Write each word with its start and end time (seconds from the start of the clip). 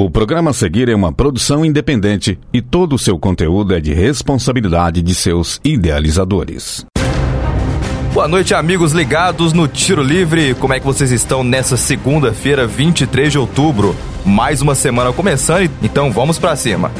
O 0.00 0.08
programa 0.08 0.48
a 0.50 0.54
seguir 0.54 0.88
é 0.88 0.94
uma 0.94 1.12
produção 1.12 1.62
independente 1.62 2.38
e 2.54 2.62
todo 2.62 2.94
o 2.94 2.98
seu 2.98 3.18
conteúdo 3.18 3.74
é 3.74 3.80
de 3.80 3.92
responsabilidade 3.92 5.02
de 5.02 5.14
seus 5.14 5.60
idealizadores. 5.62 6.86
Boa 8.14 8.26
noite, 8.26 8.54
amigos 8.54 8.92
ligados 8.92 9.52
no 9.52 9.68
Tiro 9.68 10.02
Livre. 10.02 10.54
Como 10.54 10.72
é 10.72 10.80
que 10.80 10.86
vocês 10.86 11.10
estão 11.10 11.44
nessa 11.44 11.76
segunda-feira, 11.76 12.66
23 12.66 13.30
de 13.30 13.38
outubro? 13.38 13.94
Mais 14.24 14.62
uma 14.62 14.74
semana 14.74 15.12
começando, 15.12 15.70
então 15.82 16.10
vamos 16.10 16.38
para 16.38 16.56
cima. 16.56 16.90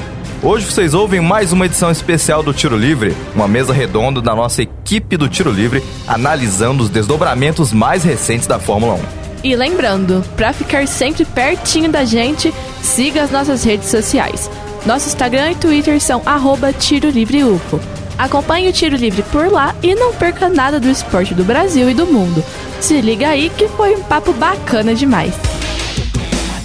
Hoje 0.42 0.66
vocês 0.66 0.92
ouvem 0.92 1.22
mais 1.22 1.54
uma 1.54 1.64
edição 1.64 1.90
especial 1.90 2.42
do 2.42 2.52
Tiro 2.52 2.76
Livre, 2.76 3.16
uma 3.34 3.48
mesa 3.48 3.72
redonda 3.72 4.20
da 4.20 4.36
nossa 4.36 4.60
equipe 4.60 5.16
do 5.16 5.26
Tiro 5.26 5.50
Livre, 5.50 5.82
analisando 6.06 6.82
os 6.82 6.90
desdobramentos 6.90 7.72
mais 7.72 8.04
recentes 8.04 8.46
da 8.46 8.58
Fórmula 8.58 8.96
1. 9.26 9.29
E 9.42 9.56
lembrando, 9.56 10.22
para 10.36 10.52
ficar 10.52 10.86
sempre 10.86 11.24
pertinho 11.24 11.90
da 11.90 12.04
gente, 12.04 12.52
siga 12.82 13.22
as 13.22 13.30
nossas 13.30 13.64
redes 13.64 13.88
sociais. 13.88 14.50
Nosso 14.84 15.08
Instagram 15.08 15.52
e 15.52 15.54
Twitter 15.54 16.00
são 16.00 16.22
arroba 16.26 16.72
Tiro 16.72 17.08
Livre 17.08 17.44
UFO. 17.44 17.80
Acompanhe 18.18 18.68
o 18.68 18.72
Tiro 18.72 18.96
Livre 18.96 19.22
por 19.24 19.50
lá 19.50 19.74
e 19.82 19.94
não 19.94 20.12
perca 20.12 20.48
nada 20.48 20.78
do 20.78 20.90
esporte 20.90 21.34
do 21.34 21.42
Brasil 21.42 21.88
e 21.88 21.94
do 21.94 22.06
mundo. 22.06 22.44
Se 22.80 23.00
liga 23.00 23.28
aí 23.28 23.50
que 23.50 23.66
foi 23.68 23.96
um 23.96 24.02
papo 24.02 24.32
bacana 24.34 24.94
demais. 24.94 25.32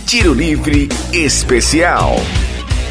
Tiro 0.06 0.34
Livre 0.34 0.90
Especial. 1.14 2.16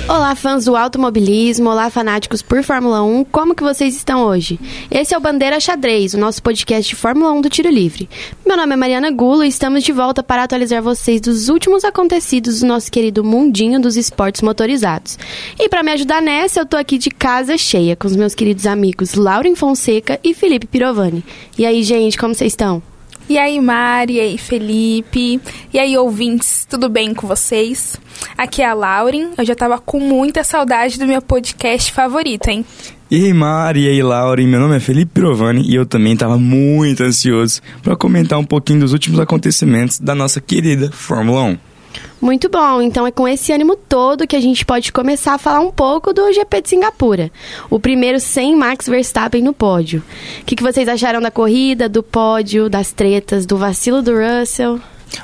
Olá, 0.07 0.35
fãs 0.35 0.67
do 0.67 0.77
automobilismo, 0.77 1.71
olá, 1.71 1.89
fanáticos 1.89 2.43
por 2.43 2.63
Fórmula 2.63 3.03
1, 3.03 3.25
como 3.25 3.55
que 3.55 3.63
vocês 3.63 3.97
estão 3.97 4.27
hoje? 4.27 4.61
Esse 4.91 5.15
é 5.15 5.17
o 5.17 5.21
Bandeira 5.21 5.59
Xadrez, 5.59 6.13
o 6.13 6.19
nosso 6.19 6.43
podcast 6.43 6.91
de 6.91 6.95
Fórmula 6.95 7.33
1 7.33 7.41
do 7.41 7.49
Tiro 7.49 7.71
Livre. 7.71 8.07
Meu 8.45 8.55
nome 8.55 8.75
é 8.75 8.77
Mariana 8.77 9.11
Gulo 9.11 9.43
e 9.43 9.49
estamos 9.49 9.83
de 9.83 9.93
volta 9.93 10.23
para 10.23 10.43
atualizar 10.43 10.83
vocês 10.83 11.23
dos 11.23 11.49
últimos 11.49 11.85
acontecidos 11.85 12.61
do 12.61 12.67
nosso 12.67 12.93
querido 12.93 13.25
mundinho 13.25 13.81
dos 13.81 13.97
esportes 13.97 14.43
motorizados. 14.43 15.19
E 15.59 15.71
para 15.71 15.83
me 15.83 15.93
ajudar 15.93 16.21
nessa, 16.21 16.61
eu 16.61 16.67
tô 16.67 16.77
aqui 16.77 16.99
de 16.99 17.09
casa 17.09 17.57
cheia 17.57 17.97
com 17.97 18.07
os 18.07 18.15
meus 18.15 18.35
queridos 18.35 18.67
amigos 18.67 19.15
Lauren 19.15 19.57
Fonseca 19.57 20.21
e 20.23 20.35
Felipe 20.35 20.67
Pirovani. 20.67 21.25
E 21.57 21.65
aí, 21.65 21.83
gente, 21.83 22.19
como 22.19 22.35
vocês 22.35 22.53
estão? 22.53 22.94
E 23.27 23.39
aí, 23.39 23.59
Mari, 23.59 24.15
e 24.15 24.21
aí, 24.21 24.39
Felipe, 24.39 25.41
e 25.73 25.79
aí, 25.79 25.97
ouvintes, 25.97 26.67
tudo 26.69 26.91
bem 26.91 27.15
com 27.15 27.27
vocês? 27.27 27.99
Aqui 28.37 28.61
é 28.61 28.67
a 28.67 28.75
Lauren, 28.75 29.31
eu 29.39 29.45
já 29.47 29.55
tava 29.55 29.79
com 29.79 29.99
muita 29.99 30.45
saudade 30.45 30.99
do 30.99 31.07
meu 31.07 31.23
podcast 31.23 31.91
favorito, 31.91 32.49
hein? 32.49 32.67
E 33.11 33.25
aí, 33.25 33.33
Mari, 33.33 33.85
e 33.85 33.89
aí, 33.89 34.03
Lauren, 34.03 34.47
meu 34.47 34.61
nome 34.61 34.77
é 34.77 34.81
Felipe 34.81 35.13
Pirovani 35.15 35.63
e 35.67 35.75
eu 35.75 35.87
também 35.87 36.15
tava 36.15 36.37
muito 36.37 37.03
ansioso 37.03 37.63
para 37.83 37.97
comentar 37.97 38.39
um 38.39 38.45
pouquinho 38.45 38.81
dos 38.81 38.93
últimos 38.93 39.19
acontecimentos 39.19 39.99
da 39.99 40.15
nossa 40.15 40.39
querida 40.39 40.91
Fórmula 40.93 41.45
1. 41.45 41.74
Muito 42.21 42.49
bom, 42.49 42.81
então 42.81 43.07
é 43.07 43.11
com 43.11 43.29
esse 43.29 43.53
ânimo 43.53 43.77
todo 43.77 44.27
que 44.27 44.37
a 44.37 44.41
gente 44.41 44.65
pode 44.65 44.93
começar 44.93 45.35
a 45.35 45.39
falar 45.39 45.61
um 45.61 45.71
pouco 45.71 46.13
do 46.13 46.33
GP 46.33 46.63
de 46.63 46.69
Singapura. 46.71 47.31
O 47.69 47.79
primeiro 47.79 48.19
sem 48.19 48.57
Max 48.57 48.87
Verstappen 48.87 49.43
no 49.43 49.53
pódio. 49.53 50.03
O 50.41 50.45
que, 50.45 50.57
que 50.57 50.63
vocês 50.63 50.89
acharam 50.89 51.21
da 51.21 51.31
corrida, 51.31 51.89
do 51.89 52.03
pódio, 52.03 52.71
das 52.71 52.93
tretas, 52.93 53.45
do 53.45 53.57
vacilo 53.57 54.01
do 54.01 54.13
Russell? 54.15 54.81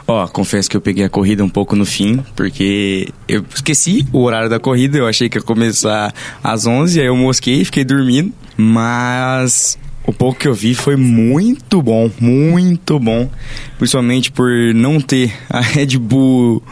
Ó, 0.06 0.26
confesso 0.28 0.68
que 0.68 0.76
eu 0.76 0.80
peguei 0.80 1.04
a 1.04 1.08
corrida 1.08 1.44
um 1.44 1.48
pouco 1.48 1.74
no 1.74 1.84
fim, 1.84 2.24
porque 2.36 3.08
eu 3.28 3.44
esqueci 3.54 4.06
o 4.12 4.22
horário 4.22 4.48
da 4.48 4.60
corrida, 4.60 4.98
eu 4.98 5.06
achei 5.06 5.28
que 5.28 5.38
ia 5.38 5.42
começar 5.42 6.14
às 6.42 6.66
11, 6.66 7.00
aí 7.00 7.06
eu 7.06 7.16
mosquei, 7.16 7.64
fiquei 7.64 7.84
dormindo, 7.84 8.32
mas 8.56 9.78
o 10.11 10.12
pouco 10.12 10.41
que 10.41 10.48
eu 10.48 10.55
vi 10.55 10.75
foi 10.75 10.97
muito 10.97 11.80
bom, 11.80 12.11
muito 12.20 12.98
bom. 12.98 13.30
Principalmente 13.78 14.30
por 14.30 14.50
não 14.75 15.00
ter 15.00 15.33
a 15.48 15.61
Red 15.62 15.98
Bull 15.98 16.62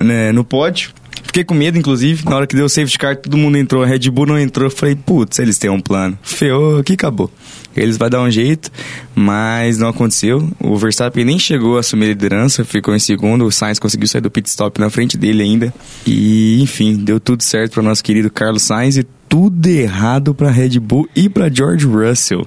né, 0.00 0.32
no 0.32 0.44
pódio. 0.44 0.90
Fiquei 1.22 1.42
com 1.42 1.54
medo, 1.54 1.78
inclusive, 1.78 2.24
na 2.26 2.36
hora 2.36 2.46
que 2.46 2.54
deu 2.54 2.66
o 2.66 2.68
safety 2.68 2.98
car, 2.98 3.16
todo 3.16 3.36
mundo 3.36 3.56
entrou, 3.56 3.82
a 3.82 3.86
Red 3.86 4.10
Bull 4.10 4.26
não 4.26 4.38
entrou. 4.38 4.66
Eu 4.66 4.70
falei, 4.70 4.94
putz, 4.94 5.38
eles 5.38 5.58
têm 5.58 5.70
um 5.70 5.80
plano. 5.80 6.16
Feou, 6.22 6.78
aqui 6.78 6.92
acabou. 6.92 7.32
Eles 7.74 7.96
vão 7.96 8.08
dar 8.08 8.20
um 8.20 8.30
jeito, 8.30 8.70
mas 9.14 9.78
não 9.78 9.88
aconteceu. 9.88 10.48
O 10.60 10.76
Verstappen 10.76 11.24
nem 11.24 11.38
chegou 11.38 11.76
a 11.76 11.80
assumir 11.80 12.04
a 12.04 12.08
liderança, 12.08 12.64
ficou 12.64 12.94
em 12.94 13.00
segundo. 13.00 13.46
O 13.46 13.50
Sainz 13.50 13.78
conseguiu 13.78 14.06
sair 14.06 14.20
do 14.20 14.30
pit 14.30 14.48
stop 14.48 14.78
na 14.78 14.90
frente 14.90 15.16
dele 15.16 15.42
ainda. 15.42 15.74
E, 16.06 16.60
enfim, 16.62 16.96
deu 16.96 17.18
tudo 17.18 17.42
certo 17.42 17.72
para 17.72 17.80
o 17.80 17.84
nosso 17.84 18.04
querido 18.04 18.30
Carlos 18.30 18.62
Sainz 18.62 18.96
e 18.96 19.04
tudo 19.28 19.66
errado 19.66 20.34
para 20.34 20.50
Red 20.50 20.78
Bull 20.78 21.08
e 21.16 21.28
para 21.28 21.52
George 21.52 21.86
Russell. 21.86 22.46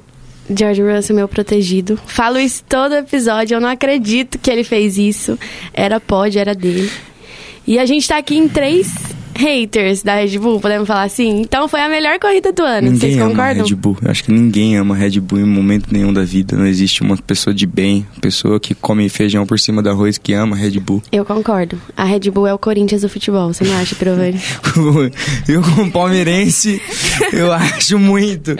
George 0.49 0.81
Russell, 0.81 1.15
meu 1.15 1.27
protegido. 1.27 1.99
Falo 2.05 2.39
isso 2.39 2.63
todo 2.67 2.95
episódio, 2.95 3.55
eu 3.55 3.61
não 3.61 3.69
acredito 3.69 4.37
que 4.39 4.49
ele 4.49 4.63
fez 4.63 4.97
isso. 4.97 5.37
Era 5.73 5.99
pode, 5.99 6.39
era 6.39 6.55
dele. 6.55 6.89
E 7.65 7.77
a 7.77 7.85
gente 7.85 8.07
tá 8.07 8.17
aqui 8.17 8.37
em 8.37 8.47
três 8.47 9.16
haters 9.37 10.03
da 10.03 10.15
Red 10.15 10.37
Bull, 10.39 10.59
podemos 10.59 10.87
falar 10.87 11.03
assim? 11.03 11.41
Então 11.41 11.67
foi 11.67 11.81
a 11.81 11.89
melhor 11.89 12.19
corrida 12.19 12.51
do 12.51 12.63
ano, 12.63 12.91
ninguém 12.91 12.99
vocês 12.99 13.15
concordam? 13.15 13.51
Ama 13.51 13.63
Red 13.63 13.75
Bull. 13.75 13.97
Eu 14.01 14.11
acho 14.11 14.23
que 14.23 14.31
ninguém 14.31 14.77
ama 14.77 14.95
Red 14.95 15.19
Bull 15.19 15.39
em 15.39 15.45
momento 15.45 15.87
nenhum 15.91 16.11
da 16.11 16.23
vida. 16.23 16.57
Não 16.57 16.65
existe 16.65 17.01
uma 17.01 17.15
pessoa 17.17 17.53
de 17.53 17.65
bem, 17.65 18.05
pessoa 18.19 18.59
que 18.59 18.73
come 18.73 19.07
feijão 19.09 19.45
por 19.45 19.59
cima 19.59 19.81
do 19.81 19.89
arroz 19.89 20.17
que 20.17 20.33
ama 20.33 20.55
Red 20.55 20.79
Bull. 20.79 21.01
Eu 21.11 21.23
concordo. 21.23 21.79
A 21.95 22.03
Red 22.03 22.31
Bull 22.31 22.47
é 22.47 22.53
o 22.53 22.57
Corinthians 22.57 23.01
do 23.01 23.09
futebol, 23.09 23.53
você 23.53 23.63
não 23.63 23.77
acha, 23.77 23.95
Pirovani? 23.95 24.39
eu 25.47 25.61
como 25.61 25.91
palmeirense, 25.91 26.81
eu 27.31 27.51
acho 27.51 27.99
muito. 27.99 28.55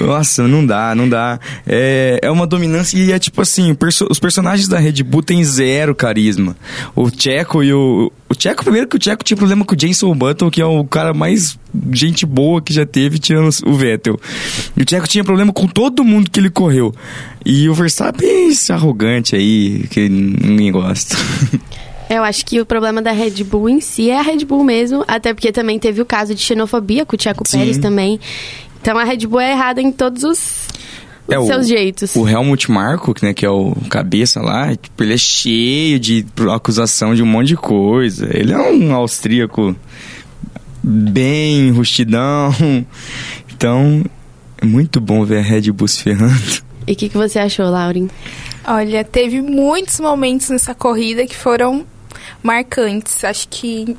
Nossa, 0.00 0.46
não 0.46 0.64
dá, 0.64 0.94
não 0.94 1.08
dá. 1.08 1.38
É, 1.66 2.20
é 2.22 2.30
uma 2.30 2.46
dominância 2.46 2.96
e 2.96 3.12
é 3.12 3.18
tipo 3.18 3.40
assim, 3.42 3.74
perso 3.74 4.06
os 4.10 4.18
personagens 4.18 4.68
da 4.68 4.78
Red 4.78 5.02
Bull 5.02 5.22
têm 5.22 5.42
zero 5.44 5.94
carisma. 5.94 6.56
O 6.94 7.10
Checo 7.10 7.62
e 7.62 7.72
o... 7.72 8.12
O 8.34 8.42
Checo, 8.42 8.64
primeiro 8.64 8.88
que 8.88 8.96
o 8.96 9.02
Checo 9.02 9.22
tinha 9.22 9.36
problema 9.36 9.64
com 9.64 9.74
o 9.74 9.76
Jason 9.76 10.12
Button, 10.14 10.50
que 10.50 10.60
é 10.60 10.66
o 10.66 10.84
cara 10.84 11.14
mais 11.14 11.56
gente 11.92 12.26
boa 12.26 12.60
que 12.60 12.72
já 12.72 12.84
teve, 12.84 13.18
tirando 13.18 13.48
o 13.64 13.74
Vettel. 13.74 14.18
E 14.76 14.82
o 14.82 14.84
Checo 14.88 15.06
tinha 15.06 15.22
problema 15.22 15.52
com 15.52 15.66
todo 15.66 16.02
mundo 16.02 16.28
que 16.30 16.40
ele 16.40 16.50
correu. 16.50 16.92
E 17.44 17.68
o 17.68 17.74
Verstappen, 17.74 18.48
esse 18.48 18.72
arrogante 18.72 19.36
aí, 19.36 19.86
que 19.88 20.08
ninguém 20.08 20.72
gosta. 20.72 21.16
Eu 22.10 22.22
acho 22.22 22.44
que 22.44 22.60
o 22.60 22.66
problema 22.66 23.00
da 23.00 23.12
Red 23.12 23.42
Bull 23.44 23.68
em 23.68 23.80
si 23.80 24.10
é 24.10 24.18
a 24.18 24.22
Red 24.22 24.44
Bull 24.44 24.64
mesmo, 24.64 25.04
até 25.06 25.32
porque 25.32 25.50
também 25.50 25.78
teve 25.78 26.02
o 26.02 26.04
caso 26.04 26.34
de 26.34 26.40
xenofobia 26.40 27.06
com 27.06 27.16
o 27.16 27.20
Checo 27.20 27.44
Sim. 27.46 27.58
Pérez 27.58 27.78
também. 27.78 28.20
Então 28.80 28.98
a 28.98 29.04
Red 29.04 29.26
Bull 29.26 29.40
é 29.40 29.52
errada 29.52 29.80
em 29.80 29.90
todos 29.90 30.24
os 30.24 30.68
é, 31.28 31.38
os 31.38 31.46
seus 31.46 31.66
o, 31.66 31.68
jeitos. 31.68 32.16
O 32.16 32.28
Helmut 32.28 32.70
Marko, 32.70 33.14
né, 33.22 33.32
que 33.32 33.46
é 33.46 33.50
o 33.50 33.74
cabeça 33.88 34.40
lá, 34.40 34.74
tipo, 34.76 35.02
ele 35.02 35.14
é 35.14 35.18
cheio 35.18 35.98
de 35.98 36.26
acusação 36.52 37.14
de 37.14 37.22
um 37.22 37.26
monte 37.26 37.48
de 37.48 37.56
coisa. 37.56 38.28
Ele 38.32 38.52
é 38.52 38.58
um 38.58 38.94
austríaco 38.94 39.74
bem 40.82 41.70
rustidão. 41.70 42.54
Então, 43.56 44.04
é 44.60 44.66
muito 44.66 45.00
bom 45.00 45.24
ver 45.24 45.38
a 45.38 45.40
Red 45.40 45.70
Bull 45.70 45.86
se 45.86 46.02
ferrando. 46.02 46.64
E 46.86 46.92
o 46.92 46.96
que, 46.96 47.08
que 47.08 47.16
você 47.16 47.38
achou, 47.38 47.70
Lauren? 47.70 48.08
Olha, 48.66 49.04
teve 49.04 49.40
muitos 49.40 50.00
momentos 50.00 50.50
nessa 50.50 50.74
corrida 50.74 51.24
que 51.24 51.36
foram 51.36 51.86
marcantes. 52.44 53.24
Acho 53.24 53.48
que 53.48 53.96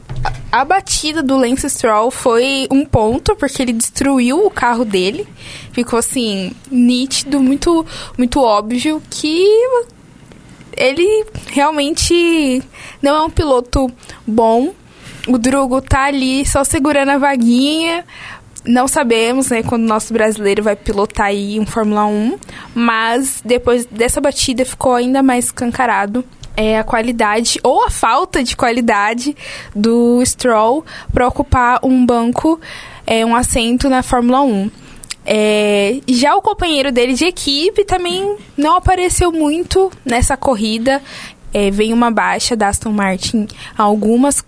a, 0.52 0.64
batida 0.64 1.24
do 1.24 1.36
Lance 1.36 1.68
Stroll 1.68 2.12
foi 2.12 2.68
um 2.70 2.86
ponto, 2.86 3.36
porque 3.36 3.64
ele 3.64 3.74
destruiu 3.74 4.46
o 4.46 4.52
carro 4.52 4.86
dele. 4.86 5.28
Ficou 5.72 5.98
assim, 5.98 6.54
nítido, 6.70 7.42
muito, 7.42 7.84
muito 8.16 8.40
óbvio 8.40 9.02
que 9.10 9.44
ele 10.78 11.26
realmente 11.48 12.62
não 13.02 13.16
é 13.16 13.22
um 13.24 13.30
piloto 13.32 13.92
bom. 14.28 14.74
O 15.28 15.40
Drugo 15.40 15.82
tá 15.82 16.04
ali 16.04 16.46
só 16.46 16.64
segurando 16.64 17.10
a 17.10 17.18
vaguinha. 17.18 18.06
Não 18.64 18.88
sabemos, 18.88 19.50
né, 19.50 19.64
quando 19.64 19.84
o 19.84 19.88
nosso 19.88 20.14
brasileiro 20.14 20.62
vai 20.62 20.76
pilotar 20.76 21.28
aí 21.28 21.60
um 21.60 21.66
Fórmula 21.66 22.06
1, 22.06 22.38
mas 22.74 23.42
depois 23.46 23.86
dessa 23.86 24.20
batida 24.20 24.66
ficou 24.66 24.96
ainda 24.96 25.22
mais 25.22 25.46
escancarado 25.46 26.24
é 26.56 26.78
a 26.78 26.84
qualidade 26.84 27.60
ou 27.64 27.84
a 27.86 27.90
falta 27.90 28.44
de 28.44 28.56
qualidade 28.56 29.36
do 29.76 30.24
Stroll 30.26 30.86
para 31.14 31.28
ocupar 31.28 31.80
um 31.84 32.06
banco, 32.06 32.60
é, 33.06 33.26
um 33.26 33.36
assento 33.36 33.90
na 33.90 34.02
Fórmula 34.04 34.42
1. 34.42 34.72
É, 35.28 36.00
já 36.08 36.36
o 36.36 36.42
companheiro 36.42 36.92
dele 36.92 37.14
de 37.14 37.26
equipe 37.26 37.84
também 37.84 38.38
não 38.56 38.76
apareceu 38.76 39.32
muito 39.32 39.92
nessa 40.06 40.38
corrida. 40.38 41.02
É, 41.54 41.72
vem 41.72 41.94
uma 41.94 42.12
baixa 42.12 42.56
da 42.56 42.68
Aston 42.68 42.92
Martin 42.92 43.48
algumas 43.78 44.44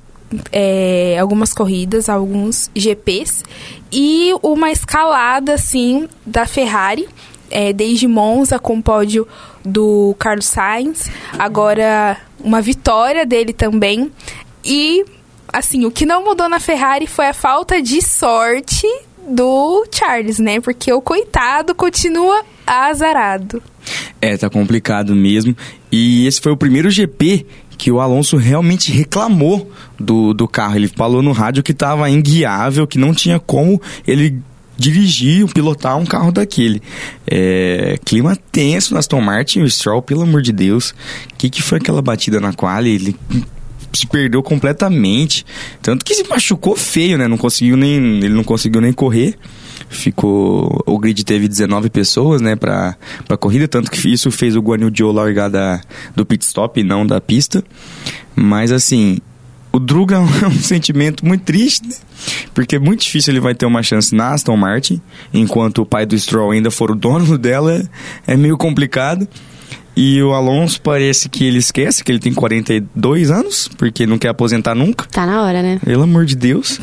é, 0.52 1.18
algumas 1.20 1.54
corridas, 1.54 2.10
alguns 2.10 2.70
GPs 2.76 3.44
e 3.92 4.34
uma 4.44 4.72
escalada 4.72 5.54
assim 5.54 6.08
da 6.26 6.46
Ferrari 6.46 7.08
é, 7.50 7.72
desde 7.74 8.08
Monza 8.08 8.60
com 8.60 8.82
pódio 8.82 9.28
do 9.64 10.16
Carlos 10.20 10.46
Sainz, 10.46 11.10
agora 11.38 12.18
uma 12.40 12.62
vitória 12.62 13.26
dele 13.26 13.54
também. 13.54 14.12
E, 14.64 15.06
assim, 15.52 15.86
o 15.86 15.92
que 15.92 16.06
não 16.06 16.24
mudou 16.24 16.50
na 16.50 16.60
Ferrari 16.60 17.08
foi 17.08 17.28
a 17.28 17.34
falta 17.34 17.82
de 17.82 18.02
sorte 18.02 18.88
do 19.28 19.86
Charles, 19.92 20.40
né? 20.40 20.60
Porque 20.60 20.92
o 20.92 21.02
coitado 21.02 21.76
continua 21.76 22.44
azarado. 22.66 23.62
É, 24.22 24.38
tá 24.38 24.50
complicado 24.50 25.16
mesmo. 25.16 25.56
E 25.92 26.26
esse 26.28 26.42
foi 26.42 26.52
o 26.52 26.58
primeiro 26.58 26.90
GP 26.90 27.46
que 27.78 27.92
o 27.92 28.00
Alonso 28.00 28.38
realmente 28.38 28.92
reclamou 28.92 29.72
do, 30.00 30.34
do 30.34 30.48
carro. 30.48 30.76
Ele 30.76 30.88
falou 30.88 31.22
no 31.22 31.32
rádio 31.32 31.62
que 31.62 31.72
estava 31.72 32.10
inguiável, 32.10 32.88
que 32.88 32.98
não 32.98 33.14
tinha 33.14 33.40
como 33.40 33.80
ele 34.06 34.42
dirigir, 34.78 35.48
pilotar 35.54 35.98
um 35.98 36.06
carro 36.06 36.32
daquele. 36.32 36.82
É, 37.26 37.98
clima 38.06 38.38
tenso 38.52 38.94
na 38.94 39.00
Aston 39.00 39.22
Martin, 39.22 39.62
o 39.62 39.70
Stroll, 39.70 40.02
pelo 40.02 40.22
amor 40.22 40.42
de 40.42 40.52
Deus. 40.52 40.92
O 40.92 41.36
que, 41.38 41.50
que 41.50 41.62
foi 41.62 41.80
aquela 41.80 42.02
batida 42.02 42.40
na 42.40 42.54
quali? 42.54 42.92
Ele 42.92 43.16
se 43.94 44.06
perdeu 44.06 44.44
completamente. 44.44 45.46
Tanto 45.82 46.06
que 46.06 46.14
se 46.14 46.28
machucou 46.28 46.76
feio, 46.76 47.18
né? 47.18 47.28
Não 47.28 47.38
conseguiu 47.38 47.76
nem, 47.76 47.96
ele 48.18 48.30
não 48.30 48.44
conseguiu 48.44 48.82
nem 48.82 48.94
correr. 48.94 49.36
Ficou. 49.90 50.84
O 50.86 51.00
grid 51.00 51.24
teve 51.24 51.48
19 51.48 51.90
pessoas, 51.90 52.42
né, 52.42 52.56
pra, 52.56 52.96
pra 53.28 53.38
corrida. 53.38 53.68
Tanto 53.68 53.90
que 53.90 54.12
isso 54.12 54.30
fez 54.30 54.56
o 54.56 54.62
Guanyu 54.62 54.92
Zhou 54.96 55.12
largar 55.12 55.50
da, 55.50 55.82
do 56.16 56.26
pit 56.26 56.44
stop 56.44 56.80
e 56.80 56.84
não 56.84 57.06
da 57.06 57.22
pista. 57.22 57.64
Mas 58.36 58.72
assim, 58.72 59.20
o 59.78 59.80
Druga 59.80 60.16
é 60.44 60.48
um 60.48 60.60
sentimento 60.60 61.26
muito 61.26 61.44
triste, 61.44 61.88
né? 61.88 61.96
Porque 62.54 62.76
é 62.76 62.80
muito 62.80 63.02
difícil 63.02 63.34
ele 63.34 63.40
vai 63.40 63.56
ter 63.56 63.66
uma 63.66 63.82
chance 63.82 64.14
na 64.14 64.34
Aston 64.34 64.58
Martin, 64.58 65.02
enquanto 65.34 65.82
o 65.82 65.86
pai 65.86 66.06
do 66.06 66.18
Stroll 66.18 66.52
ainda 66.52 66.70
for 66.70 66.92
o 66.92 66.96
dono 66.96 67.38
dela, 67.40 67.82
é 68.26 68.36
meio 68.36 68.58
complicado. 68.58 69.28
E 69.96 70.22
o 70.22 70.32
Alonso 70.32 70.80
parece 70.82 71.28
que 71.28 71.44
ele 71.44 71.58
esquece 71.58 72.04
que 72.04 72.12
ele 72.12 72.20
tem 72.20 72.32
42 72.32 73.32
anos, 73.32 73.68
porque 73.78 74.06
não 74.06 74.20
quer 74.20 74.30
aposentar 74.30 74.76
nunca. 74.76 75.06
Tá 75.06 75.26
na 75.26 75.42
hora, 75.42 75.64
né? 75.64 75.80
Pelo 75.84 76.04
amor 76.04 76.24
de 76.26 76.36
Deus. 76.36 76.80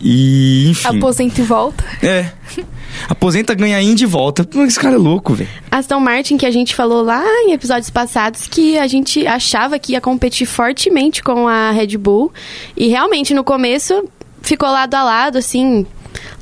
E, 0.00 0.68
enfim. 0.70 0.98
Aposenta 0.98 1.40
e 1.40 1.44
volta. 1.44 1.84
É. 2.02 2.32
Aposenta, 3.08 3.54
ganha 3.54 3.80
Indy 3.80 4.04
e 4.04 4.06
volta. 4.06 4.46
Esse 4.66 4.78
cara 4.78 4.94
é 4.94 4.98
louco, 4.98 5.34
velho. 5.34 5.48
Aston 5.70 6.00
Martin, 6.00 6.36
que 6.36 6.46
a 6.46 6.50
gente 6.50 6.74
falou 6.74 7.02
lá 7.02 7.22
em 7.44 7.52
episódios 7.52 7.90
passados, 7.90 8.46
que 8.48 8.78
a 8.78 8.86
gente 8.86 9.26
achava 9.26 9.78
que 9.78 9.92
ia 9.92 10.00
competir 10.00 10.46
fortemente 10.46 11.22
com 11.22 11.48
a 11.48 11.70
Red 11.70 11.96
Bull. 11.98 12.32
E 12.76 12.88
realmente, 12.88 13.34
no 13.34 13.44
começo, 13.44 14.04
ficou 14.42 14.68
lado 14.70 14.94
a 14.94 15.02
lado, 15.02 15.38
assim. 15.38 15.86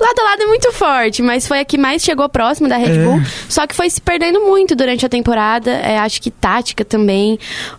Lado 0.00 0.19
a 0.21 0.23
lado 0.25 0.43
é 0.43 0.47
muito 0.47 0.73
forte, 0.73 1.23
mas 1.23 1.47
foi 1.47 1.61
a 1.61 1.65
que 1.65 1.77
mais 1.77 2.03
chegou 2.03 2.29
próximo 2.29 2.69
da 2.69 2.77
Red 2.77 3.00
É. 3.00 3.05
Bull. 3.05 3.21
Só 3.49 3.67
que 3.67 3.75
foi 3.75 3.91
se 3.91 4.00
perdendo 4.00 4.41
muito 4.41 4.75
durante 4.75 5.05
a 5.05 5.09
temporada. 5.09 5.71
É, 5.71 5.99
acho 5.99 6.23
que 6.23 6.31
tática 6.31 6.85
também. 6.85 7.39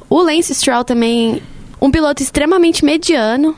O 0.09 0.21
Lance 0.21 0.53
Stroll 0.53 0.83
também, 0.83 1.41
um 1.81 1.89
piloto 1.89 2.21
extremamente 2.21 2.85
mediano. 2.85 3.55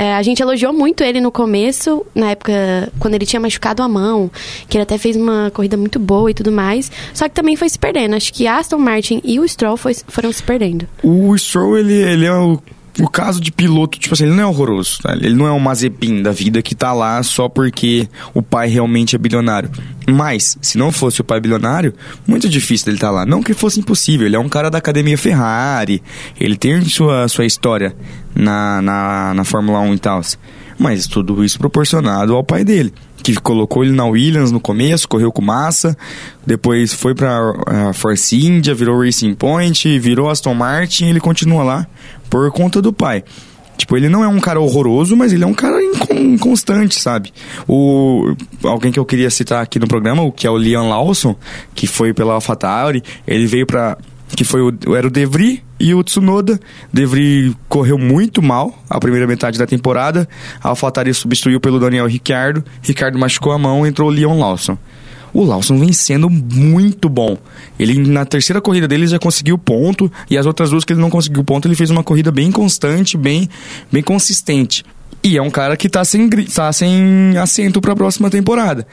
É, 0.00 0.14
a 0.14 0.22
gente 0.22 0.40
elogiou 0.40 0.72
muito 0.72 1.04
ele 1.04 1.20
no 1.20 1.30
começo, 1.30 2.06
na 2.14 2.30
época 2.30 2.52
quando 2.98 3.12
ele 3.16 3.26
tinha 3.26 3.38
machucado 3.38 3.82
a 3.82 3.88
mão, 3.88 4.30
que 4.66 4.78
ele 4.78 4.82
até 4.84 4.96
fez 4.96 5.14
uma 5.14 5.50
corrida 5.52 5.76
muito 5.76 5.98
boa 5.98 6.30
e 6.30 6.34
tudo 6.34 6.50
mais. 6.50 6.90
Só 7.12 7.28
que 7.28 7.34
também 7.34 7.54
foi 7.54 7.68
se 7.68 7.78
perdendo. 7.78 8.14
Acho 8.16 8.32
que 8.32 8.46
Aston 8.46 8.78
Martin 8.78 9.20
e 9.22 9.38
o 9.38 9.46
Stroll 9.46 9.76
foi- 9.76 9.94
foram 10.08 10.32
se 10.32 10.42
perdendo. 10.42 10.88
O 11.02 11.36
Stroll, 11.36 11.76
ele, 11.76 11.92
ele 11.92 12.24
é 12.24 12.32
o, 12.32 12.58
o 12.98 13.08
caso 13.08 13.40
de 13.40 13.52
piloto, 13.52 13.98
tipo 13.98 14.14
assim, 14.14 14.24
ele 14.24 14.34
não 14.34 14.42
é 14.42 14.46
horroroso, 14.46 14.98
tá? 15.02 15.12
Ele 15.14 15.34
não 15.34 15.46
é 15.46 15.52
um 15.52 15.58
Mazepin 15.58 16.22
da 16.22 16.32
vida 16.32 16.60
que 16.62 16.74
tá 16.74 16.92
lá 16.92 17.22
só 17.22 17.48
porque 17.48 18.08
o 18.34 18.42
pai 18.42 18.68
realmente 18.68 19.14
é 19.14 19.18
bilionário. 19.18 19.70
Mas, 20.08 20.58
se 20.60 20.76
não 20.76 20.90
fosse 20.90 21.20
o 21.20 21.24
pai 21.24 21.40
bilionário, 21.40 21.94
muito 22.26 22.48
difícil 22.48 22.86
dele 22.86 22.96
estar 22.96 23.10
lá. 23.10 23.24
Não 23.24 23.42
que 23.42 23.54
fosse 23.54 23.78
impossível, 23.78 24.26
ele 24.26 24.36
é 24.36 24.38
um 24.38 24.48
cara 24.48 24.70
da 24.70 24.78
academia 24.78 25.16
Ferrari, 25.16 26.02
ele 26.38 26.56
tem 26.56 26.82
sua, 26.84 27.28
sua 27.28 27.46
história 27.46 27.94
na, 28.34 28.82
na, 28.82 29.34
na 29.34 29.44
Fórmula 29.44 29.80
1 29.80 29.94
e 29.94 29.98
tal. 29.98 30.20
Mas 30.80 31.06
tudo 31.06 31.44
isso 31.44 31.58
proporcionado 31.58 32.34
ao 32.34 32.42
pai 32.42 32.64
dele, 32.64 32.90
que 33.22 33.34
colocou 33.34 33.84
ele 33.84 33.92
na 33.92 34.06
Williams 34.06 34.50
no 34.50 34.58
começo, 34.58 35.06
correu 35.06 35.30
com 35.30 35.42
massa, 35.42 35.94
depois 36.46 36.94
foi 36.94 37.14
pra 37.14 37.38
uh, 37.50 37.92
Force 37.92 38.34
India, 38.34 38.74
virou 38.74 39.04
Racing 39.04 39.34
Point, 39.34 39.98
virou 39.98 40.30
Aston 40.30 40.54
Martin, 40.54 41.04
ele 41.04 41.20
continua 41.20 41.62
lá 41.62 41.86
por 42.30 42.50
conta 42.50 42.80
do 42.80 42.94
pai. 42.94 43.22
Tipo, 43.76 43.94
ele 43.94 44.08
não 44.08 44.24
é 44.24 44.28
um 44.28 44.40
cara 44.40 44.58
horroroso, 44.58 45.14
mas 45.14 45.34
ele 45.34 45.44
é 45.44 45.46
um 45.46 45.52
cara 45.52 45.82
incon- 45.84 46.14
inconstante, 46.14 46.98
sabe? 46.98 47.30
O, 47.68 48.34
alguém 48.64 48.90
que 48.90 48.98
eu 48.98 49.04
queria 49.04 49.28
citar 49.28 49.62
aqui 49.62 49.78
no 49.78 49.86
programa, 49.86 50.22
o 50.22 50.32
que 50.32 50.46
é 50.46 50.50
o 50.50 50.56
Liam 50.56 50.88
Lawson, 50.88 51.36
que 51.74 51.86
foi 51.86 52.14
pela 52.14 52.32
AlphaTauri, 52.32 53.02
ele 53.26 53.46
veio 53.46 53.66
pra... 53.66 53.98
que 54.34 54.44
foi 54.44 54.62
o, 54.62 54.96
era 54.96 55.06
o 55.06 55.10
De 55.10 55.26
Vries 55.26 55.60
e 55.80 55.94
o 55.94 56.04
Tsunoda. 56.04 56.60
De 56.92 57.06
Vries 57.06 57.54
correu 57.68 57.98
muito 57.98 58.42
mal 58.42 58.78
a 58.88 59.00
primeira 59.00 59.26
metade 59.26 59.58
da 59.58 59.66
temporada, 59.66 60.28
a 60.62 60.68
AlphaTauri 60.68 61.14
substituiu 61.14 61.58
pelo 61.58 61.80
Daniel 61.80 62.06
Ricciardo, 62.06 62.62
Ricciardo 62.82 63.18
machucou 63.18 63.52
a 63.52 63.58
mão, 63.58 63.86
entrou 63.86 64.08
o 64.08 64.12
Leon 64.12 64.38
Lawson. 64.38 64.76
O 65.32 65.44
Lawson 65.44 65.78
vem 65.78 65.92
sendo 65.92 66.28
muito 66.28 67.08
bom. 67.08 67.38
Ele, 67.78 67.98
na 68.08 68.24
terceira 68.24 68.60
corrida 68.60 68.88
dele, 68.88 69.06
já 69.06 69.18
conseguiu 69.18 69.56
ponto. 69.56 70.10
E 70.28 70.36
as 70.36 70.44
outras 70.44 70.70
duas 70.70 70.84
que 70.84 70.92
ele 70.92 71.00
não 71.00 71.08
conseguiu 71.08 71.44
ponto, 71.44 71.68
ele 71.68 71.76
fez 71.76 71.88
uma 71.88 72.02
corrida 72.02 72.32
bem 72.32 72.50
constante, 72.50 73.16
bem, 73.16 73.48
bem 73.92 74.02
consistente. 74.02 74.84
E 75.22 75.36
é 75.36 75.42
um 75.42 75.50
cara 75.50 75.76
que 75.76 75.88
tá 75.88 76.04
sem, 76.04 76.28
tá 76.28 76.72
sem 76.72 77.36
assento 77.38 77.80
para 77.80 77.92
a 77.92 77.96
próxima 77.96 78.28
temporada. 78.28 78.84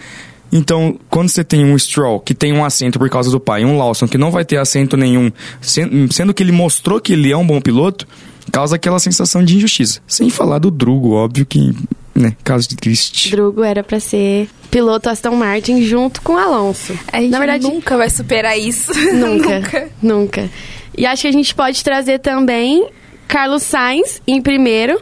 Então, 0.52 0.98
quando 1.10 1.30
você 1.30 1.44
tem 1.44 1.66
um 1.66 1.78
Stroll 1.78 2.20
que 2.20 2.34
tem 2.34 2.54
um 2.54 2.64
assento 2.64 2.98
por 2.98 3.10
causa 3.10 3.30
do 3.30 3.40
pai 3.40 3.62
e 3.64 3.66
um 3.66 3.78
Lawson 3.78 4.08
que 4.08 4.18
não 4.18 4.32
vai 4.32 4.46
ter 4.46 4.58
assento 4.58 4.96
nenhum, 4.96 5.32
sen- 5.62 6.08
sendo 6.10 6.34
que 6.34 6.42
ele 6.42 6.52
mostrou 6.52 7.00
que 7.02 7.14
ele 7.14 7.32
é 7.32 7.36
um 7.38 7.46
bom 7.46 7.60
piloto, 7.60 8.08
causa 8.52 8.76
aquela 8.78 9.00
sensação 9.00 9.44
de 9.44 9.58
injustiça. 9.58 10.00
Sem 10.08 10.30
falar 10.30 10.60
do 10.60 10.72
Drugo, 10.72 11.12
óbvio 11.12 11.46
que, 11.46 11.74
né, 12.16 12.34
caso 12.44 12.68
de 12.70 12.76
triste. 12.78 13.30
Drugo 13.32 13.62
era 13.62 13.84
pra 13.84 14.00
ser 14.00 14.48
piloto 14.72 15.10
Aston 15.10 15.36
Martin 15.36 15.82
junto 15.82 16.22
com 16.22 16.34
o 16.34 16.38
Alonso. 16.38 16.98
A 17.12 17.20
gente 17.20 17.30
Na 17.32 17.40
verdade, 17.40 17.64
nunca 17.66 17.98
vai 17.98 18.10
superar 18.10 18.58
isso. 18.58 18.92
Nunca, 19.14 19.60
nunca. 19.60 19.90
nunca. 20.02 20.50
E 20.98 21.06
acho 21.06 21.24
que 21.24 21.28
a 21.28 21.32
gente 21.32 21.54
pode 21.54 21.84
trazer 21.84 22.20
também 22.20 22.88
Carlos 23.28 23.64
Sainz 23.64 24.22
em 24.26 24.42
primeiro 24.42 25.00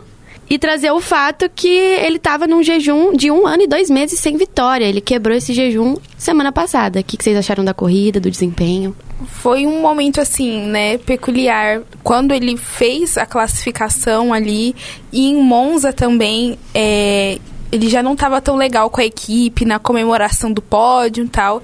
e 0.49 0.59
trazer 0.59 0.91
o 0.91 0.99
fato 0.99 1.49
que 1.53 1.67
ele 1.67 2.17
estava 2.17 2.47
num 2.47 2.61
jejum 2.61 3.13
de 3.13 3.31
um 3.31 3.47
ano 3.47 3.63
e 3.63 3.67
dois 3.67 3.89
meses 3.89 4.19
sem 4.19 4.37
vitória. 4.37 4.85
Ele 4.85 5.01
quebrou 5.01 5.35
esse 5.35 5.53
jejum 5.53 5.95
semana 6.17 6.51
passada. 6.51 6.99
O 6.99 7.03
que 7.03 7.17
que 7.17 7.23
vocês 7.23 7.37
acharam 7.37 7.63
da 7.63 7.73
corrida, 7.73 8.19
do 8.19 8.29
desempenho? 8.29 8.95
Foi 9.27 9.65
um 9.65 9.81
momento 9.81 10.19
assim, 10.19 10.61
né, 10.67 10.97
peculiar. 10.97 11.81
Quando 12.03 12.33
ele 12.33 12.57
fez 12.57 13.17
a 13.17 13.25
classificação 13.25 14.33
ali 14.33 14.75
e 15.11 15.29
em 15.29 15.41
Monza 15.41 15.93
também, 15.93 16.59
é, 16.73 17.39
ele 17.75 17.89
já 17.89 18.01
não 18.01 18.13
estava 18.13 18.41
tão 18.41 18.55
legal 18.55 18.89
com 18.89 19.01
a 19.01 19.05
equipe 19.05 19.65
na 19.65 19.77
comemoração 19.77 20.51
do 20.51 20.61
pódio 20.61 21.25
e 21.25 21.27
tal. 21.27 21.61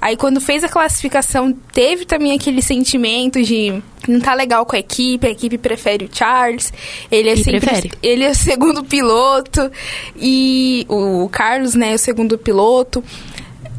Aí 0.00 0.16
quando 0.16 0.40
fez 0.40 0.62
a 0.62 0.68
classificação, 0.68 1.52
teve 1.72 2.04
também 2.04 2.32
aquele 2.32 2.60
sentimento 2.60 3.42
de 3.42 3.82
não 4.06 4.20
tá 4.20 4.34
legal 4.34 4.66
com 4.66 4.76
a 4.76 4.78
equipe, 4.78 5.26
a 5.26 5.30
equipe 5.30 5.56
prefere 5.56 6.04
o 6.04 6.10
Charles. 6.12 6.72
Ele 7.10 7.30
é 7.30 7.32
E 7.32 7.36
sempre 7.42 7.60
prefere. 7.60 7.90
ele 8.02 8.24
é 8.24 8.30
o 8.30 8.34
segundo 8.34 8.84
piloto 8.84 9.70
e 10.16 10.84
o 10.88 11.28
Carlos, 11.30 11.74
né, 11.74 11.92
é 11.92 11.94
o 11.94 11.98
segundo 11.98 12.36
piloto. 12.36 13.02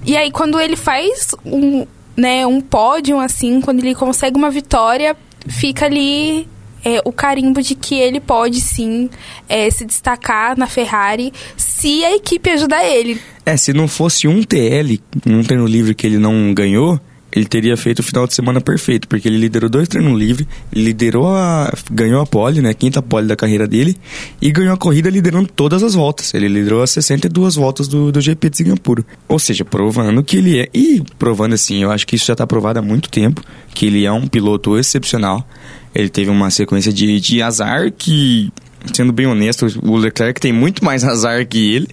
E 0.03 0.17
aí 0.17 0.31
quando 0.31 0.60
ele 0.60 0.75
faz 0.75 1.36
um, 1.45 1.86
né, 2.17 2.45
um 2.48 2.60
pódio 2.60 3.19
assim, 3.19 3.62
quando 3.62 3.79
ele 3.79 3.93
consegue 3.93 4.36
uma 4.36 4.50
vitória, 4.50 5.15
fica 5.48 5.86
ali 5.86 6.48
é, 6.86 7.01
o 7.04 7.12
carimbo 7.12 7.62
de 7.63 7.74
que 7.74 7.96
ele 7.96 8.20
pode 8.20 8.62
sim 8.62 9.10
é, 9.50 9.70
se 9.72 9.84
destacar 9.84 10.56
na 10.58 10.68
Ferrari 10.68 11.34
se 11.58 12.06
a 12.06 12.15
equipe 12.15 12.48
ajudar 12.51 12.86
ele. 12.86 13.20
É, 13.44 13.58
se 13.58 13.74
não 13.74 13.88
fosse 13.88 14.27
um 14.27 14.44
TL, 14.44 15.00
um 15.25 15.44
treino 15.44 15.65
livre 15.65 15.96
que 15.96 16.06
ele 16.06 16.20
não 16.20 16.54
ganhou, 16.54 17.00
ele 17.36 17.46
teria 17.46 17.75
feito 17.75 18.00
o 18.00 18.04
final 18.04 18.25
de 18.25 18.34
semana 18.34 18.62
perfeito, 18.62 19.10
porque 19.10 19.27
ele 19.27 19.38
liderou 19.38 19.70
dois 19.70 19.89
treinos 19.89 20.18
livres, 20.18 20.48
liderou 20.72 21.27
a. 21.27 21.74
ganhou 21.92 22.22
a 22.22 22.25
pole, 22.25 22.62
né? 22.62 22.74
Quinta 22.74 23.01
pole 23.01 23.27
da 23.27 23.36
carreira 23.36 23.68
dele, 23.68 23.98
e 24.42 24.51
ganhou 24.51 24.74
a 24.74 24.77
corrida 24.77 25.10
liderando 25.10 25.50
todas 25.54 25.84
as 25.84 25.94
voltas. 25.96 26.34
Ele 26.34 26.48
liderou 26.48 26.82
as 26.82 26.92
62 26.92 27.56
voltas 27.56 27.89
do, 27.89 28.10
do 28.10 28.22
GP 28.22 28.50
de 28.50 28.58
Singapura. 28.58 29.04
Ou 29.27 29.38
seja, 29.38 29.65
provando 29.65 30.24
que 30.24 30.38
ele 30.38 30.60
é. 30.60 30.70
E 30.74 31.04
provando 31.20 31.54
assim, 31.54 31.84
eu 31.84 31.92
acho 31.92 32.08
que 32.08 32.15
isso 32.15 32.25
já 32.25 32.34
está 32.34 32.48
provado 32.48 32.80
há 32.80 32.82
muito 32.82 33.10
tempo, 33.10 33.44
que 33.74 33.88
ele 33.88 34.06
é 34.06 34.12
um 34.12 34.27
piloto 34.27 34.77
excepcional. 34.77 35.46
Ele 35.95 36.09
teve 36.09 36.29
uma 36.29 36.51
sequência 36.51 36.91
de, 36.91 37.19
de 37.19 37.41
azar 37.41 37.91
que 37.91 38.51
sendo 38.93 39.11
bem 39.11 39.25
honesto, 39.25 39.65
o 39.83 39.97
Leclerc 39.97 40.39
tem 40.39 40.53
muito 40.53 40.83
mais 40.85 41.03
azar 41.05 41.45
que 41.47 41.73
ele 41.73 41.87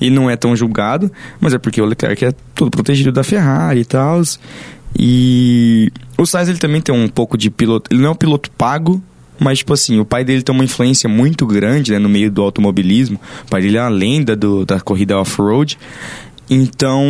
e 0.00 0.08
não 0.10 0.30
é 0.30 0.36
tão 0.36 0.56
julgado, 0.56 1.10
mas 1.40 1.52
é 1.52 1.58
porque 1.58 1.80
o 1.80 1.84
Leclerc 1.84 2.24
é 2.24 2.32
todo 2.54 2.70
protegido 2.70 3.12
da 3.12 3.22
Ferrari 3.22 3.80
e 3.80 3.84
tal. 3.84 4.22
E 4.98 5.92
o 6.16 6.24
Sainz 6.24 6.48
ele 6.48 6.58
também 6.58 6.80
tem 6.80 6.94
um 6.94 7.08
pouco 7.08 7.36
de 7.36 7.50
piloto, 7.50 7.92
ele 7.92 8.00
não 8.00 8.08
é 8.08 8.12
um 8.12 8.16
piloto 8.16 8.50
pago, 8.52 9.02
mas 9.38 9.58
tipo 9.58 9.72
assim, 9.72 10.00
o 10.00 10.04
pai 10.04 10.24
dele 10.24 10.42
tem 10.42 10.54
uma 10.54 10.64
influência 10.64 11.08
muito 11.08 11.46
grande, 11.46 11.92
né, 11.92 11.98
no 11.98 12.08
meio 12.08 12.30
do 12.30 12.42
automobilismo. 12.42 13.20
O 13.46 13.50
pai 13.50 13.62
dele 13.62 13.76
é 13.76 13.82
uma 13.82 13.88
lenda 13.88 14.34
do, 14.34 14.64
da 14.64 14.80
corrida 14.80 15.18
off-road. 15.18 15.78
Então, 16.50 17.04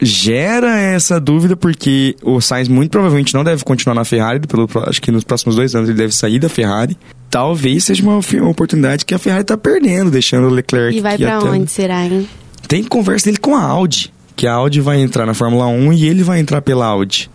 gera 0.00 0.78
essa 0.78 1.20
dúvida 1.20 1.56
porque 1.56 2.14
o 2.22 2.40
Sainz 2.40 2.68
muito 2.68 2.90
provavelmente 2.90 3.34
não 3.34 3.42
deve 3.44 3.64
continuar 3.64 3.94
na 3.94 4.04
Ferrari, 4.04 4.40
pelo, 4.46 4.68
acho 4.86 5.00
que 5.02 5.10
nos 5.10 5.24
próximos 5.24 5.56
dois 5.56 5.74
anos 5.74 5.88
ele 5.88 5.98
deve 5.98 6.14
sair 6.14 6.38
da 6.38 6.48
Ferrari. 6.48 6.96
Talvez 7.30 7.84
seja 7.84 8.02
uma, 8.02 8.18
uma 8.34 8.48
oportunidade 8.50 9.04
que 9.04 9.14
a 9.14 9.18
Ferrari 9.18 9.42
está 9.42 9.56
perdendo, 9.56 10.10
deixando 10.10 10.46
o 10.46 10.50
Leclerc. 10.50 10.96
E 10.96 11.00
vai 11.00 11.14
até- 11.14 11.36
onde 11.38 11.70
será, 11.70 12.04
hein? 12.06 12.28
Tem 12.66 12.82
conversa 12.84 13.26
dele 13.26 13.38
com 13.38 13.54
a 13.56 13.62
Audi, 13.62 14.12
que 14.36 14.46
a 14.46 14.52
Audi 14.54 14.80
vai 14.80 15.00
entrar 15.00 15.26
na 15.26 15.34
Fórmula 15.34 15.66
1 15.66 15.92
e 15.92 16.06
ele 16.06 16.22
vai 16.22 16.38
entrar 16.40 16.62
pela 16.62 16.86
Audi. 16.86 17.30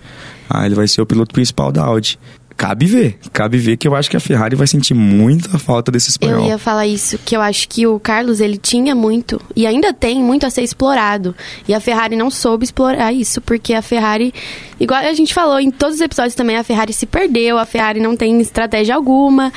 Ah, 0.50 0.66
ele 0.66 0.76
vai 0.76 0.88
ser 0.88 1.02
o 1.02 1.06
piloto 1.06 1.34
principal 1.34 1.72
da 1.72 1.84
Audi. 1.84 2.20
Cabe 2.58 2.86
ver. 2.86 3.18
Cabe 3.32 3.58
ver 3.58 3.78
que 3.78 3.88
eu 3.88 3.96
acho 3.96 4.10
que 4.10 4.18
a 4.18 4.20
Ferrari 4.20 4.56
vai 4.56 4.68
sentir 4.68 4.94
muita 4.94 5.58
falta 5.60 5.92
desse 5.92 6.10
espanhol. 6.10 6.44
Eu 6.44 6.52
ia 6.52 6.58
falar 6.58 6.88
isso, 6.88 7.18
que 7.18 7.36
eu 7.36 7.42
acho 7.42 7.68
que 7.68 7.86
o 7.86 8.00
Carlos, 8.00 8.40
ele 8.40 8.58
tinha 8.58 8.96
muito, 8.96 9.42
e 9.56 9.68
ainda 9.68 9.94
tem 9.94 10.22
muito 10.22 10.46
a 10.46 10.50
ser 10.50 10.62
explorado. 10.62 11.36
E 11.68 11.74
a 11.74 11.80
Ferrari 11.80 12.16
não 12.16 12.30
soube 12.30 12.64
explorar 12.64 13.12
isso, 13.14 13.42
porque 13.42 13.74
a 13.74 13.82
Ferrari, 13.82 14.34
igual 14.80 15.02
a 15.02 15.14
gente 15.14 15.34
falou 15.34 15.60
em 15.60 15.72
todos 15.72 15.96
os 15.96 16.02
episódios 16.02 16.36
também, 16.36 16.58
a 16.58 16.64
Ferrari 16.64 16.94
se 16.94 17.06
perdeu, 17.06 17.58
a 17.58 17.66
Ferrari 17.66 18.00
não 18.00 18.16
tem 18.16 18.40
estratégia 18.40 18.96
alguma. 18.96 19.52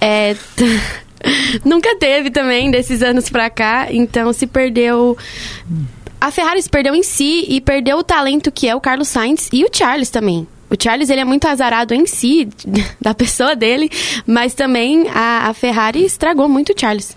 É... 0.00 0.36
Nunca 1.64 1.96
teve 1.96 2.30
também 2.30 2.70
desses 2.70 3.02
anos 3.02 3.28
pra 3.28 3.50
cá, 3.50 3.88
então 3.90 4.32
se 4.32 4.46
perdeu. 4.46 5.16
A 6.20 6.30
Ferrari 6.30 6.62
se 6.62 6.68
perdeu 6.68 6.94
em 6.94 7.02
si 7.02 7.44
e 7.48 7.60
perdeu 7.60 7.98
o 7.98 8.04
talento 8.04 8.50
que 8.50 8.68
é 8.68 8.74
o 8.74 8.80
Carlos 8.80 9.08
Sainz 9.08 9.48
e 9.52 9.64
o 9.64 9.68
Charles 9.72 10.10
também. 10.10 10.46
O 10.70 10.80
Charles 10.80 11.10
ele 11.10 11.20
é 11.20 11.24
muito 11.24 11.46
azarado 11.46 11.92
em 11.92 12.06
si, 12.06 12.48
da 13.00 13.12
pessoa 13.12 13.56
dele, 13.56 13.90
mas 14.26 14.54
também 14.54 15.08
a, 15.08 15.48
a 15.48 15.54
Ferrari 15.54 16.04
estragou 16.04 16.48
muito 16.48 16.72
o 16.72 16.80
Charles. 16.80 17.16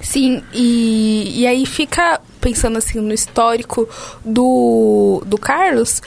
Sim, 0.00 0.42
e, 0.52 1.40
e 1.40 1.46
aí 1.46 1.66
fica 1.66 2.20
pensando 2.40 2.78
assim 2.78 3.00
no 3.00 3.12
histórico 3.12 3.88
do, 4.24 5.22
do 5.26 5.38
Carlos, 5.38 6.02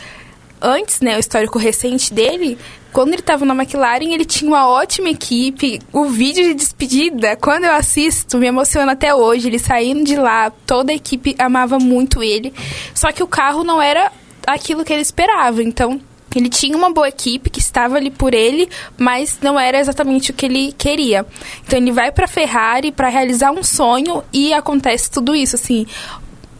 antes, 0.61 1.01
né, 1.01 1.17
o 1.17 1.19
histórico 1.19 1.57
recente 1.57 2.13
dele, 2.13 2.57
quando 2.91 3.09
ele 3.09 3.21
estava 3.21 3.45
na 3.45 3.53
McLaren, 3.53 4.13
ele 4.13 4.25
tinha 4.25 4.49
uma 4.49 4.67
ótima 4.67 5.09
equipe. 5.09 5.79
O 5.93 6.05
vídeo 6.05 6.43
de 6.43 6.53
despedida, 6.55 7.35
quando 7.35 7.65
eu 7.65 7.73
assisto, 7.73 8.37
me 8.37 8.47
emociona 8.47 8.93
até 8.93 9.13
hoje. 9.13 9.47
Ele 9.47 9.59
saindo 9.59 10.03
de 10.03 10.15
lá, 10.15 10.51
toda 10.65 10.91
a 10.91 10.95
equipe 10.95 11.35
amava 11.37 11.77
muito 11.77 12.23
ele. 12.23 12.51
Só 12.95 13.11
que 13.11 13.21
o 13.21 13.27
carro 13.27 13.63
não 13.63 13.79
era 13.79 14.11
aquilo 14.45 14.83
que 14.83 14.91
ele 14.91 15.03
esperava. 15.03 15.61
Então, 15.61 16.01
ele 16.37 16.49
tinha 16.49 16.77
uma 16.77 16.91
boa 16.91 17.07
equipe 17.07 17.49
que 17.49 17.59
estava 17.59 17.97
ali 17.97 18.11
por 18.11 18.33
ele, 18.33 18.69
mas 18.97 19.39
não 19.41 19.59
era 19.59 19.79
exatamente 19.79 20.31
o 20.31 20.33
que 20.33 20.45
ele 20.45 20.71
queria. 20.77 21.25
Então 21.65 21.79
ele 21.79 21.91
vai 21.91 22.11
para 22.11 22.27
Ferrari 22.27 22.91
para 22.91 23.09
realizar 23.09 23.51
um 23.51 23.63
sonho 23.63 24.23
e 24.31 24.53
acontece 24.53 25.09
tudo 25.09 25.35
isso 25.35 25.55
assim, 25.55 25.87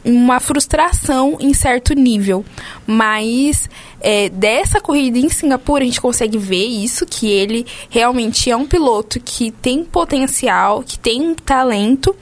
uma 0.04 0.40
frustração 0.40 1.38
em 1.40 1.54
certo 1.54 1.94
nível. 1.94 2.44
Mas 2.88 3.70
é, 4.02 4.30
dessa 4.30 4.80
corrida 4.82 5.20
em 5.20 5.30
Singapura 5.30 5.84
a 5.84 5.86
gente 5.86 6.02
consegue 6.02 6.38
ver 6.38 6.66
isso, 6.66 7.06
que 7.06 7.28
ele 7.28 7.66
realmente 7.90 8.50
é 8.50 8.56
um 8.56 8.66
piloto 8.66 9.20
que 9.20 9.52
tem 9.52 9.84
potencial, 9.84 10.84
que 10.84 10.98
tem 10.98 11.36
talento 11.36 12.16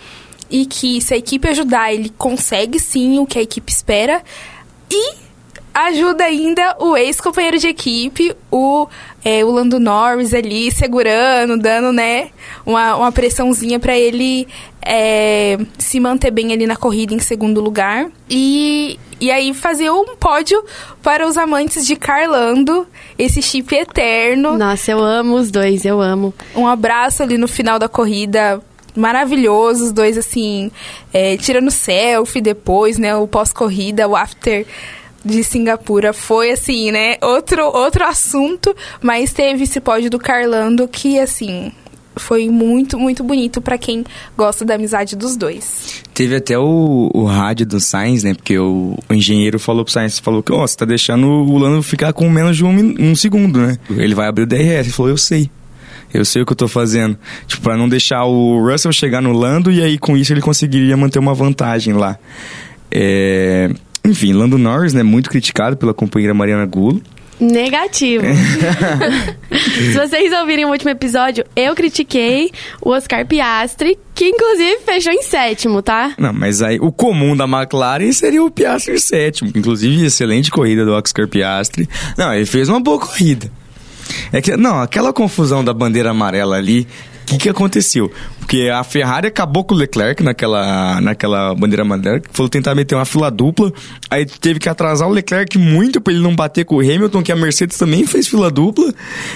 e 0.49 0.65
que 0.65 1.01
se 1.01 1.13
a 1.13 1.17
equipe 1.17 1.47
ajudar, 1.47 1.93
ele 1.93 2.09
consegue 2.17 2.79
sim 2.79 3.19
o 3.19 3.25
que 3.25 3.37
a 3.39 3.41
equipe 3.41 3.71
espera. 3.71 4.23
E 4.89 5.26
ajuda 5.85 6.23
ainda 6.23 6.75
o 6.79 6.97
ex-companheiro 6.97 7.59
de 7.59 7.67
equipe, 7.67 8.35
o, 8.51 8.87
é, 9.23 9.45
o 9.45 9.51
Lando 9.51 9.79
Norris 9.79 10.33
ali, 10.33 10.71
segurando, 10.71 11.57
dando, 11.57 11.93
né, 11.93 12.29
uma, 12.65 12.95
uma 12.95 13.11
pressãozinha 13.11 13.79
para 13.79 13.95
ele 13.95 14.47
é, 14.81 15.57
se 15.77 15.99
manter 15.99 16.31
bem 16.31 16.51
ali 16.51 16.65
na 16.65 16.75
corrida 16.75 17.13
em 17.13 17.19
segundo 17.19 17.61
lugar. 17.61 18.09
E, 18.27 18.99
e 19.21 19.29
aí 19.29 19.53
fazer 19.53 19.91
um 19.91 20.15
pódio 20.15 20.63
para 21.03 21.27
os 21.27 21.37
amantes 21.37 21.85
de 21.85 21.95
Carlando, 21.95 22.87
esse 23.17 23.39
chip 23.41 23.75
eterno. 23.75 24.57
Nossa, 24.57 24.91
eu 24.91 24.99
amo 24.99 25.35
os 25.35 25.51
dois, 25.51 25.85
eu 25.85 26.01
amo. 26.01 26.33
Um 26.55 26.65
abraço 26.65 27.21
ali 27.21 27.37
no 27.37 27.47
final 27.47 27.77
da 27.77 27.87
corrida 27.87 28.59
maravilhoso, 28.95 29.85
os 29.85 29.91
dois 29.91 30.17
assim, 30.17 30.71
é, 31.13 31.37
tirando 31.37 31.69
selfie 31.69 32.41
depois, 32.41 32.97
né? 32.97 33.15
O 33.15 33.27
pós-corrida, 33.27 34.07
o 34.07 34.15
after 34.15 34.65
de 35.27 35.43
Singapura 35.43 36.13
foi 36.13 36.51
assim, 36.51 36.91
né? 36.91 37.17
Outro, 37.21 37.63
outro 37.65 38.03
assunto, 38.03 38.75
mas 39.01 39.33
teve 39.33 39.63
esse 39.63 39.79
pódio 39.79 40.09
do 40.09 40.17
Carlando 40.17 40.87
que, 40.87 41.19
assim, 41.19 41.71
foi 42.15 42.49
muito, 42.49 42.97
muito 42.97 43.23
bonito 43.23 43.61
para 43.61 43.77
quem 43.77 44.03
gosta 44.35 44.65
da 44.65 44.75
amizade 44.75 45.15
dos 45.15 45.35
dois. 45.35 46.03
Teve 46.13 46.35
até 46.35 46.57
o, 46.57 47.09
o 47.13 47.25
rádio 47.25 47.65
do 47.65 47.79
Sainz, 47.79 48.23
né? 48.23 48.33
Porque 48.33 48.57
o, 48.57 48.97
o 49.09 49.13
engenheiro 49.13 49.59
falou 49.59 49.83
pro 49.83 49.93
Sainz, 49.93 50.19
falou 50.19 50.41
que, 50.41 50.51
ó, 50.51 50.63
oh, 50.63 50.67
você 50.67 50.75
tá 50.75 50.85
deixando 50.85 51.27
o 51.27 51.57
Lando 51.57 51.81
ficar 51.83 52.13
com 52.13 52.29
menos 52.29 52.57
de 52.57 52.65
um, 52.65 52.95
um 52.99 53.15
segundo, 53.15 53.59
né? 53.59 53.77
Ele 53.89 54.15
vai 54.15 54.27
abrir 54.27 54.43
o 54.43 54.47
DRS. 54.47 54.85
Ele 54.85 54.89
falou, 54.89 55.11
eu 55.11 55.17
sei. 55.17 55.49
Eu 56.13 56.23
sei 56.23 56.41
o 56.41 56.45
que 56.45 56.53
eu 56.53 56.57
tô 56.57 56.67
fazendo. 56.67 57.17
Tipo, 57.45 57.63
pra 57.63 57.77
não 57.77 57.87
deixar 57.89 58.23
o 58.25 58.65
Russell 58.65 58.91
chegar 58.91 59.21
no 59.21 59.33
Lando 59.33 59.71
e 59.71 59.81
aí 59.81 59.97
com 59.97 60.15
isso 60.15 60.33
ele 60.33 60.41
conseguiria 60.41 60.95
manter 60.95 61.19
uma 61.19 61.33
vantagem 61.33 61.93
lá. 61.93 62.17
É... 62.89 63.69
Enfim, 64.05 64.33
Lando 64.33 64.57
Norris, 64.57 64.93
né? 64.93 65.03
Muito 65.03 65.29
criticado 65.29 65.77
pela 65.77 65.93
companheira 65.93 66.33
Mariana 66.33 66.65
Gulo. 66.65 67.01
Negativo. 67.39 68.25
Se 69.51 69.93
vocês 69.93 70.33
ouvirem 70.33 70.65
o 70.65 70.69
último 70.69 70.89
episódio, 70.89 71.45
eu 71.55 71.75
critiquei 71.75 72.51
o 72.81 72.89
Oscar 72.89 73.27
Piastri, 73.27 73.97
que 74.15 74.25
inclusive 74.25 74.79
fechou 74.83 75.13
em 75.13 75.21
sétimo, 75.21 75.83
tá? 75.83 76.15
Não, 76.17 76.33
mas 76.33 76.63
aí 76.63 76.79
o 76.79 76.91
comum 76.91 77.37
da 77.37 77.45
McLaren 77.45 78.11
seria 78.11 78.43
o 78.43 78.49
Piastri 78.49 78.95
em 78.95 78.99
sétimo. 78.99 79.51
Inclusive, 79.55 80.05
excelente 80.05 80.49
corrida 80.49 80.83
do 80.83 80.93
Oscar 80.93 81.27
Piastri. 81.27 81.87
Não, 82.17 82.33
ele 82.33 82.45
fez 82.47 82.69
uma 82.69 82.79
boa 82.79 82.99
corrida. 82.99 83.51
É 84.31 84.41
que, 84.41 84.57
não, 84.57 84.81
aquela 84.81 85.13
confusão 85.13 85.63
da 85.63 85.73
bandeira 85.73 86.09
amarela 86.09 86.57
ali, 86.57 86.87
o 87.23 87.25
que, 87.27 87.37
que 87.37 87.49
aconteceu? 87.49 88.11
Porque 88.47 88.69
a 88.69 88.81
Ferrari 88.81 89.27
acabou 89.27 89.65
com 89.65 89.75
o 89.75 89.77
Leclerc 89.77 90.23
naquela, 90.23 91.01
naquela 91.01 91.53
bandeira 91.53 91.81
amarela, 91.81 92.21
falou 92.31 92.47
tentar 92.47 92.73
meter 92.73 92.95
uma 92.95 93.03
fila 93.03 93.29
dupla, 93.29 93.73
aí 94.09 94.25
teve 94.25 94.57
que 94.57 94.69
atrasar 94.69 95.05
o 95.05 95.11
Leclerc 95.11 95.57
muito 95.57 95.99
para 95.99 96.13
ele 96.13 96.23
não 96.23 96.33
bater 96.33 96.63
com 96.63 96.77
o 96.77 96.79
Hamilton, 96.79 97.21
que 97.21 97.31
a 97.33 97.35
Mercedes 97.35 97.77
também 97.77 98.07
fez 98.07 98.25
fila 98.25 98.49
dupla, 98.49 98.93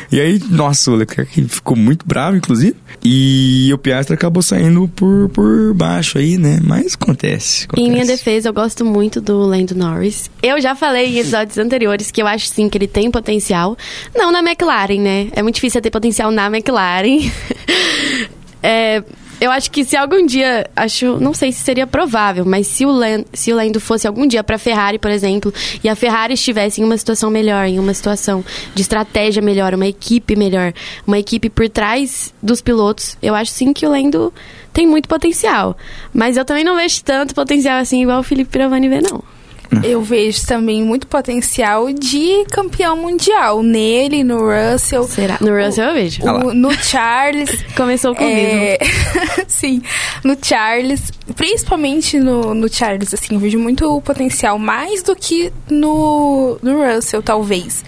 e 0.10 0.18
aí, 0.18 0.40
nossa, 0.50 0.92
o 0.92 0.96
Leclerc 0.96 1.44
ficou 1.50 1.76
muito 1.76 2.08
bravo, 2.08 2.38
inclusive, 2.38 2.74
e 3.04 3.70
o 3.74 3.78
Piastri 3.78 4.14
acabou 4.14 4.42
saindo 4.42 4.88
por, 4.96 5.28
por 5.28 5.74
baixo 5.74 6.18
aí, 6.18 6.38
né, 6.38 6.62
mas 6.64 6.94
acontece, 6.94 7.66
acontece. 7.66 7.86
Em 7.86 7.92
minha 7.92 8.06
defesa, 8.06 8.48
eu 8.48 8.54
gosto 8.54 8.86
muito 8.86 9.20
do 9.20 9.40
Lando 9.40 9.76
Norris. 9.76 10.32
Eu 10.42 10.62
já 10.62 10.74
falei 10.74 11.08
em 11.08 11.20
episódios 11.20 11.58
anteriores 11.58 12.12
que 12.12 12.22
eu 12.22 12.28
acho 12.28 12.48
sim 12.48 12.70
que 12.70 12.78
ele 12.78 12.88
tem 12.88 13.12
potencial, 13.12 13.78
não 14.16 14.32
na 14.32 14.40
McLaren, 14.40 15.02
né, 15.02 15.28
é 15.34 15.44
muito 15.44 15.56
difícil 15.56 15.82
ter 15.82 15.92
potencial 15.92 16.32
na 16.32 16.48
McLaren, 16.48 17.30
É, 18.62 19.04
eu 19.42 19.50
acho 19.50 19.72
que 19.72 19.84
se 19.84 19.98
algum 19.98 20.24
dia, 20.24 20.70
acho, 20.76 21.20
não 21.20 21.34
sei 21.34 21.52
se 21.52 21.62
seria 21.62 21.88
provável, 21.88 22.46
mas 22.46 22.68
se 22.68 22.86
o, 22.86 22.92
Lando, 22.92 23.26
se 23.34 23.52
o 23.52 23.56
Lando 23.56 23.80
fosse 23.80 24.08
algum 24.08 24.28
dia 24.28 24.44
para 24.44 24.60
Ferrari, 24.60 25.00
por 25.00 25.10
exemplo, 25.10 25.52
e 25.84 25.90
a 25.90 25.96
Ferrari 25.96 26.36
estivesse 26.36 26.80
em 26.80 26.84
uma 26.84 26.96
situação 26.96 27.32
melhor, 27.32 27.66
em 27.66 27.80
uma 27.80 27.92
situação 27.92 28.46
de 28.76 28.84
estratégia 28.84 29.42
melhor, 29.42 29.74
uma 29.74 29.88
equipe 29.88 30.36
melhor, 30.36 30.74
uma 31.08 31.18
equipe 31.18 31.50
por 31.50 31.68
trás 31.68 32.32
dos 32.42 32.62
pilotos, 32.62 33.18
eu 33.20 33.34
acho 33.34 33.52
sim 33.52 33.74
que 33.74 33.84
o 33.84 33.90
Lando 33.90 34.32
tem 34.72 34.86
muito 34.86 35.10
potencial. 35.10 35.76
Mas 36.14 36.38
eu 36.38 36.46
também 36.46 36.64
não 36.64 36.76
vejo 36.76 37.04
tanto 37.04 37.34
potencial 37.34 37.80
assim 37.80 38.04
igual 38.04 38.20
o 38.20 38.24
Felipe 38.24 38.52
Pirovani 38.52 38.90
vê, 38.90 39.02
não. 39.02 39.24
Eu 39.84 40.02
vejo 40.02 40.46
também 40.46 40.84
muito 40.84 41.08
potencial 41.08 41.92
de 41.92 42.46
campeão 42.52 42.98
mundial 42.98 43.64
nele, 43.64 44.24
no 44.24 44.40
Russell. 44.40 45.04
Será? 45.04 45.38
No 45.40 45.56
Russell 45.56 45.86
eu 45.86 45.94
vejo. 45.94 46.24
O, 46.24 46.54
no 46.54 46.74
Charles. 46.74 47.64
Começou 47.76 48.14
com 48.14 48.24
é... 48.24 48.78
Sim, 49.48 49.82
no 50.24 50.38
Charles. 50.42 51.12
Principalmente 51.36 52.20
no, 52.20 52.54
no 52.54 52.72
Charles, 52.72 53.14
assim, 53.14 53.36
eu 53.36 53.40
vejo 53.40 53.58
muito 53.58 54.02
potencial, 54.02 54.60
mais 54.60 55.04
do 55.04 55.16
que 55.16 55.52
no, 55.70 56.60
no 56.62 56.84
Russell, 56.84 57.24
talvez. 57.24 57.84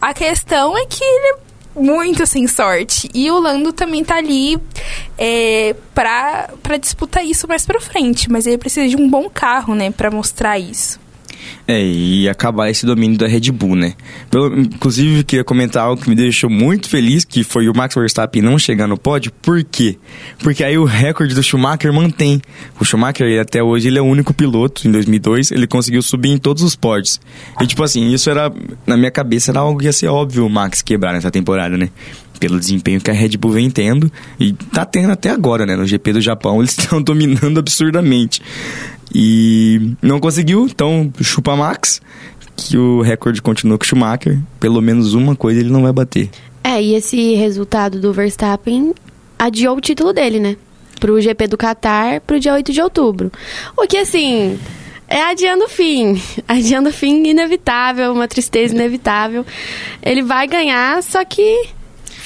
A 0.00 0.14
questão 0.14 0.76
é 0.76 0.86
que 0.86 1.04
ele 1.04 1.34
é 1.34 1.80
muito 1.80 2.26
sem 2.26 2.46
sorte. 2.46 3.10
E 3.12 3.30
o 3.30 3.38
Lando 3.38 3.72
também 3.72 4.02
tá 4.02 4.16
ali 4.16 4.58
é, 5.18 5.76
pra, 5.94 6.48
pra 6.62 6.78
disputar 6.78 7.24
isso 7.24 7.46
mais 7.46 7.66
pra 7.66 7.80
frente. 7.80 8.30
Mas 8.30 8.46
ele 8.46 8.58
precisa 8.58 8.88
de 8.88 8.96
um 8.96 9.08
bom 9.08 9.28
carro, 9.28 9.74
né, 9.74 9.90
pra 9.90 10.10
mostrar 10.10 10.58
isso. 10.58 10.98
É, 11.66 11.82
e 11.84 12.28
acabar 12.28 12.70
esse 12.70 12.86
domínio 12.86 13.18
da 13.18 13.26
Red 13.26 13.50
Bull, 13.52 13.76
né? 13.76 13.94
Pelo, 14.30 14.58
inclusive, 14.58 15.24
queria 15.24 15.44
comentar 15.44 15.84
algo 15.84 16.00
que 16.00 16.08
me 16.08 16.14
deixou 16.14 16.48
muito 16.48 16.88
feliz, 16.88 17.24
que 17.24 17.42
foi 17.42 17.68
o 17.68 17.76
Max 17.76 17.94
Verstappen 17.94 18.42
não 18.42 18.58
chegar 18.58 18.86
no 18.86 18.96
pódio. 18.96 19.32
Por 19.42 19.62
quê? 19.64 19.98
Porque 20.38 20.62
aí 20.62 20.78
o 20.78 20.84
recorde 20.84 21.34
do 21.34 21.42
Schumacher 21.42 21.92
mantém. 21.92 22.40
O 22.80 22.84
Schumacher, 22.84 23.40
até 23.40 23.62
hoje, 23.62 23.88
ele 23.88 23.98
é 23.98 24.02
o 24.02 24.06
único 24.06 24.32
piloto, 24.32 24.86
em 24.86 24.92
2002, 24.92 25.50
ele 25.50 25.66
conseguiu 25.66 26.02
subir 26.02 26.30
em 26.30 26.38
todos 26.38 26.62
os 26.62 26.76
pódios. 26.76 27.20
E, 27.60 27.66
tipo 27.66 27.82
assim, 27.82 28.12
isso 28.12 28.30
era, 28.30 28.52
na 28.86 28.96
minha 28.96 29.10
cabeça, 29.10 29.50
era 29.50 29.60
algo 29.60 29.78
que 29.78 29.86
ia 29.86 29.92
ser 29.92 30.08
óbvio 30.08 30.46
o 30.46 30.50
Max 30.50 30.82
quebrar 30.82 31.12
nessa 31.12 31.30
temporada, 31.30 31.76
né? 31.76 31.90
pelo 32.36 32.58
desempenho 32.58 33.00
que 33.00 33.10
a 33.10 33.14
Red 33.14 33.30
Bull 33.36 33.52
vem 33.52 33.70
tendo 33.70 34.10
e 34.38 34.52
tá 34.52 34.84
tendo 34.84 35.10
até 35.12 35.30
agora, 35.30 35.66
né? 35.66 35.74
No 35.76 35.86
GP 35.86 36.14
do 36.14 36.20
Japão 36.20 36.60
eles 36.60 36.76
estão 36.78 37.02
dominando 37.02 37.58
absurdamente. 37.58 38.40
E 39.14 39.92
não 40.02 40.18
conseguiu, 40.18 40.66
então 40.66 41.12
chupa 41.22 41.56
Max, 41.56 42.00
que 42.56 42.76
o 42.76 43.00
recorde 43.02 43.40
continua 43.40 43.78
com 43.78 43.84
o 43.84 43.86
Schumacher. 43.86 44.38
Pelo 44.58 44.80
menos 44.80 45.14
uma 45.14 45.36
coisa 45.36 45.60
ele 45.60 45.70
não 45.70 45.82
vai 45.82 45.92
bater. 45.92 46.30
É, 46.64 46.82
e 46.82 46.94
esse 46.94 47.34
resultado 47.34 48.00
do 48.00 48.12
Verstappen 48.12 48.92
adiou 49.38 49.76
o 49.76 49.80
título 49.80 50.12
dele, 50.12 50.40
né? 50.40 50.56
Pro 50.98 51.20
GP 51.20 51.46
do 51.46 51.56
Qatar, 51.56 52.20
pro 52.22 52.40
dia 52.40 52.54
8 52.54 52.72
de 52.72 52.80
outubro. 52.80 53.30
O 53.76 53.86
que, 53.86 53.98
assim, 53.98 54.58
é 55.06 55.22
adiando 55.22 55.64
o 55.64 55.68
fim. 55.68 56.20
Adiando 56.48 56.88
o 56.88 56.92
fim 56.92 57.24
inevitável, 57.28 58.12
uma 58.12 58.26
tristeza 58.26 58.74
inevitável. 58.74 59.44
Ele 60.02 60.22
vai 60.22 60.46
ganhar, 60.48 61.02
só 61.02 61.24
que 61.24 61.68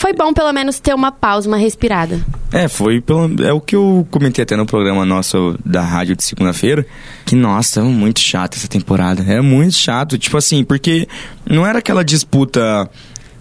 Foi 0.00 0.14
bom 0.14 0.32
pelo 0.32 0.50
menos 0.52 0.80
ter 0.80 0.94
uma 0.94 1.12
pausa, 1.12 1.46
uma 1.46 1.58
respirada. 1.58 2.24
É, 2.52 2.66
foi 2.66 3.00
pelo, 3.00 3.30
é 3.44 3.52
o 3.52 3.60
que 3.60 3.76
eu 3.76 4.06
comentei 4.10 4.42
até 4.42 4.56
no 4.56 4.66
programa 4.66 5.04
nosso 5.04 5.56
da 5.64 5.82
rádio 5.82 6.16
de 6.16 6.24
segunda-feira, 6.24 6.84
que 7.24 7.36
nossa, 7.36 7.80
é 7.80 7.82
muito 7.82 8.18
chato 8.18 8.56
essa 8.56 8.66
temporada. 8.66 9.22
É 9.22 9.40
muito 9.40 9.74
chato, 9.74 10.18
tipo 10.18 10.36
assim, 10.36 10.64
porque 10.64 11.06
não 11.48 11.64
era 11.64 11.78
aquela 11.78 12.04
disputa 12.04 12.90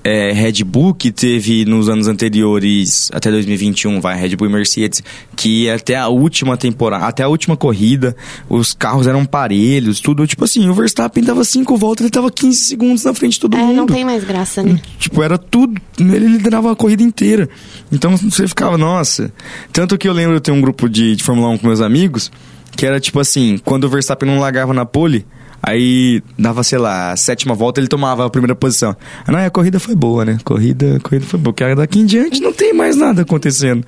é, 0.09 0.31
Red 0.31 0.63
Bull 0.63 0.95
que 0.95 1.11
teve 1.11 1.65
nos 1.65 1.87
anos 1.87 2.07
anteriores, 2.07 3.11
até 3.13 3.29
2021, 3.29 4.01
vai, 4.01 4.19
Red 4.19 4.35
Bull 4.35 4.47
e 4.47 4.51
Mercedes, 4.51 5.03
que 5.35 5.69
até 5.69 5.95
a 5.95 6.07
última 6.07 6.57
temporada, 6.57 7.05
até 7.05 7.21
a 7.21 7.27
última 7.27 7.55
corrida, 7.55 8.15
os 8.49 8.73
carros 8.73 9.05
eram 9.05 9.23
parelhos, 9.23 9.99
tudo, 9.99 10.25
tipo 10.25 10.43
assim, 10.43 10.67
o 10.67 10.73
Verstappen 10.73 11.23
dava 11.23 11.43
5 11.43 11.77
voltas, 11.77 12.05
ele 12.05 12.11
tava 12.11 12.31
15 12.31 12.57
segundos 12.57 13.03
na 13.03 13.13
frente 13.13 13.33
de 13.33 13.41
todo 13.41 13.55
é, 13.55 13.59
mundo. 13.59 13.75
não 13.75 13.85
tem 13.85 14.03
mais 14.03 14.23
graça, 14.23 14.63
né? 14.63 14.81
Tipo, 14.97 15.21
era 15.21 15.37
tudo. 15.37 15.79
Ele 15.99 16.27
liderava 16.27 16.71
a 16.71 16.75
corrida 16.75 17.03
inteira. 17.03 17.47
Então 17.91 18.17
você 18.17 18.47
ficava, 18.47 18.77
nossa. 18.77 19.31
Tanto 19.71 19.97
que 19.97 20.07
eu 20.07 20.13
lembro, 20.13 20.37
eu 20.37 20.41
tenho 20.41 20.57
um 20.57 20.61
grupo 20.61 20.89
de, 20.89 21.15
de 21.15 21.23
Fórmula 21.23 21.49
1 21.49 21.57
com 21.59 21.67
meus 21.67 21.81
amigos, 21.81 22.31
que 22.75 22.85
era 22.85 22.99
tipo 22.99 23.19
assim, 23.19 23.59
quando 23.63 23.83
o 23.83 23.89
Verstappen 23.89 24.27
não 24.27 24.39
largava 24.39 24.73
na 24.73 24.85
pole, 24.85 25.25
aí 25.61 26.21
dava, 26.37 26.63
sei 26.63 26.79
lá, 26.79 27.11
a 27.11 27.17
sétima 27.17 27.53
volta 27.53 27.79
ele 27.79 27.87
tomava 27.87 28.25
a 28.25 28.29
primeira 28.29 28.55
posição. 28.55 28.95
Ah, 29.25 29.31
não, 29.31 29.39
a 29.39 29.49
corrida 29.49 29.79
foi 29.79 29.95
boa, 29.95 30.25
né? 30.25 30.37
Corrida, 30.43 30.99
corrida 31.01 31.25
foi 31.25 31.39
boa. 31.39 31.53
Porque 31.53 31.75
daqui 31.75 31.99
em 31.99 32.05
diante 32.05 32.41
não 32.41 32.53
tem 32.53 32.73
mais 32.73 32.95
nada 32.95 33.21
acontecendo. 33.21 33.85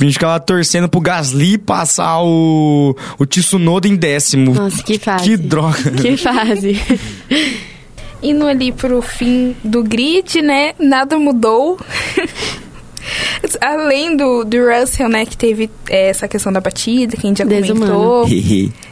A 0.00 0.04
gente 0.04 0.14
ficava 0.14 0.40
torcendo 0.40 0.88
pro 0.88 1.00
Gasly 1.00 1.58
passar 1.58 2.22
o, 2.22 2.96
o 3.18 3.26
Tsunoda 3.26 3.86
em 3.86 3.94
décimo. 3.94 4.54
Nossa, 4.54 4.82
que 4.82 4.98
fase. 4.98 5.24
Que 5.24 5.36
droga. 5.36 5.90
Que 5.90 6.16
fase. 6.16 6.80
Indo 8.22 8.46
ali 8.46 8.72
pro 8.72 9.02
fim 9.02 9.54
do 9.62 9.82
grid, 9.82 10.40
né? 10.40 10.72
Nada 10.78 11.18
mudou. 11.18 11.78
Além 13.60 14.16
do, 14.16 14.44
do 14.44 14.56
Russell, 14.58 15.08
né? 15.08 15.26
Que 15.26 15.36
teve 15.36 15.70
é, 15.88 16.08
essa 16.08 16.28
questão 16.28 16.52
da 16.52 16.60
batida, 16.60 17.16
que 17.16 17.26
a 17.26 17.28
gente 17.28 17.38
já 17.38 17.44
Desumano. 17.44 17.92
comentou. 17.92 18.26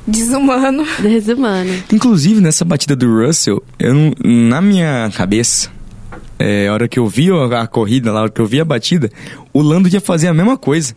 Desumano. 0.07 0.87
Desumano. 1.01 1.73
Inclusive, 1.93 2.41
nessa 2.41 2.65
batida 2.65 2.97
do 2.97 3.07
Russell, 3.25 3.63
eu 3.79 3.95
não- 3.95 4.13
na 4.49 4.61
minha 4.61 5.11
cabeça, 5.15 5.71
é, 6.39 6.69
a 6.69 6.73
hora 6.73 6.89
que 6.89 6.99
eu 6.99 7.07
vi 7.07 7.31
a, 7.31 7.63
a 7.63 7.67
corrida, 7.67 8.13
lá, 8.13 8.21
a 8.21 8.23
hora 8.25 8.31
que 8.31 8.41
eu 8.41 8.47
vi 8.47 8.61
a 8.61 8.65
batida, 8.65 9.11
o 9.53 9.61
Lando 9.63 9.89
ia 9.89 10.01
fazer 10.01 10.29
a 10.29 10.35
mesma 10.35 10.57
coisa. 10.57 10.95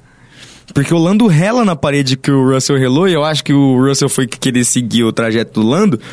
Porque 0.74 0.94
o 0.94 0.98
Lando 0.98 1.28
rela 1.28 1.64
na 1.64 1.76
parede 1.76 2.18
que 2.18 2.32
o 2.32 2.52
Russell 2.52 2.78
relou, 2.78 3.08
e 3.08 3.14
eu 3.14 3.24
acho 3.24 3.44
que 3.44 3.54
o 3.54 3.78
Russell 3.78 4.10
foi 4.10 4.26
querer 4.26 4.64
seguir 4.64 5.04
o 5.04 5.12
trajeto 5.12 5.62
do 5.62 5.68
Lando. 5.68 6.00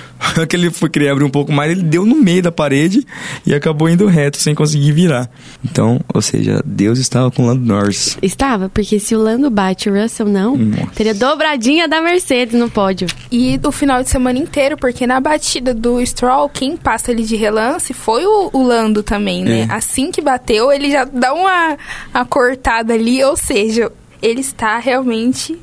Que 0.49 0.57
ele 0.57 0.71
foi 0.71 0.89
querer 0.89 1.11
abrir 1.11 1.25
um 1.25 1.31
pouco 1.31 1.53
mais, 1.53 1.71
ele 1.73 1.83
deu 1.83 2.05
no 2.05 2.15
meio 2.15 2.43
da 2.43 2.53
parede 2.53 3.07
e 3.45 3.55
acabou 3.55 3.89
indo 3.89 4.07
reto 4.07 4.37
sem 4.37 4.55
conseguir 4.55 4.93
virar. 4.93 5.31
Então, 5.65 6.01
ou 6.13 6.23
seja, 6.23 6.63
Deus 6.65 6.99
estava 6.99 7.31
com 7.31 7.43
o 7.43 7.47
Lando 7.47 7.65
Norris. 7.65 8.17
Estava, 8.23 8.69
porque 8.69 8.99
se 8.99 9.15
o 9.15 9.19
Lando 9.19 9.51
bate 9.51 9.89
e 9.89 9.93
o 9.93 10.03
Russell 10.03 10.27
não, 10.27 10.57
Nossa. 10.57 10.93
teria 10.95 11.15
dobradinha 11.15 11.89
da 11.89 12.01
Mercedes 12.01 12.59
no 12.59 12.71
pódio. 12.71 13.09
E 13.31 13.61
o 13.65 13.73
final 13.73 14.03
de 14.03 14.11
semana 14.11 14.39
inteiro, 14.39 14.77
porque 14.77 15.07
na 15.07 15.21
batida 15.21 15.75
do 15.75 16.05
Stroll, 16.05 16.49
quem 16.49 16.77
passa 16.77 17.11
ele 17.11 17.23
de 17.23 17.37
relance 17.37 17.93
foi 17.93 18.25
o, 18.25 18.51
o 18.53 18.63
Lando 18.63 19.03
também, 19.03 19.45
né? 19.45 19.67
É. 19.69 19.73
Assim 19.73 20.11
que 20.11 20.21
bateu, 20.21 20.73
ele 20.73 20.91
já 20.91 21.05
dá 21.05 21.33
uma, 21.33 21.77
uma 22.15 22.25
cortada 22.25 22.95
ali, 22.95 23.23
ou 23.25 23.37
seja, 23.37 23.91
ele 24.23 24.41
está 24.41 24.79
realmente 24.79 25.57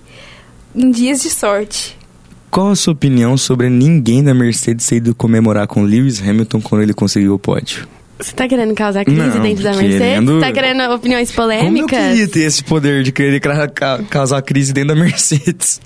em 0.75 0.91
dias 0.91 1.21
de 1.21 1.29
sorte. 1.29 1.97
Qual 2.49 2.69
a 2.69 2.75
sua 2.75 2.93
opinião 2.93 3.37
sobre 3.37 3.69
ninguém 3.69 4.23
da 4.23 4.33
Mercedes 4.33 4.85
ter 4.87 4.97
ido 4.97 5.13
comemorar 5.13 5.67
com 5.67 5.83
Lewis 5.83 6.21
Hamilton 6.21 6.61
quando 6.61 6.81
ele 6.81 6.93
conseguiu 6.93 7.33
o 7.35 7.39
pódio? 7.39 7.87
Você 8.19 8.31
tá 8.33 8.47
querendo 8.47 8.73
causar 8.73 9.05
crise 9.05 9.19
Não, 9.21 9.41
dentro 9.41 9.63
da 9.63 9.73
querendo- 9.73 10.31
Mercedes? 10.33 10.41
Tá 10.41 10.51
querendo 10.51 10.91
opiniões 10.91 11.31
Como 11.31 11.51
eu 11.51 11.59
polêmicas? 11.59 11.99
queria 11.99 12.27
ter 12.27 12.39
esse 12.41 12.63
poder 12.63 13.03
de 13.03 13.11
querer 13.11 13.39
ca- 13.39 13.67
ca- 13.67 13.99
causar 14.09 14.41
crise 14.41 14.73
dentro 14.73 14.95
da 14.95 14.99
Mercedes? 14.99 15.79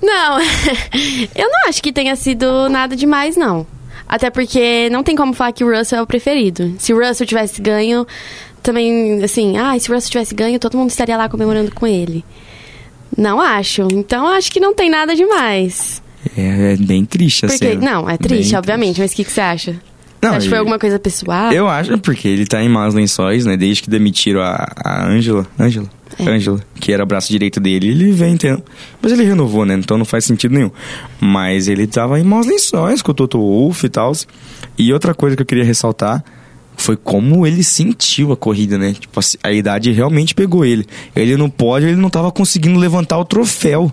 Não, 0.00 0.38
eu 1.34 1.48
não 1.50 1.68
acho 1.68 1.82
que 1.82 1.92
tenha 1.92 2.14
sido 2.14 2.68
nada 2.68 2.94
demais, 2.94 3.36
não. 3.36 3.66
Até 4.08 4.30
porque 4.30 4.88
não 4.90 5.02
tem 5.02 5.16
como 5.16 5.32
falar 5.32 5.52
que 5.52 5.64
o 5.64 5.76
Russell 5.76 5.98
é 5.98 6.02
o 6.02 6.06
preferido. 6.06 6.72
Se 6.78 6.92
o 6.92 6.98
Russell 7.04 7.26
tivesse 7.26 7.60
ganho, 7.60 8.06
também, 8.62 9.22
assim, 9.22 9.56
ah, 9.58 9.78
se 9.78 9.90
o 9.90 9.94
Russell 9.94 10.10
tivesse 10.10 10.34
ganho, 10.34 10.58
todo 10.58 10.76
mundo 10.76 10.90
estaria 10.90 11.16
lá 11.16 11.28
comemorando 11.28 11.72
com 11.74 11.86
ele. 11.86 12.24
Não 13.16 13.40
acho. 13.40 13.88
Então 13.92 14.26
acho 14.28 14.50
que 14.50 14.60
não 14.60 14.74
tem 14.74 14.88
nada 14.88 15.14
demais. 15.14 16.02
É, 16.36 16.72
é 16.72 16.76
bem 16.76 17.04
triste 17.04 17.46
assim. 17.46 17.58
Porque, 17.58 17.74
não, 17.74 18.08
é 18.08 18.16
triste, 18.16 18.54
obviamente, 18.54 19.00
mas 19.00 19.12
o 19.12 19.16
que, 19.16 19.24
que 19.24 19.32
você 19.32 19.40
acha? 19.40 19.72
Não, 20.22 20.30
você 20.30 20.36
acha 20.36 20.40
que 20.44 20.48
foi 20.50 20.58
alguma 20.58 20.78
coisa 20.78 20.98
pessoal? 20.98 21.52
Eu 21.52 21.68
acho, 21.68 21.98
porque 21.98 22.28
ele 22.28 22.46
tá 22.46 22.62
em 22.62 22.68
maus 22.68 22.94
lençóis, 22.94 23.44
né? 23.44 23.56
Desde 23.56 23.82
que 23.82 23.90
demitiram 23.90 24.40
a, 24.40 24.72
a 24.76 25.06
Angela. 25.08 25.46
Angela? 25.58 25.90
É. 26.18 26.30
Angela, 26.30 26.60
que 26.78 26.92
era 26.92 27.02
o 27.02 27.06
braço 27.06 27.28
direito 27.28 27.58
dele, 27.58 27.88
ele 27.88 28.12
vem 28.12 28.36
tendo. 28.36 28.62
Mas 29.00 29.10
ele 29.10 29.24
renovou, 29.24 29.64
né? 29.64 29.74
Então 29.74 29.98
não 29.98 30.04
faz 30.04 30.24
sentido 30.24 30.54
nenhum. 30.54 30.70
Mas 31.20 31.66
ele 31.66 31.88
tava 31.88 32.20
em 32.20 32.22
maus 32.22 32.46
lençóis 32.46 33.02
com 33.02 33.10
o 33.10 33.14
Toto 33.14 33.38
Wolff 33.38 33.84
e 33.84 33.88
tal. 33.88 34.12
E 34.78 34.92
outra 34.92 35.12
coisa 35.12 35.34
que 35.34 35.42
eu 35.42 35.46
queria 35.46 35.64
ressaltar 35.64 36.24
foi 36.82 36.96
como 36.96 37.46
ele 37.46 37.62
sentiu 37.62 38.32
a 38.32 38.36
corrida, 38.36 38.76
né? 38.76 38.92
Tipo, 38.98 39.20
a 39.42 39.52
idade 39.52 39.92
realmente 39.92 40.34
pegou 40.34 40.64
ele. 40.64 40.84
Ele 41.14 41.36
no 41.36 41.48
pódio, 41.48 41.88
ele 41.88 42.00
não 42.00 42.10
tava 42.10 42.32
conseguindo 42.32 42.78
levantar 42.78 43.18
o 43.18 43.24
troféu. 43.24 43.92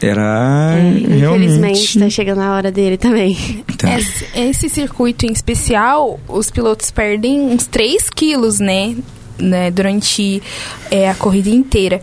Era 0.00 0.76
É, 0.76 0.90
Infelizmente, 0.90 1.18
realmente. 1.18 1.98
tá 1.98 2.10
chegando 2.10 2.40
a 2.40 2.54
hora 2.54 2.70
dele 2.70 2.96
também. 2.96 3.36
Tá. 3.76 3.98
Esse, 3.98 4.26
esse 4.34 4.68
circuito 4.68 5.26
em 5.26 5.32
especial, 5.32 6.20
os 6.28 6.50
pilotos 6.50 6.90
perdem 6.90 7.40
uns 7.40 7.66
3 7.66 8.08
quilos, 8.10 8.60
né? 8.60 8.96
né 9.36 9.70
durante 9.70 10.40
é, 10.90 11.10
a 11.10 11.14
corrida 11.14 11.50
inteira. 11.50 12.00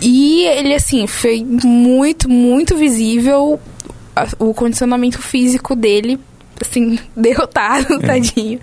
E 0.00 0.44
ele, 0.44 0.74
assim, 0.74 1.06
foi 1.06 1.42
muito, 1.42 2.28
muito 2.28 2.76
visível 2.76 3.58
o 4.38 4.52
condicionamento 4.52 5.20
físico 5.20 5.74
dele, 5.74 6.20
assim, 6.60 6.98
derrotado, 7.16 7.98
tadinho. 8.00 8.60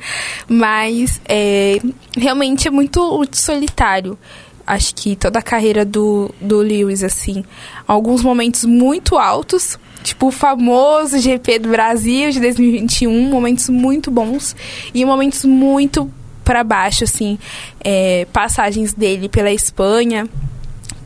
Mas 0.48 1.22
é, 1.28 1.80
realmente 2.16 2.68
é 2.68 2.72
muito 2.72 3.28
solitário. 3.32 4.18
Acho 4.66 4.94
que 4.96 5.16
toda 5.16 5.40
a 5.40 5.42
carreira 5.42 5.84
do, 5.84 6.34
do 6.40 6.60
Lewis, 6.60 7.04
assim, 7.04 7.44
alguns 7.88 8.24
momentos 8.24 8.64
muito 8.64 9.18
altos, 9.18 9.78
tipo 10.04 10.28
o 10.28 10.32
famoso 10.32 11.20
GP 11.20 11.60
do 11.60 11.70
Brasil 11.70 12.30
de 12.32 12.40
2021, 12.40 13.30
momentos 13.30 13.70
muito 13.70 14.12
bons 14.12 14.56
e 14.94 15.04
momentos 15.04 15.44
muito 15.44 16.10
para 16.44 16.64
baixo, 16.64 17.04
assim, 17.04 17.38
é, 17.84 18.26
passagens 18.32 18.94
dele 18.94 19.28
pela 19.28 19.52
Espanha, 19.52 20.28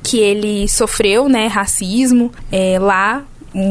que 0.04 0.20
ele 0.20 0.68
sofreu, 0.68 1.28
né, 1.28 1.48
racismo 1.48 2.32
é, 2.52 2.78
lá 2.78 3.26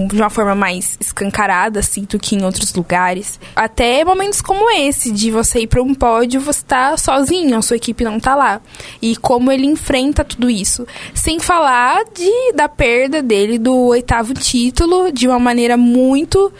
de 0.08 0.16
uma 0.16 0.30
forma 0.30 0.54
mais 0.54 0.96
escancarada, 0.98 1.80
assim, 1.80 2.04
do 2.04 2.18
que 2.18 2.34
em 2.34 2.44
outros 2.44 2.72
lugares. 2.72 3.38
Até 3.54 4.04
momentos 4.04 4.40
como 4.40 4.70
esse, 4.70 5.12
de 5.12 5.30
você 5.30 5.60
ir 5.60 5.66
para 5.66 5.82
um 5.82 5.94
pódio, 5.94 6.40
você 6.40 6.64
tá 6.64 6.96
sozinho, 6.96 7.58
a 7.58 7.62
sua 7.62 7.76
equipe 7.76 8.02
não 8.02 8.18
tá 8.18 8.34
lá. 8.34 8.60
E 9.02 9.14
como 9.16 9.52
ele 9.52 9.66
enfrenta 9.66 10.24
tudo 10.24 10.48
isso. 10.48 10.86
Sem 11.12 11.38
falar 11.38 12.02
de, 12.14 12.52
da 12.54 12.68
perda 12.68 13.22
dele 13.22 13.58
do 13.58 13.74
oitavo 13.88 14.32
título, 14.32 15.12
de 15.12 15.28
uma 15.28 15.38
maneira 15.38 15.76
muito 15.76 16.50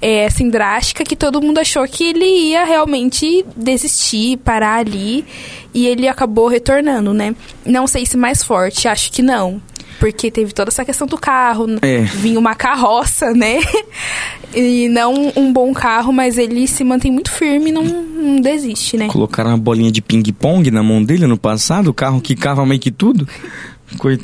é, 0.00 0.26
assim, 0.26 0.50
drástica, 0.50 1.02
que 1.02 1.16
todo 1.16 1.40
mundo 1.40 1.58
achou 1.58 1.88
que 1.88 2.04
ele 2.04 2.26
ia 2.50 2.64
realmente 2.64 3.42
desistir, 3.56 4.36
parar 4.36 4.80
ali, 4.80 5.24
e 5.72 5.86
ele 5.86 6.06
acabou 6.06 6.46
retornando, 6.46 7.14
né? 7.14 7.34
Não 7.64 7.86
sei 7.86 8.04
se 8.04 8.14
mais 8.14 8.42
forte, 8.42 8.86
acho 8.86 9.10
que 9.10 9.22
não. 9.22 9.62
Porque 10.04 10.30
teve 10.30 10.52
toda 10.52 10.68
essa 10.68 10.84
questão 10.84 11.06
do 11.06 11.16
carro, 11.16 11.66
É. 11.80 12.00
vinha 12.02 12.38
uma 12.38 12.54
carroça, 12.54 13.32
né? 13.32 13.58
E 14.54 14.86
não 14.88 15.32
um 15.34 15.52
bom 15.52 15.72
carro, 15.72 16.12
mas 16.12 16.38
ele 16.38 16.68
se 16.68 16.84
mantém 16.84 17.10
muito 17.10 17.28
firme 17.32 17.70
e 17.70 17.72
não, 17.72 17.82
não 17.82 18.40
desiste, 18.40 18.96
né? 18.96 19.08
Colocaram 19.08 19.50
uma 19.50 19.58
bolinha 19.58 19.90
de 19.90 20.00
ping-pong 20.00 20.70
na 20.70 20.80
mão 20.82 21.02
dele 21.02 21.26
no 21.26 21.36
passado, 21.36 21.88
o 21.88 21.94
carro 21.94 22.20
quicava 22.20 22.64
meio 22.64 22.78
que 22.80 22.92
tudo. 22.92 23.26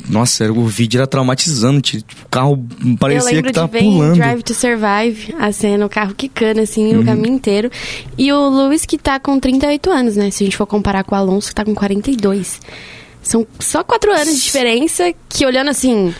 Nossa, 0.09 0.49
o 0.51 0.65
vídeo 0.67 0.99
era 0.99 1.07
traumatizante. 1.07 2.01
Tipo, 2.01 2.25
o 2.25 2.29
carro 2.29 2.65
parecia 2.99 3.41
que 3.43 3.51
tava 3.51 3.67
de 3.67 3.73
ver 3.73 3.83
pulando. 3.83 4.15
Drive 4.15 4.43
to 4.43 4.53
Survive, 4.53 5.35
a 5.39 5.51
cena, 5.51 5.85
o 5.85 5.89
carro 5.89 6.13
quicando, 6.15 6.61
assim, 6.61 6.93
Uhum. 6.93 7.01
o 7.01 7.05
caminho 7.05 7.35
inteiro. 7.35 7.69
E 8.17 8.31
o 8.31 8.49
Lewis 8.49 8.85
que 8.85 8.97
tá 8.97 9.19
com 9.19 9.39
38 9.39 9.89
anos, 9.89 10.15
né? 10.15 10.29
Se 10.31 10.43
a 10.43 10.45
gente 10.45 10.55
for 10.57 10.65
comparar 10.67 11.03
com 11.03 11.13
o 11.15 11.17
Alonso, 11.17 11.49
que 11.49 11.55
tá 11.55 11.65
com 11.65 11.73
42. 11.75 12.59
São 13.21 13.45
só 13.59 13.83
4 13.83 14.11
anos 14.11 14.35
de 14.35 14.41
diferença, 14.41 15.13
que 15.29 15.45
olhando 15.45 15.69
assim... 15.69 16.13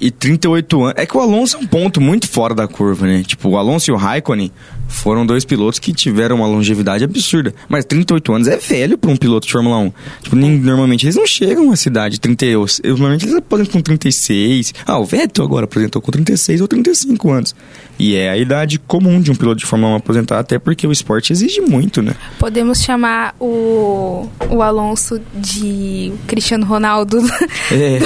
E 0.00 0.10
38 0.10 0.84
anos. 0.84 0.94
É 0.96 1.06
que 1.06 1.16
o 1.16 1.20
Alonso 1.20 1.56
é 1.56 1.60
um 1.60 1.66
ponto 1.66 2.00
muito 2.00 2.28
fora 2.28 2.54
da 2.54 2.68
curva, 2.68 3.06
né? 3.06 3.22
Tipo, 3.26 3.48
o 3.48 3.56
Alonso 3.56 3.90
e 3.90 3.92
o 3.92 3.96
Raikkonen 3.96 4.52
foram 4.88 5.26
dois 5.26 5.44
pilotos 5.44 5.78
que 5.78 5.92
tiveram 5.92 6.36
uma 6.36 6.46
longevidade 6.46 7.04
absurda. 7.04 7.54
Mas 7.68 7.84
38 7.84 8.32
anos 8.32 8.48
é 8.48 8.56
velho 8.56 8.96
para 8.98 9.10
um 9.10 9.16
piloto 9.16 9.46
de 9.46 9.52
Fórmula 9.52 9.76
1. 9.78 9.92
Tipo, 10.22 10.36
nem- 10.36 10.58
normalmente 10.58 11.04
eles 11.06 11.16
não 11.16 11.26
chegam 11.26 11.70
à 11.72 11.76
cidade 11.76 12.18
30 12.20 12.44
eu- 12.46 12.64
eu- 12.82 12.90
Normalmente 12.94 13.24
eles 13.24 13.34
aposentam 13.36 13.72
com 13.72 13.80
36. 13.82 14.72
Ah, 14.86 14.98
o 14.98 15.04
Vettel 15.04 15.44
agora 15.44 15.64
aposentou 15.64 16.00
com 16.00 16.10
36 16.12 16.60
ou 16.60 16.68
35 16.68 17.30
anos. 17.30 17.54
E 17.98 18.14
é 18.16 18.30
a 18.30 18.36
idade 18.36 18.78
comum 18.78 19.20
de 19.20 19.30
um 19.30 19.34
piloto 19.34 19.58
de 19.60 19.66
Fórmula 19.66 19.92
1 19.92 19.96
aposentar, 19.96 20.38
até 20.38 20.58
porque 20.58 20.86
o 20.86 20.92
esporte 20.92 21.32
exige 21.32 21.60
muito, 21.60 22.02
né? 22.02 22.14
Podemos 22.38 22.80
chamar 22.82 23.34
o, 23.40 24.28
o 24.50 24.62
Alonso 24.62 25.20
de 25.34 26.12
Cristiano 26.26 26.64
Ronaldo 26.66 27.18
É, 27.70 27.98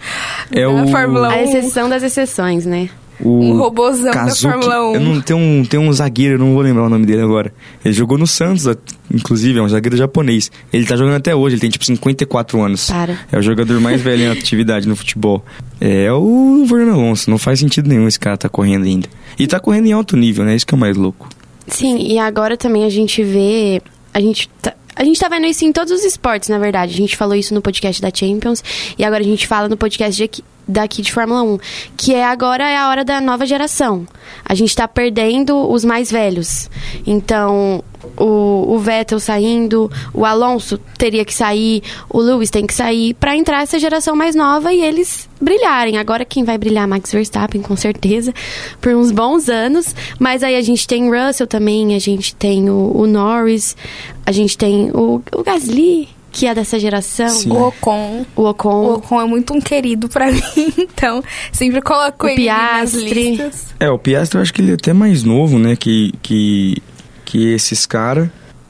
é 0.52 0.62
da 0.62 0.70
o... 0.84 0.88
Fórmula 0.88 1.28
1. 1.28 1.30
A 1.30 1.42
exceção 1.42 1.88
das 1.88 2.02
exceções, 2.02 2.66
né? 2.66 2.88
O 3.20 3.40
Um 3.40 3.56
robozão 3.58 4.10
Kazuki, 4.12 4.42
da 4.42 4.50
Fórmula 4.52 4.90
1. 4.90 4.94
Eu 4.94 5.00
não, 5.00 5.20
tem, 5.20 5.36
um, 5.36 5.64
tem 5.64 5.80
um 5.80 5.92
zagueiro, 5.92 6.34
eu 6.34 6.38
não 6.38 6.52
vou 6.52 6.62
lembrar 6.62 6.84
o 6.84 6.88
nome 6.88 7.06
dele 7.06 7.22
agora. 7.22 7.52
Ele 7.84 7.94
jogou 7.94 8.18
no 8.18 8.26
Santos, 8.26 8.66
inclusive, 9.12 9.58
é 9.58 9.62
um 9.62 9.68
zagueiro 9.68 9.96
japonês. 9.96 10.50
Ele 10.72 10.84
tá 10.86 10.96
jogando 10.96 11.14
até 11.16 11.34
hoje, 11.34 11.54
ele 11.54 11.60
tem 11.60 11.70
tipo 11.70 11.84
54 11.84 12.60
anos. 12.62 12.90
Para. 12.90 13.18
É 13.32 13.38
o 13.38 13.42
jogador 13.42 13.80
mais 13.80 14.00
velho 14.00 14.24
em 14.24 14.28
atividade 14.30 14.86
no 14.88 14.94
futebol. 14.96 15.44
É 15.80 16.12
o 16.12 16.64
Fernando 16.68 16.92
Alonso, 16.94 17.30
não 17.30 17.38
faz 17.38 17.58
sentido 17.60 17.88
nenhum 17.88 18.06
esse 18.08 18.18
cara 18.20 18.36
tá 18.36 18.48
correndo 18.48 18.84
ainda. 18.84 19.08
E 19.38 19.46
tá 19.46 19.58
correndo 19.60 19.86
em 19.86 19.92
alto 19.92 20.16
nível, 20.16 20.44
né? 20.44 20.54
Isso 20.54 20.66
que 20.66 20.74
é 20.74 20.76
o 20.76 20.80
mais 20.80 20.96
louco. 20.96 21.28
Sim, 21.68 21.98
e 21.98 22.18
agora 22.18 22.56
também 22.56 22.84
a 22.84 22.90
gente 22.90 23.22
vê. 23.22 23.80
A 24.14 24.20
gente 24.20 24.48
tá, 24.62 24.72
a 24.94 25.04
gente 25.04 25.18
tá 25.20 25.28
vendo 25.28 25.46
isso 25.46 25.64
em 25.64 25.72
todos 25.72 25.92
os 25.92 26.04
esportes, 26.04 26.48
na 26.48 26.58
verdade. 26.58 26.94
A 26.94 26.96
gente 26.96 27.16
falou 27.16 27.34
isso 27.34 27.52
no 27.52 27.60
podcast 27.60 28.00
da 28.00 28.10
Champions 28.12 28.62
e 28.98 29.04
agora 29.04 29.22
a 29.22 29.26
gente 29.26 29.46
fala 29.46 29.68
no 29.68 29.76
podcast 29.76 30.16
de 30.16 30.24
aqui- 30.24 30.42
daqui 30.66 31.02
de 31.02 31.12
Fórmula 31.12 31.42
1, 31.42 31.58
que 31.96 32.14
é 32.14 32.24
agora 32.24 32.68
é 32.68 32.76
a 32.76 32.88
hora 32.88 33.04
da 33.04 33.20
nova 33.20 33.46
geração. 33.46 34.06
A 34.44 34.54
gente 34.54 34.74
tá 34.74 34.88
perdendo 34.88 35.70
os 35.70 35.84
mais 35.84 36.10
velhos. 36.10 36.68
Então, 37.06 37.82
o, 38.16 38.74
o 38.74 38.78
Vettel 38.78 39.18
saindo, 39.18 39.90
o 40.12 40.24
Alonso 40.24 40.78
teria 40.98 41.24
que 41.24 41.34
sair, 41.34 41.82
o 42.08 42.20
Lewis 42.20 42.50
tem 42.50 42.66
que 42.66 42.74
sair 42.74 43.14
pra 43.14 43.36
entrar 43.36 43.62
essa 43.62 43.78
geração 43.78 44.14
mais 44.14 44.34
nova 44.34 44.72
e 44.72 44.80
eles 44.80 45.28
brilharem. 45.40 45.98
Agora 45.98 46.24
quem 46.24 46.44
vai 46.44 46.58
brilhar 46.58 46.86
Max 46.86 47.12
Verstappen, 47.12 47.62
com 47.62 47.76
certeza, 47.76 48.32
por 48.80 48.94
uns 48.94 49.10
bons 49.10 49.48
anos. 49.48 49.94
Mas 50.18 50.42
aí 50.42 50.56
a 50.56 50.62
gente 50.62 50.86
tem 50.86 51.10
Russell 51.10 51.46
também, 51.46 51.94
a 51.94 51.98
gente 51.98 52.34
tem 52.34 52.70
o, 52.70 52.92
o 52.96 53.06
Norris, 53.06 53.76
a 54.24 54.32
gente 54.32 54.56
tem 54.56 54.90
o, 54.92 55.22
o 55.34 55.42
Gasly, 55.42 56.08
que 56.36 56.46
é 56.46 56.54
dessa 56.54 56.78
geração. 56.78 57.30
Sim. 57.30 57.50
O 57.50 57.68
Ocon. 57.68 58.26
O 58.36 58.42
Ocon. 58.44 58.68
O 58.68 58.94
Ocon 58.96 59.20
é 59.22 59.24
muito 59.24 59.54
um 59.54 59.60
querido 59.60 60.06
pra 60.06 60.26
mim, 60.30 60.42
então 60.76 61.24
sempre 61.50 61.80
coloco 61.80 62.26
O 62.26 62.28
ele 62.28 62.46
nas 62.46 62.92
Piastri. 62.92 63.30
listas. 63.30 63.66
É, 63.80 63.88
o 63.88 63.98
Piastri 63.98 64.36
eu 64.38 64.42
acho 64.42 64.52
que 64.52 64.60
ele 64.60 64.72
é 64.72 64.74
até 64.74 64.92
mais 64.92 65.24
novo, 65.24 65.58
né? 65.58 65.74
Que, 65.76 66.12
que, 66.20 66.76
que 67.24 67.52
esses 67.54 67.86
caras. 67.86 68.28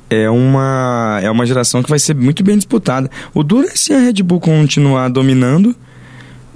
É 0.08 0.30
uma, 0.30 1.18
é 1.20 1.28
uma 1.28 1.44
geração 1.44 1.82
que 1.82 1.90
vai 1.90 1.98
ser 1.98 2.14
muito 2.14 2.44
bem 2.44 2.54
disputada. 2.54 3.10
O 3.34 3.42
duro 3.42 3.66
é 3.66 3.74
se 3.74 3.92
a 3.92 3.98
Red 3.98 4.22
Bull 4.22 4.38
continuar 4.38 5.08
dominando, 5.08 5.74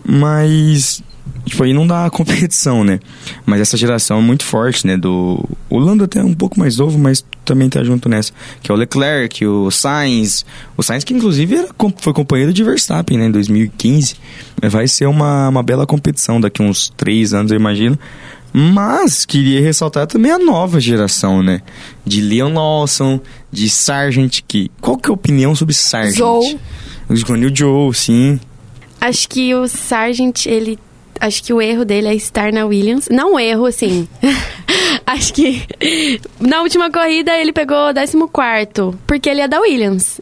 mas 0.07 1.03
tipo, 1.45 1.63
aí 1.63 1.73
não 1.73 1.87
dá 1.87 2.09
competição, 2.13 2.85
né? 2.85 3.01
Mas 3.45 3.61
essa 3.61 3.77
geração 3.77 4.19
é 4.19 4.23
muito 4.23 4.45
forte, 4.45 4.87
né? 4.87 4.97
Do, 4.97 5.49
o 5.69 5.79
Lando 5.79 6.05
até 6.05 6.21
é 6.21 6.25
um 6.25 6.35
pouco 6.35 6.59
mais 6.59 6.77
novo, 6.77 6.99
mas 6.99 7.25
também 7.45 7.69
tá 7.69 7.83
junto 7.83 8.09
nessa. 8.09 8.33
Que 8.63 8.71
é 8.71 8.75
o 8.75 8.77
Leclerc, 8.77 9.45
o 9.47 9.71
Sainz. 9.71 10.45
O 10.77 10.83
Sainz 10.83 11.05
que 11.05 11.15
inclusive 11.15 11.57
era, 11.57 11.69
foi 11.99 12.13
companheiro 12.13 12.53
de 12.53 12.63
Verstappen, 12.63 13.19
né? 13.19 13.27
Em 13.27 13.31
2015. 13.31 14.17
Vai 14.63 14.87
ser 14.87 15.07
uma, 15.07 15.49
uma 15.49 15.63
bela 15.63 15.87
competição 15.87 16.41
daqui 16.41 16.63
uns 16.63 16.91
três 16.97 17.33
anos, 17.33 17.51
eu 17.51 17.57
imagino. 17.57 17.99
Mas 18.53 19.25
queria 19.25 19.61
ressaltar 19.61 20.07
também 20.07 20.33
a 20.33 20.39
nova 20.39 20.81
geração, 20.81 21.43
né? 21.43 21.63
De 22.05 22.21
Leon 22.21 22.53
Lawson, 22.53 23.21
de 23.51 23.71
Sargent, 23.71 24.41
que... 24.47 24.71
Qual 24.81 24.97
que 24.97 25.09
é 25.09 25.11
a 25.11 25.15
opinião 25.15 25.55
sobre 25.55 25.73
Sargent? 25.73 26.17
Joe. 26.17 26.59
O 27.09 27.17
Joe, 27.57 27.95
sim. 27.95 28.41
Acho 29.01 29.29
que 29.29 29.55
o 29.55 29.67
Sargent, 29.67 30.47
ele. 30.47 30.79
Acho 31.21 31.43
que 31.43 31.53
o 31.53 31.61
erro 31.61 31.85
dele 31.85 32.09
é 32.09 32.15
estar 32.15 32.53
na 32.53 32.65
Williams. 32.65 33.09
Não 33.11 33.39
erro, 33.39 33.67
assim. 33.67 34.09
acho 35.07 35.35
que 35.35 35.63
na 36.41 36.63
última 36.63 36.91
corrida 36.91 37.37
ele 37.37 37.53
pegou 37.53 37.93
14, 37.93 38.17
porque 39.07 39.29
ele 39.29 39.41
é 39.41 39.49
da 39.49 39.61
Williams. 39.61 40.21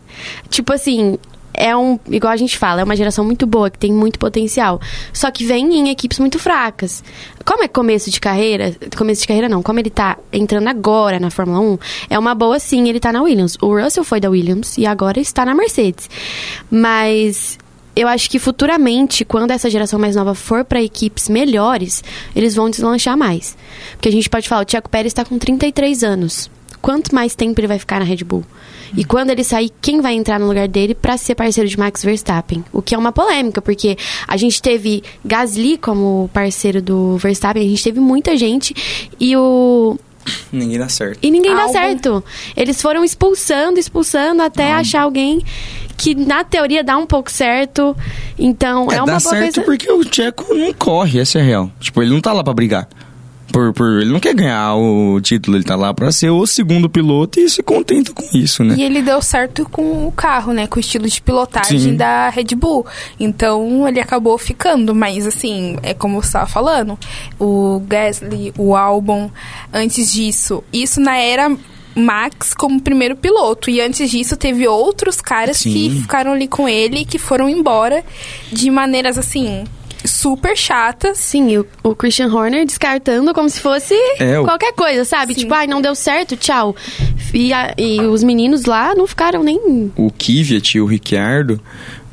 Tipo 0.50 0.72
assim, 0.72 1.16
é 1.58 1.76
um. 1.76 1.98
Igual 2.08 2.32
a 2.32 2.36
gente 2.36 2.56
fala, 2.56 2.80
é 2.80 2.84
uma 2.84 2.96
geração 2.96 3.24
muito 3.24 3.46
boa, 3.46 3.68
que 3.68 3.78
tem 3.78 3.92
muito 3.92 4.18
potencial. 4.18 4.80
Só 5.12 5.30
que 5.30 5.44
vem 5.44 5.66
em 5.74 5.90
equipes 5.90 6.18
muito 6.18 6.38
fracas. 6.38 7.02
Como 7.44 7.64
é 7.64 7.68
começo 7.68 8.10
de 8.10 8.20
carreira. 8.20 8.74
Começo 8.96 9.22
de 9.22 9.26
carreira 9.26 9.48
não, 9.48 9.62
como 9.62 9.80
ele 9.80 9.90
tá 9.90 10.16
entrando 10.32 10.68
agora 10.68 11.18
na 11.18 11.30
Fórmula 11.30 11.60
1, 11.60 11.78
é 12.10 12.18
uma 12.18 12.34
boa 12.34 12.58
sim 12.58 12.88
ele 12.88 13.00
tá 13.00 13.12
na 13.12 13.22
Williams. 13.22 13.56
O 13.60 13.76
Russell 13.76 14.04
foi 14.04 14.20
da 14.20 14.30
Williams 14.30 14.78
e 14.78 14.86
agora 14.86 15.20
está 15.20 15.44
na 15.44 15.54
Mercedes. 15.54 16.08
Mas 16.70 17.58
eu 17.98 18.06
acho 18.06 18.30
que 18.30 18.38
futuramente, 18.38 19.24
quando 19.24 19.50
essa 19.50 19.68
geração 19.68 19.98
mais 19.98 20.14
nova 20.14 20.34
for 20.34 20.64
para 20.64 20.82
equipes 20.82 21.28
melhores, 21.28 22.04
eles 22.34 22.54
vão 22.54 22.70
deslanchar 22.70 23.16
mais. 23.16 23.56
Porque 23.92 24.08
a 24.08 24.12
gente 24.12 24.30
pode 24.30 24.48
falar, 24.48 24.62
o 24.62 24.64
Tiago 24.64 24.88
Pérez 24.88 25.10
está 25.10 25.24
com 25.24 25.38
33 25.38 26.04
anos. 26.04 26.50
Quanto 26.80 27.12
mais 27.12 27.34
tempo 27.34 27.58
ele 27.60 27.66
vai 27.66 27.78
ficar 27.78 27.98
na 27.98 28.04
Red 28.04 28.24
Bull? 28.24 28.44
E 28.96 29.04
quando 29.04 29.30
ele 29.30 29.42
sair, 29.44 29.70
quem 29.82 30.00
vai 30.00 30.14
entrar 30.14 30.38
no 30.38 30.46
lugar 30.46 30.68
dele 30.68 30.94
para 30.94 31.16
ser 31.16 31.34
parceiro 31.34 31.68
de 31.68 31.78
Max 31.78 32.02
Verstappen? 32.04 32.64
O 32.72 32.80
que 32.80 32.94
é 32.94 32.98
uma 32.98 33.12
polêmica, 33.12 33.60
porque 33.60 33.98
a 34.26 34.36
gente 34.36 34.62
teve 34.62 35.02
Gasly 35.24 35.76
como 35.76 36.30
parceiro 36.32 36.80
do 36.80 37.16
Verstappen, 37.16 37.64
a 37.64 37.68
gente 37.68 37.82
teve 37.82 38.00
muita 38.00 38.36
gente 38.36 38.74
e 39.18 39.36
o 39.36 39.98
Ninguém 40.52 40.78
dá 40.78 40.88
certo. 40.88 41.18
e 41.22 41.30
ninguém 41.30 41.54
dá 41.54 41.68
certo. 41.68 42.22
Eles 42.56 42.80
foram 42.80 43.02
expulsando, 43.04 43.78
expulsando 43.78 44.42
até 44.42 44.72
achar 44.72 45.02
alguém 45.02 45.42
que 45.98 46.14
na 46.14 46.44
teoria 46.44 46.82
dá 46.82 46.96
um 46.96 47.04
pouco 47.06 47.30
certo. 47.30 47.94
Então 48.38 48.86
é, 48.90 48.94
É, 48.94 49.02
uma 49.02 49.06
dá 49.06 49.18
boa 49.18 49.20
certo 49.20 49.54
coisa. 49.56 49.62
porque 49.62 49.92
o 49.92 50.04
Tcheco 50.04 50.54
não 50.54 50.72
corre, 50.72 51.18
essa 51.20 51.38
é 51.38 51.42
a 51.42 51.44
real. 51.44 51.70
Tipo, 51.80 52.00
ele 52.00 52.12
não 52.12 52.20
tá 52.20 52.32
lá 52.32 52.42
pra 52.42 52.54
brigar. 52.54 52.88
Por, 53.50 53.72
por, 53.72 54.02
ele 54.02 54.12
não 54.12 54.20
quer 54.20 54.34
ganhar 54.34 54.74
o 54.74 55.18
título, 55.22 55.56
ele 55.56 55.64
tá 55.64 55.74
lá 55.74 55.94
pra 55.94 56.12
ser 56.12 56.28
o 56.28 56.46
segundo 56.46 56.88
piloto 56.88 57.40
e 57.40 57.48
se 57.48 57.62
contenta 57.62 58.12
com 58.12 58.22
isso, 58.36 58.62
né? 58.62 58.74
E 58.76 58.82
ele 58.82 59.00
deu 59.00 59.22
certo 59.22 59.66
com 59.70 60.06
o 60.06 60.12
carro, 60.12 60.52
né? 60.52 60.66
Com 60.66 60.76
o 60.76 60.80
estilo 60.80 61.08
de 61.08 61.20
pilotagem 61.22 61.78
Sim. 61.78 61.96
da 61.96 62.28
Red 62.28 62.54
Bull. 62.54 62.84
Então 63.18 63.88
ele 63.88 64.00
acabou 64.00 64.36
ficando. 64.36 64.94
Mas 64.94 65.26
assim, 65.26 65.76
é 65.82 65.94
como 65.94 66.20
você 66.22 66.26
estava 66.28 66.46
falando, 66.46 66.98
o 67.40 67.80
Gasly, 67.88 68.52
o 68.58 68.76
Albon, 68.76 69.30
antes 69.72 70.12
disso, 70.12 70.62
isso 70.70 71.00
na 71.00 71.16
era 71.16 71.50
Max 71.94 72.54
como 72.54 72.80
primeiro 72.80 73.16
piloto. 73.16 73.70
E 73.70 73.80
antes 73.80 74.10
disso 74.10 74.36
teve 74.36 74.66
outros 74.68 75.20
caras 75.20 75.58
Sim. 75.58 75.72
que 75.72 75.90
ficaram 76.02 76.32
ali 76.32 76.46
com 76.48 76.68
ele 76.68 77.04
que 77.04 77.18
foram 77.18 77.48
embora 77.48 78.04
de 78.52 78.70
maneiras 78.70 79.18
assim. 79.18 79.64
Super 80.04 80.56
chatas. 80.56 81.18
Sim, 81.18 81.50
e 81.50 81.58
o, 81.58 81.66
o 81.82 81.94
Christian 81.94 82.32
Horner 82.32 82.64
descartando 82.64 83.34
como 83.34 83.50
se 83.50 83.60
fosse 83.60 83.94
É, 84.20 84.38
o- 84.38 84.44
qualquer 84.44 84.72
coisa, 84.72 85.04
sabe? 85.04 85.34
Sim. 85.34 85.40
Tipo, 85.40 85.54
ai, 85.54 85.66
não 85.66 85.82
deu 85.82 85.94
certo, 85.96 86.36
tchau. 86.36 86.76
E, 87.34 87.52
a- 87.52 87.74
e 87.76 88.00
os 88.02 88.22
meninos 88.22 88.64
lá 88.64 88.94
não 88.94 89.08
ficaram 89.08 89.42
nem. 89.42 89.58
o 89.96 90.08
Kvyat 90.12 90.76
e 90.76 90.80
o 90.80 90.86
Ricciardo, 90.86 91.60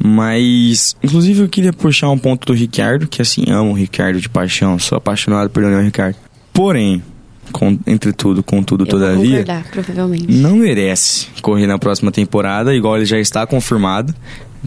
mas 0.03 0.95
inclusive 1.03 1.43
eu 1.43 1.47
queria 1.49 1.71
puxar 1.71 2.09
um 2.09 2.17
ponto 2.17 2.45
do 2.47 2.53
Ricciardo, 2.53 3.07
que 3.07 3.21
assim, 3.21 3.45
amo 3.49 3.71
o 3.71 3.73
Ricciardo 3.73 4.19
de 4.19 4.29
paixão, 4.29 4.77
sou 4.79 4.97
apaixonado 4.97 5.49
por 5.51 5.61
Daniel 5.61 5.81
Ricciardo. 5.83 6.17
Porém, 6.51 7.03
com, 7.55 7.79
entretudo, 7.87 8.43
contudo, 8.43 8.83
Eu 8.83 8.91
vou 8.91 8.99
todavia, 8.99 9.45
provavelmente. 9.71 10.27
não 10.27 10.57
merece 10.57 11.27
correr 11.41 11.65
na 11.65 11.79
próxima 11.79 12.11
temporada, 12.11 12.75
igual 12.75 12.97
ele 12.97 13.05
já 13.05 13.17
está 13.17 13.47
confirmado, 13.47 14.13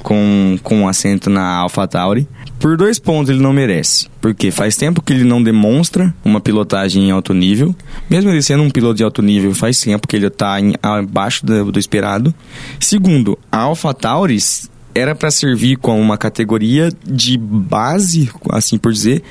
com, 0.02 0.58
com 0.62 0.80
um 0.80 0.88
assento 0.88 1.28
na 1.28 1.56
AlphaTauri. 1.56 2.26
Por 2.58 2.78
dois 2.78 2.98
pontos 2.98 3.28
ele 3.28 3.42
não 3.42 3.52
merece. 3.52 4.08
Porque 4.22 4.50
faz 4.50 4.74
tempo 4.74 5.02
que 5.02 5.12
ele 5.12 5.24
não 5.24 5.42
demonstra 5.42 6.14
uma 6.24 6.40
pilotagem 6.40 7.08
em 7.08 7.10
alto 7.10 7.34
nível. 7.34 7.76
Mesmo 8.08 8.30
ele 8.30 8.40
sendo 8.40 8.62
um 8.62 8.70
piloto 8.70 8.94
de 8.94 9.04
alto 9.04 9.20
nível, 9.20 9.54
faz 9.54 9.78
tempo 9.80 10.08
que 10.08 10.16
ele 10.16 10.26
está 10.26 10.56
abaixo 10.82 11.44
do, 11.44 11.70
do 11.70 11.78
esperado. 11.78 12.34
Segundo, 12.80 13.38
a 13.52 13.58
AlphaTauri 13.58 14.38
era 14.94 15.14
para 15.14 15.30
servir 15.30 15.76
como 15.76 16.00
uma 16.00 16.16
categoria 16.16 16.90
de 17.04 17.36
base, 17.36 18.30
assim 18.50 18.78
por 18.78 18.92
dizer, 18.92 19.22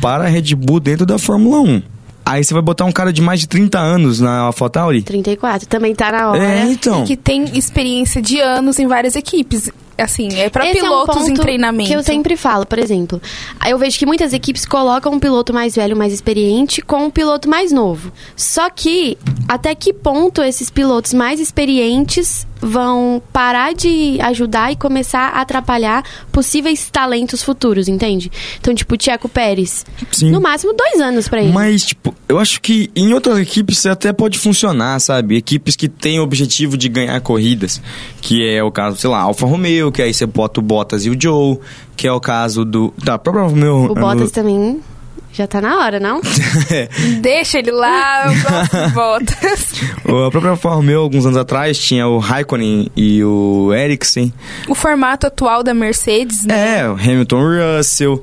para 0.00 0.24
a 0.24 0.28
Red 0.28 0.56
Bull 0.56 0.80
dentro 0.80 1.06
da 1.06 1.18
Fórmula 1.18 1.60
1. 1.60 1.82
Aí 2.26 2.42
você 2.42 2.52
vai 2.52 2.62
botar 2.62 2.84
um 2.84 2.90
cara 2.90 3.12
de 3.12 3.22
mais 3.22 3.38
de 3.38 3.46
30 3.46 3.78
anos 3.78 4.18
na 4.18 4.40
AlphaTauri? 4.40 5.02
34, 5.02 5.68
também 5.68 5.94
tá 5.94 6.10
na 6.10 6.30
hora. 6.32 6.42
É, 6.42 6.64
então. 6.64 7.04
Que 7.04 7.16
tem 7.16 7.56
experiência 7.56 8.20
de 8.20 8.40
anos 8.40 8.80
em 8.80 8.86
várias 8.88 9.14
equipes. 9.14 9.70
Assim, 9.98 10.28
é 10.34 10.48
pra 10.48 10.66
Esse 10.66 10.80
pilotos 10.80 11.16
é 11.16 11.18
um 11.18 11.22
ponto 11.22 11.30
em 11.30 11.34
treinamento. 11.34 11.88
Que 11.88 11.96
eu 11.96 12.02
sempre 12.02 12.36
falo, 12.36 12.66
por 12.66 12.78
exemplo. 12.78 13.20
Eu 13.66 13.78
vejo 13.78 13.98
que 13.98 14.06
muitas 14.06 14.32
equipes 14.32 14.64
colocam 14.64 15.12
um 15.12 15.18
piloto 15.18 15.52
mais 15.52 15.74
velho, 15.74 15.96
mais 15.96 16.12
experiente, 16.12 16.82
com 16.82 17.06
um 17.06 17.10
piloto 17.10 17.48
mais 17.48 17.72
novo. 17.72 18.12
Só 18.34 18.68
que, 18.70 19.16
até 19.48 19.74
que 19.74 19.92
ponto 19.92 20.42
esses 20.42 20.70
pilotos 20.70 21.12
mais 21.14 21.40
experientes 21.40 22.46
vão 22.60 23.22
parar 23.32 23.74
de 23.74 24.18
ajudar 24.20 24.72
e 24.72 24.76
começar 24.76 25.28
a 25.28 25.42
atrapalhar 25.42 26.02
possíveis 26.32 26.88
talentos 26.90 27.42
futuros, 27.42 27.88
entende? 27.88 28.30
Então, 28.58 28.74
tipo, 28.74 28.94
o 28.94 28.96
Tcheco 28.96 29.28
Pérez. 29.28 29.84
Sim. 30.10 30.30
No 30.30 30.40
máximo 30.40 30.72
dois 30.72 31.00
anos 31.00 31.28
pra 31.28 31.42
ele. 31.42 31.52
Mas, 31.52 31.84
tipo, 31.84 32.14
eu 32.28 32.38
acho 32.38 32.60
que 32.60 32.90
em 32.96 33.12
outras 33.12 33.38
equipes 33.38 33.78
você 33.78 33.88
até 33.88 34.12
pode 34.12 34.38
funcionar, 34.38 34.98
sabe? 35.00 35.36
Equipes 35.36 35.76
que 35.76 35.88
têm 35.88 36.18
o 36.18 36.22
objetivo 36.22 36.76
de 36.76 36.88
ganhar 36.88 37.20
corridas. 37.20 37.80
Que 38.20 38.48
é 38.48 38.62
o 38.62 38.70
caso, 38.70 38.96
sei 38.96 39.10
lá, 39.10 39.20
Alfa 39.20 39.46
Romeo, 39.46 39.85
que 39.92 40.02
aí 40.02 40.12
você 40.12 40.26
bota 40.26 40.60
o 40.60 40.62
Bottas 40.62 41.04
e 41.04 41.10
o 41.10 41.16
Joe. 41.20 41.58
Que 41.96 42.06
é 42.06 42.12
o 42.12 42.20
caso 42.20 42.64
do. 42.64 42.92
Da 43.02 43.18
própria 43.18 43.42
Alfa 43.44 43.54
Romeo. 43.54 43.90
O 43.90 43.94
Bottas 43.94 44.30
também 44.30 44.80
já 45.36 45.46
tá 45.46 45.60
na 45.60 45.80
hora, 45.80 46.00
não? 46.00 46.20
Deixa 47.20 47.58
ele 47.58 47.70
lá, 47.70 48.24
eu 48.26 48.42
gosto 48.42 48.88
de 48.88 48.92
Bottas. 48.94 49.72
A 50.02 50.30
própria 50.30 50.50
Alfa 50.50 50.70
Romeo, 50.70 51.00
alguns 51.02 51.26
anos 51.26 51.36
atrás, 51.36 51.78
tinha 51.78 52.08
o 52.08 52.18
Raikkonen 52.18 52.90
e 52.96 53.22
o 53.22 53.70
Ericsson. 53.74 54.32
O 54.66 54.74
formato 54.74 55.26
atual 55.26 55.62
da 55.62 55.74
Mercedes, 55.74 56.46
né? 56.46 56.78
É, 56.78 56.88
o 56.88 56.92
Hamilton 56.92 57.42
Russell. 57.76 58.22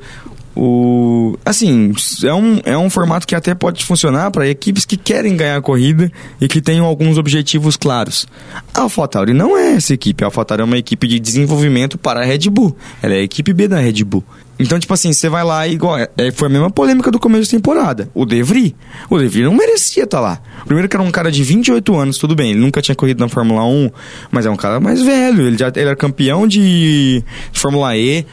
O, 0.55 1.37
assim, 1.43 1.93
é 2.23 2.33
um, 2.33 2.59
é 2.63 2.77
um 2.77 2.89
formato 2.89 3.25
que 3.25 3.33
até 3.33 3.55
pode 3.55 3.83
funcionar 3.83 4.29
para 4.29 4.47
equipes 4.47 4.85
que 4.85 4.95
querem 4.95 5.35
ganhar 5.35 5.57
a 5.57 5.61
corrida 5.61 6.11
e 6.39 6.47
que 6.47 6.61
tenham 6.61 6.85
alguns 6.85 7.17
objetivos 7.17 7.75
claros. 7.75 8.27
A 8.73 8.81
AlphaTauri 8.81 9.33
não 9.33 9.57
é 9.57 9.73
essa 9.73 9.93
equipe. 9.93 10.23
A 10.23 10.27
AlphaTauri 10.27 10.61
é 10.61 10.65
uma 10.65 10.77
equipe 10.77 11.07
de 11.07 11.19
desenvolvimento 11.19 11.97
para 11.97 12.21
a 12.21 12.23
Red 12.23 12.49
Bull. 12.49 12.75
Ela 13.01 13.15
é 13.15 13.17
a 13.17 13.23
equipe 13.23 13.51
B 13.51 13.67
da 13.67 13.79
Red 13.79 14.03
Bull. 14.03 14.23
Então, 14.59 14.79
tipo 14.79 14.93
assim, 14.93 15.11
você 15.11 15.27
vai 15.29 15.43
lá 15.43 15.67
e 15.67 15.73
igual. 15.73 15.97
é, 15.97 16.31
foi 16.31 16.47
a 16.47 16.51
mesma 16.51 16.69
polêmica 16.69 17.09
do 17.09 17.19
começo 17.19 17.51
da 17.51 17.57
temporada. 17.57 18.09
O 18.13 18.25
De 18.25 18.41
Vries. 18.43 18.73
O 19.09 19.17
De 19.17 19.27
Vries 19.27 19.45
não 19.45 19.55
merecia 19.55 20.03
estar 20.03 20.19
lá. 20.19 20.39
Primeiro 20.65 20.87
que 20.87 20.95
era 20.95 21.03
um 21.03 21.11
cara 21.11 21.31
de 21.31 21.43
28 21.43 21.95
anos, 21.95 22.17
tudo 22.17 22.35
bem. 22.35 22.51
Ele 22.51 22.59
nunca 22.59 22.81
tinha 22.81 22.95
corrido 22.95 23.19
na 23.19 23.27
Fórmula 23.27 23.65
1, 23.65 23.89
mas 24.31 24.45
é 24.45 24.49
um 24.49 24.55
cara 24.55 24.79
mais 24.79 25.01
velho. 25.01 25.47
Ele 25.47 25.57
já 25.57 25.69
ele 25.69 25.81
era 25.81 25.95
campeão 25.95 26.47
de 26.47 27.23
Fórmula 27.51 27.97
E, 27.97 28.25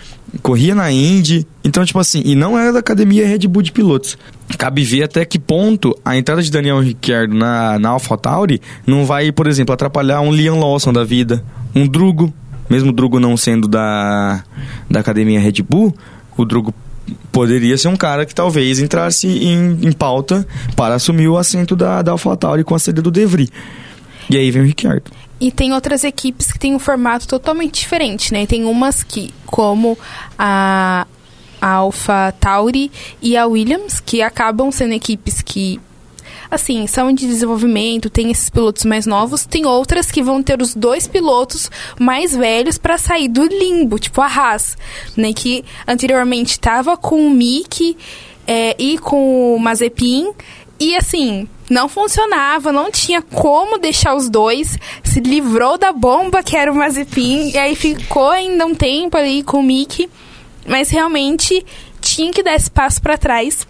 corria 0.43 0.75
na 0.75 0.91
Indy. 0.91 1.47
Então, 1.65 1.85
tipo 1.85 1.99
assim, 1.99 2.23
e 2.25 2.35
não 2.35 2.59
era 2.59 2.73
da 2.73 2.79
academia 2.79 3.27
Red 3.27 3.47
Bull 3.49 3.63
de 3.63 3.73
pilotos. 3.73 4.17
Cabe 4.59 4.83
ver 4.85 5.05
até 5.05 5.25
que 5.25 5.39
ponto 5.39 5.97
a 6.05 6.17
entrada 6.17 6.43
de 6.43 6.51
Daniel 6.51 6.81
Ricciardo 6.81 7.35
na, 7.35 7.79
na 7.79 7.91
AlphaTauri 7.91 8.61
não 8.87 9.05
vai, 9.05 9.33
por 9.33 9.47
exemplo, 9.47 9.73
atrapalhar 9.73 10.21
um 10.21 10.33
Liam 10.33 10.59
Lawson 10.59 10.93
da 10.93 11.05
vida, 11.05 11.45
um 11.75 11.87
Drugo, 11.87 12.33
mesmo 12.69 12.91
o 12.91 12.93
Drugo 12.93 13.19
não 13.19 13.37
sendo 13.37 13.67
da, 13.69 14.45
da 14.89 15.01
academia 15.01 15.41
Red 15.41 15.63
Bull, 15.69 15.95
o 16.37 16.45
Drugo 16.45 16.75
poderia 17.33 17.77
ser 17.77 17.89
um 17.89 17.97
cara 17.97 18.25
que 18.25 18.35
talvez 18.35 18.79
entrasse 18.79 19.27
em, 19.27 19.79
em 19.83 19.93
pauta 19.93 20.47
para 20.77 20.95
assumir 20.95 21.29
o 21.29 21.37
assento 21.37 21.75
da, 21.75 22.03
da 22.03 22.13
AlphaTauri 22.13 22.65
com 22.65 22.75
a 22.75 22.79
saída 22.79 23.03
do 23.03 23.11
De 23.11 23.27
Vries. 23.27 23.51
E 24.29 24.37
aí 24.37 24.51
vem 24.51 24.63
o 24.63 24.67
Ricciardo. 24.67 25.11
E 25.41 25.51
tem 25.51 25.73
outras 25.73 26.05
equipes 26.05 26.53
que 26.53 26.59
têm 26.59 26.75
um 26.75 26.79
formato 26.79 27.27
totalmente 27.27 27.81
diferente, 27.81 28.33
né? 28.33 28.45
Tem 28.47 28.65
umas 28.65 29.03
que, 29.03 29.33
como 29.47 29.99
a, 30.39 31.07
Alpha 31.61 32.35
Tauri 32.41 32.91
e 33.21 33.37
a 33.37 33.47
Williams, 33.47 34.01
que 34.01 34.23
acabam 34.23 34.71
sendo 34.71 34.95
equipes 34.95 35.43
que, 35.43 35.79
assim, 36.51 36.87
são 36.87 37.13
de 37.13 37.27
desenvolvimento, 37.27 38.09
tem 38.09 38.31
esses 38.31 38.49
pilotos 38.49 38.85
mais 38.85 39.07
novos. 39.07 39.45
Tem 39.45 39.67
outras 39.67 40.11
que 40.11 40.23
vão 40.23 40.43
ter 40.43 40.63
os 40.63 40.75
dois 40.75 41.07
pilotos 41.07 41.71
mais 41.99 42.35
velhos 42.35 42.79
para 42.79 42.97
sair 42.97 43.29
do 43.29 43.45
limbo, 43.45 43.99
tipo 43.99 44.21
a 44.21 44.27
Haas, 44.27 44.77
né? 45.17 45.33
Que 45.33 45.65
anteriormente 45.87 46.53
estava 46.53 46.97
com 46.97 47.27
o 47.27 47.31
Mick 47.31 47.97
é, 48.47 48.75
e 48.79 48.99
com 48.99 49.55
o 49.55 49.59
Mazepin. 49.59 50.33
E 50.81 50.97
assim, 50.97 51.47
não 51.69 51.91
funcionava, 51.91 52.73
não 52.73 52.91
tinha 52.91 53.21
como 53.21 53.77
deixar 53.79 54.17
os 54.17 54.31
dois. 54.31 54.79
Se 55.05 55.21
livrou 55.21 55.77
da 55.77 55.93
bomba 55.93 56.43
que 56.43 56.57
era 56.57 56.73
o 56.73 56.75
Mazepin. 56.75 57.51
E 57.51 57.59
aí 57.59 57.77
ficou 57.77 58.31
ainda 58.31 58.65
um 58.65 58.75
tempo 58.75 59.17
ali 59.17 59.43
com 59.43 59.59
o 59.59 59.63
Mickey. 59.63 60.09
Mas 60.67 60.89
realmente 60.89 61.65
tinha 62.01 62.33
que 62.33 62.43
dar 62.43 62.55
esse 62.55 62.71
passo 62.71 63.03
para 63.03 63.19
trás 63.19 63.67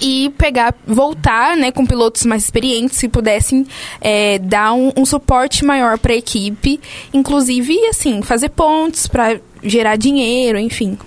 e 0.00 0.32
pegar, 0.36 0.74
voltar, 0.84 1.56
né, 1.56 1.70
com 1.70 1.86
pilotos 1.86 2.24
mais 2.26 2.44
experientes 2.44 3.00
que 3.00 3.08
pudessem 3.08 3.64
é, 4.00 4.38
dar 4.40 4.72
um, 4.72 4.92
um 4.96 5.06
suporte 5.06 5.64
maior 5.64 5.98
para 5.98 6.12
a 6.12 6.16
equipe, 6.16 6.80
inclusive 7.12 7.78
assim 7.86 8.20
fazer 8.20 8.48
pontos 8.48 9.06
para 9.06 9.40
gerar 9.62 9.96
dinheiro, 9.96 10.58
enfim. 10.58 10.98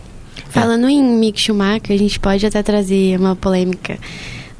Falando 0.50 0.88
em 0.88 1.04
Mick 1.04 1.40
Schumacher, 1.40 1.92
a 1.92 1.98
gente 1.98 2.20
pode 2.20 2.46
até 2.46 2.64
trazer 2.64 3.20
uma 3.20 3.36
polêmica. 3.36 4.00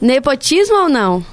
Nepotismo 0.02 0.76
ou 0.76 0.90
não? 0.90 1.26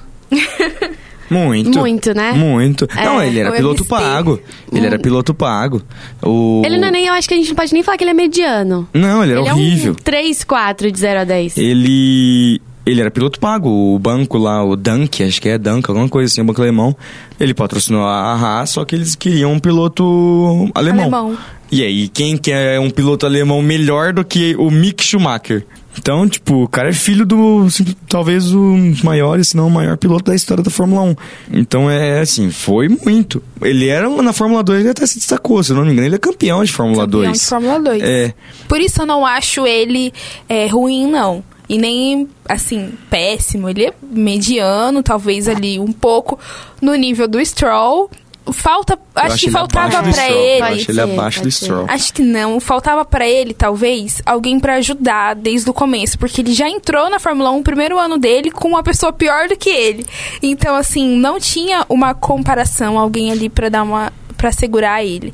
Muito. 1.30 1.78
Muito, 1.78 2.14
né? 2.14 2.32
Muito. 2.32 2.86
É, 2.96 3.04
não, 3.04 3.22
ele 3.22 3.40
era 3.40 3.52
piloto 3.52 3.84
pago. 3.84 4.40
Ele 4.72 4.86
era 4.86 4.98
piloto 4.98 5.34
pago. 5.34 5.82
O... 6.22 6.62
Ele 6.64 6.76
não 6.76 6.88
é 6.88 6.90
nem, 6.90 7.06
eu 7.06 7.14
acho 7.14 7.26
que 7.26 7.34
a 7.34 7.36
gente 7.36 7.48
não 7.48 7.56
pode 7.56 7.72
nem 7.72 7.82
falar 7.82 7.96
que 7.96 8.04
ele 8.04 8.10
é 8.10 8.14
mediano. 8.14 8.88
Não, 8.92 9.22
ele 9.22 9.32
era 9.32 9.40
ele 9.40 9.50
horrível. 9.50 9.92
é 9.92 9.92
um 9.92 9.94
3, 9.94 10.44
4 10.44 10.92
de 10.92 10.98
0 10.98 11.20
a 11.20 11.24
10. 11.24 11.56
Ele. 11.56 12.60
Ele 12.86 13.00
era 13.00 13.10
piloto 13.10 13.40
pago, 13.40 13.70
o 13.70 13.98
banco 13.98 14.36
lá, 14.36 14.62
o 14.62 14.76
Dunk, 14.76 15.22
acho 15.22 15.40
que 15.40 15.48
é 15.48 15.56
Dunk, 15.56 15.88
alguma 15.88 16.06
coisa 16.06 16.30
assim, 16.30 16.42
o 16.42 16.44
banco 16.44 16.60
alemão. 16.60 16.94
Ele 17.40 17.54
patrocinou 17.54 18.04
a 18.04 18.34
Haas, 18.34 18.70
só 18.70 18.84
que 18.84 18.94
eles 18.94 19.14
queriam 19.14 19.52
um 19.52 19.58
piloto 19.58 20.70
alemão. 20.74 21.04
Alemão. 21.04 21.38
E 21.74 21.82
aí, 21.82 22.06
quem 22.06 22.36
quer 22.36 22.78
um 22.78 22.88
piloto 22.88 23.26
alemão 23.26 23.60
melhor 23.60 24.12
do 24.12 24.24
que 24.24 24.54
o 24.54 24.70
Mick 24.70 25.02
Schumacher? 25.02 25.66
Então, 25.98 26.28
tipo, 26.28 26.62
o 26.62 26.68
cara 26.68 26.90
é 26.90 26.92
filho 26.92 27.26
do, 27.26 27.66
talvez, 28.08 28.52
um 28.52 28.92
dos 28.92 29.02
maiores, 29.02 29.48
se 29.48 29.56
não 29.56 29.66
o 29.66 29.70
maior 29.70 29.96
piloto 29.96 30.26
da 30.26 30.36
história 30.36 30.62
da 30.62 30.70
Fórmula 30.70 31.02
1. 31.02 31.16
Então, 31.52 31.90
é 31.90 32.20
assim, 32.20 32.52
foi 32.52 32.88
muito. 32.88 33.42
Ele 33.60 33.88
era, 33.88 34.08
na 34.08 34.32
Fórmula 34.32 34.62
2, 34.62 34.82
ele 34.82 34.90
até 34.90 35.04
se 35.04 35.18
destacou, 35.18 35.64
se 35.64 35.72
eu 35.72 35.76
não 35.76 35.84
me 35.84 35.90
engano, 35.90 36.06
ele 36.06 36.14
é 36.14 36.18
campeão 36.18 36.62
de 36.62 36.70
Fórmula 36.70 37.06
Campeão 37.06 37.22
2. 37.22 37.40
de 37.40 37.44
Fórmula 37.44 37.80
2. 37.80 38.02
É, 38.04 38.34
Por 38.68 38.80
isso 38.80 39.02
eu 39.02 39.06
não 39.06 39.26
acho 39.26 39.66
ele 39.66 40.12
é, 40.48 40.68
ruim, 40.68 41.10
não. 41.10 41.42
E 41.68 41.76
nem, 41.76 42.28
assim, 42.48 42.92
péssimo. 43.10 43.68
Ele 43.68 43.86
é 43.86 43.92
mediano, 44.00 45.02
talvez 45.02 45.48
ali 45.48 45.80
um 45.80 45.92
pouco 45.92 46.38
no 46.80 46.94
nível 46.94 47.26
do 47.26 47.44
Stroll. 47.44 48.08
Falta, 48.52 48.98
acho 49.14 49.38
que 49.38 49.50
faltava 49.50 50.06
Eu 50.06 50.34
ele. 50.34 50.62
Acho 50.62 50.90
ele 50.90 51.00
abaixo 51.00 51.42
do. 51.42 51.50
Stroll. 51.50 51.86
Acho 51.88 52.12
que 52.12 52.22
não. 52.22 52.60
Faltava 52.60 53.04
pra 53.04 53.26
ele, 53.26 53.54
talvez, 53.54 54.20
alguém 54.26 54.60
pra 54.60 54.74
ajudar 54.74 55.34
desde 55.34 55.70
o 55.70 55.72
começo. 55.72 56.18
Porque 56.18 56.42
ele 56.42 56.52
já 56.52 56.68
entrou 56.68 57.08
na 57.08 57.18
Fórmula 57.18 57.50
1 57.50 57.56
no 57.58 57.62
primeiro 57.62 57.98
ano 57.98 58.18
dele 58.18 58.50
com 58.50 58.68
uma 58.68 58.82
pessoa 58.82 59.12
pior 59.12 59.48
do 59.48 59.56
que 59.56 59.70
ele. 59.70 60.04
Então, 60.42 60.74
assim, 60.76 61.16
não 61.16 61.40
tinha 61.40 61.86
uma 61.88 62.14
comparação, 62.14 62.98
alguém 62.98 63.32
ali 63.32 63.48
pra 63.48 63.70
dar 63.70 63.82
uma. 63.82 64.12
pra 64.36 64.52
segurar 64.52 65.02
ele. 65.02 65.32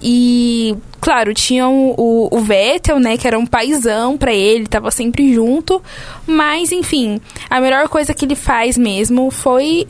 E, 0.00 0.76
claro, 1.00 1.34
tinha 1.34 1.66
o, 1.68 1.94
o, 1.96 2.28
o 2.36 2.40
Vettel, 2.40 3.00
né, 3.00 3.16
que 3.16 3.26
era 3.26 3.38
um 3.38 3.46
paizão 3.46 4.16
pra 4.16 4.32
ele, 4.32 4.68
tava 4.68 4.92
sempre 4.92 5.34
junto. 5.34 5.82
Mas, 6.24 6.70
enfim, 6.70 7.20
a 7.50 7.60
melhor 7.60 7.88
coisa 7.88 8.14
que 8.14 8.24
ele 8.24 8.36
faz 8.36 8.78
mesmo 8.78 9.28
foi 9.30 9.88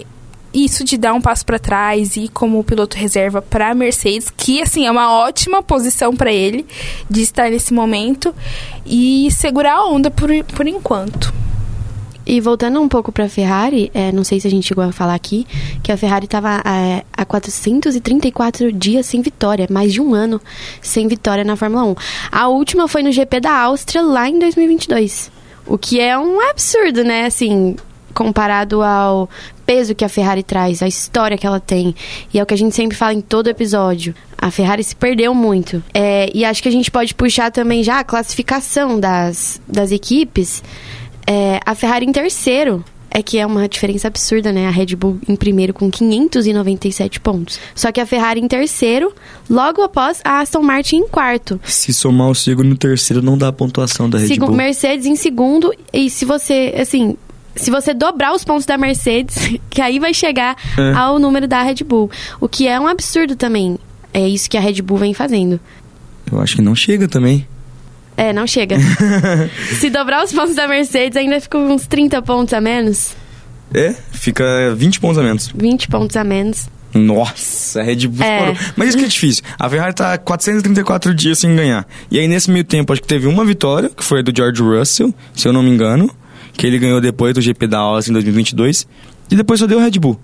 isso 0.55 0.85
de 0.85 0.97
dar 0.97 1.12
um 1.12 1.21
passo 1.21 1.45
pra 1.45 1.59
trás 1.59 2.17
e 2.17 2.29
como 2.29 2.62
piloto 2.62 2.97
reserva 2.97 3.43
pra 3.43 3.75
Mercedes, 3.75 4.33
que 4.37 4.62
assim 4.62 4.87
é 4.87 4.90
uma 4.90 5.12
ótima 5.12 5.62
posição 5.62 6.14
pra 6.14 6.33
ele 6.33 6.64
de 7.11 7.23
estar 7.23 7.51
nesse 7.51 7.75
momento 7.75 8.33
e 8.87 9.29
segurar 9.33 9.75
a 9.75 9.87
onda 9.87 10.11
por, 10.11 10.31
por 10.55 10.67
enquanto. 10.69 11.35
E 12.27 12.40
voltando 12.40 12.81
um 12.81 12.88
pouco 12.88 13.12
pra 13.12 13.29
Ferrari, 13.29 13.90
é, 13.93 14.11
não 14.11 14.25
sei 14.25 14.40
se 14.40 14.47
a 14.47 14.51
gente 14.51 14.67
chegou 14.67 14.83
a 14.83 14.93
falar 14.93 15.14
aqui, 15.14 15.47
que 15.83 15.93
a 15.93 15.97
Ferrari 15.97 16.25
estava 16.25 16.62
é, 16.64 17.05
há 17.12 17.25
434 17.25 18.73
dias 18.73 19.05
sem 19.05 19.21
vitória, 19.21 19.67
mais 19.71 19.93
de 19.93 20.01
um 20.01 20.14
ano 20.14 20.40
sem 20.81 21.07
vitória 21.07 21.45
na 21.45 21.55
Fórmula 21.55 21.85
1. 21.85 21.95
A 22.33 22.49
última 22.49 22.88
foi 22.88 23.03
no 23.03 23.12
GP 23.12 23.40
da 23.40 23.53
Áustria, 23.53 24.01
lá 24.01 24.27
em 24.27 24.38
2022. 24.38 25.31
O 25.67 25.77
que 25.77 26.01
é 26.01 26.19
um 26.19 26.40
absurdo, 26.40 27.05
né? 27.05 27.27
Assim, 27.27 27.77
comparado 28.14 28.83
ao 28.83 29.29
peso 29.66 29.94
que 29.94 30.05
a 30.05 30.09
Ferrari 30.09 30.42
traz, 30.42 30.83
a 30.83 30.88
história 30.88 31.37
que 31.37 31.46
ela 31.46 31.61
tem. 31.61 31.94
E 32.33 32.38
é 32.38 32.42
o 32.42 32.46
que 32.46 32.55
a 32.55 32.59
gente 32.59 32.74
sempre 32.74 32.96
fala 32.96 33.12
em 33.12 33.20
todo 33.20 33.48
episódio. 33.48 34.14
A 34.38 34.50
Ferrari 34.50 34.85
se 34.85 34.94
perdeu 34.96 35.35
muito. 35.35 35.83
É, 35.92 36.31
e 36.35 36.44
acho 36.44 36.62
que 36.62 36.68
a 36.68 36.72
gente 36.72 36.90
pode 36.90 37.14
puxar 37.14 37.50
também 37.50 37.83
já 37.83 37.98
a 38.00 38.05
classificação 38.05 38.98
das, 39.00 39.61
das 39.66 39.90
equipes. 39.90 40.62
É, 41.27 41.61
a 41.64 41.74
Ferrari 41.74 42.07
em 42.07 42.12
terceiro. 42.12 42.85
É 43.16 43.22
que 43.22 43.38
é 43.38 43.46
uma 43.46 43.68
diferença 43.68 44.09
absurda, 44.09 44.50
né? 44.53 44.66
A 44.66 44.70
Red 44.70 44.96
Bull 44.96 45.20
em 45.29 45.37
primeiro 45.37 45.72
com 45.72 45.88
597 45.88 47.20
pontos. 47.20 47.61
Só 47.72 47.92
que 47.92 48.00
a 48.00 48.07
Ferrari 48.07 48.40
em 48.40 48.48
terceiro, 48.48 49.12
logo 49.48 49.83
após 49.83 50.20
a 50.24 50.40
Aston 50.40 50.62
Martin 50.62 50.96
em 50.96 51.07
quarto. 51.09 51.61
Se 51.64 51.94
somar 51.94 52.29
o 52.29 52.35
segundo 52.35 52.70
e 52.70 52.72
o 52.72 52.77
terceiro, 52.77 53.22
não 53.22 53.38
dá 53.38 53.48
a 53.48 53.53
pontuação 53.53 54.11
da 54.11 54.18
Red 54.18 54.27
Segu- 54.27 54.46
Bull. 54.46 54.57
Mercedes 54.57 55.07
em 55.07 55.14
segundo. 55.14 55.72
E 55.92 56.11
se 56.11 56.24
você, 56.24 56.74
assim, 56.77 57.16
se 57.57 57.71
você 57.71 57.93
dobrar 57.95 58.33
os 58.35 58.45
pontos 58.45 58.67
da 58.67 58.77
Mercedes, 58.79 59.37
que 59.71 59.81
aí 59.81 59.99
vai 59.99 60.12
chegar 60.14 60.57
É. 60.79 60.93
ao 60.97 61.19
número 61.19 61.47
da 61.49 61.62
Red 61.62 61.85
Bull. 61.85 62.11
O 62.40 62.49
que 62.49 62.67
é 62.69 62.79
um 62.79 62.87
absurdo 62.87 63.37
também. 63.37 63.79
É 64.12 64.27
isso 64.29 64.49
que 64.49 64.57
a 64.57 64.61
Red 64.61 64.81
Bull 64.83 64.99
vem 64.99 65.14
fazendo. 65.14 65.59
Eu 66.31 66.40
acho 66.40 66.57
que 66.57 66.62
não 66.62 66.75
chega 66.75 67.09
também. 67.09 67.47
É, 68.17 68.33
não 68.33 68.47
chega. 68.47 68.77
Se 69.81 69.90
dobrar 69.90 70.25
os 70.25 70.33
pontos 70.33 70.55
da 70.55 70.69
Mercedes, 70.69 71.17
ainda 71.17 71.40
fica 71.40 71.59
uns 71.59 71.87
30 71.87 72.23
pontos 72.23 72.55
a 72.55 72.61
menos. 72.61 73.12
É, 73.73 73.93
fica 74.12 74.45
20 74.77 75.01
pontos 75.01 75.19
a 75.19 75.23
menos. 75.23 75.49
20 75.55 75.88
pontos 75.88 76.17
a 76.17 76.23
menos. 76.23 76.69
Nossa, 76.95 77.81
a 77.81 77.83
Red 77.83 78.07
Bull 78.07 78.25
É. 78.25 78.55
Mas 78.77 78.90
isso 78.90 78.99
que 78.99 79.05
é 79.05 79.09
difícil. 79.09 79.43
A 79.59 79.69
Ferrari 79.69 79.95
tá 79.95 80.17
434 80.17 81.12
dias 81.12 81.40
sem 81.40 81.57
ganhar. 81.57 81.85
E 82.09 82.21
aí, 82.21 82.29
nesse 82.29 82.49
meio 82.51 82.64
tempo, 82.64 82.93
acho 82.93 83.03
que 83.03 83.09
teve 83.09 83.27
uma 83.27 83.45
vitória, 83.45 83.90
que 83.90 84.05
foi 84.05 84.21
a 84.21 84.23
do 84.23 84.33
George 84.35 84.62
Russell, 84.62 85.12
se 85.35 85.49
eu 85.49 85.53
não 85.53 85.61
me 85.62 85.71
engano. 85.71 86.09
Que 86.57 86.67
ele 86.67 86.79
ganhou 86.79 87.01
depois 87.01 87.35
do 87.35 87.40
GP 87.40 87.67
da 87.67 87.79
Austin 87.79 88.11
em 88.11 88.14
2022. 88.14 88.87
E 89.31 89.37
depois 89.37 89.61
só 89.61 89.67
deu 89.67 89.79
a 89.79 89.83
Red 89.83 89.99
Bull. 89.99 90.19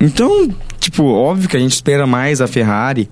Então, 0.00 0.48
tipo, 0.78 1.04
óbvio 1.04 1.48
que 1.48 1.56
a 1.56 1.60
gente 1.60 1.72
espera 1.72 2.06
mais 2.06 2.40
a 2.40 2.46
Ferrari. 2.46 3.08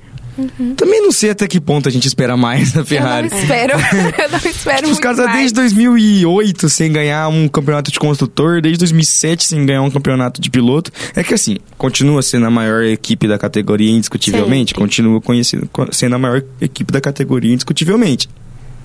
Também 0.77 1.03
não 1.03 1.11
sei 1.11 1.31
até 1.31 1.49
que 1.49 1.61
ponto 1.61 1.89
a 1.89 1.91
gente 1.93 2.07
espera 2.07 2.37
mais 2.37 2.77
a 2.77 2.85
Ferrari. 2.85 3.27
Eu 3.27 3.33
não 3.33 3.43
espero. 3.43 3.73
eu 4.23 4.31
não 4.31 4.39
espero 4.39 4.77
Tipo, 4.79 4.91
os 4.93 4.99
caras 5.01 5.19
mais. 5.19 5.33
desde 5.37 5.55
2008 5.55 6.69
sem 6.69 6.93
ganhar 6.93 7.29
um 7.29 7.49
campeonato 7.49 7.91
de 7.91 7.99
construtor, 7.99 8.61
desde 8.63 8.79
2007 8.79 9.45
sem 9.45 9.67
ganhar 9.67 9.83
um 9.83 9.91
campeonato 9.91 10.41
de 10.41 10.49
piloto. 10.49 10.93
É 11.17 11.25
que 11.25 11.35
assim, 11.35 11.57
continua 11.77 12.23
sendo 12.23 12.47
a 12.47 12.51
maior 12.51 12.85
equipe 12.85 13.27
da 13.27 13.37
categoria 13.37 13.91
indiscutivelmente, 13.91 14.71
Sempre. 14.71 14.81
continua 14.81 15.21
conhecido, 15.21 15.69
sendo 15.91 16.15
a 16.15 16.19
maior 16.19 16.43
equipe 16.61 16.93
da 16.93 17.01
categoria 17.01 17.53
indiscutivelmente. 17.53 18.29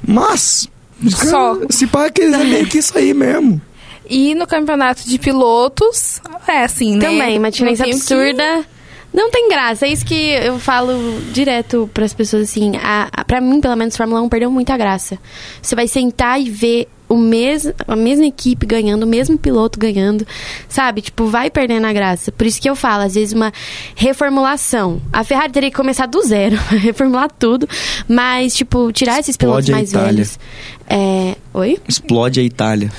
Mas, 0.05 0.67
Só. 1.07 1.59
se 1.69 1.85
pá 1.85 2.09
que 2.09 2.23
é 2.23 2.43
meio 2.43 2.65
que 2.65 2.79
isso 2.79 2.97
aí 2.97 3.13
mesmo. 3.13 3.61
E 4.09 4.35
no 4.35 4.45
campeonato 4.45 5.07
de 5.07 5.17
pilotos, 5.17 6.19
é 6.47 6.63
assim, 6.63 6.95
né? 6.97 7.05
Também, 7.07 7.37
uma 7.39 7.49
diferença 7.51 7.83
tenho 7.83 7.95
que- 7.95 8.01
absurda. 8.13 8.65
Não 9.13 9.29
tem 9.29 9.47
graça. 9.47 9.85
É 9.85 9.89
isso 9.89 10.03
que 10.03 10.31
eu 10.31 10.57
falo 10.57 10.91
direto 11.31 11.87
pras 11.93 12.13
pessoas, 12.15 12.49
assim. 12.49 12.75
A, 12.77 13.09
a, 13.11 13.23
pra 13.23 13.39
mim, 13.39 13.61
pelo 13.61 13.75
menos, 13.75 13.95
Fórmula 13.95 14.19
1 14.21 14.27
perdeu 14.29 14.49
muita 14.49 14.75
graça. 14.75 15.19
Você 15.61 15.75
vai 15.75 15.87
sentar 15.87 16.41
e 16.41 16.49
ver 16.49 16.87
o 17.07 17.15
mes, 17.15 17.71
a 17.87 17.95
mesma 17.95 18.25
equipe 18.25 18.65
ganhando, 18.65 19.03
o 19.03 19.07
mesmo 19.07 19.37
piloto 19.37 19.77
ganhando, 19.77 20.25
sabe? 20.67 21.01
Tipo, 21.01 21.27
vai 21.27 21.51
perdendo 21.51 21.85
a 21.85 21.93
graça. 21.93 22.31
Por 22.31 22.47
isso 22.47 22.59
que 22.59 22.67
eu 22.67 22.75
falo, 22.75 23.03
às 23.03 23.13
vezes, 23.13 23.33
uma 23.35 23.53
reformulação. 23.95 24.99
A 25.11 25.23
Ferrari 25.23 25.51
teria 25.51 25.69
que 25.69 25.75
começar 25.77 26.07
do 26.07 26.19
zero, 26.23 26.55
reformular 26.81 27.29
tudo. 27.37 27.69
Mas, 28.07 28.55
tipo, 28.55 28.91
tirar 28.91 29.19
esses 29.19 29.37
pilotos 29.37 29.69
Explode 29.69 29.71
a 29.71 29.75
mais 29.75 29.89
Itália. 29.91 30.11
velhos. 30.11 30.39
É... 30.89 31.35
Oi? 31.53 31.77
Explode 31.87 32.39
a 32.39 32.43
Itália. 32.43 32.91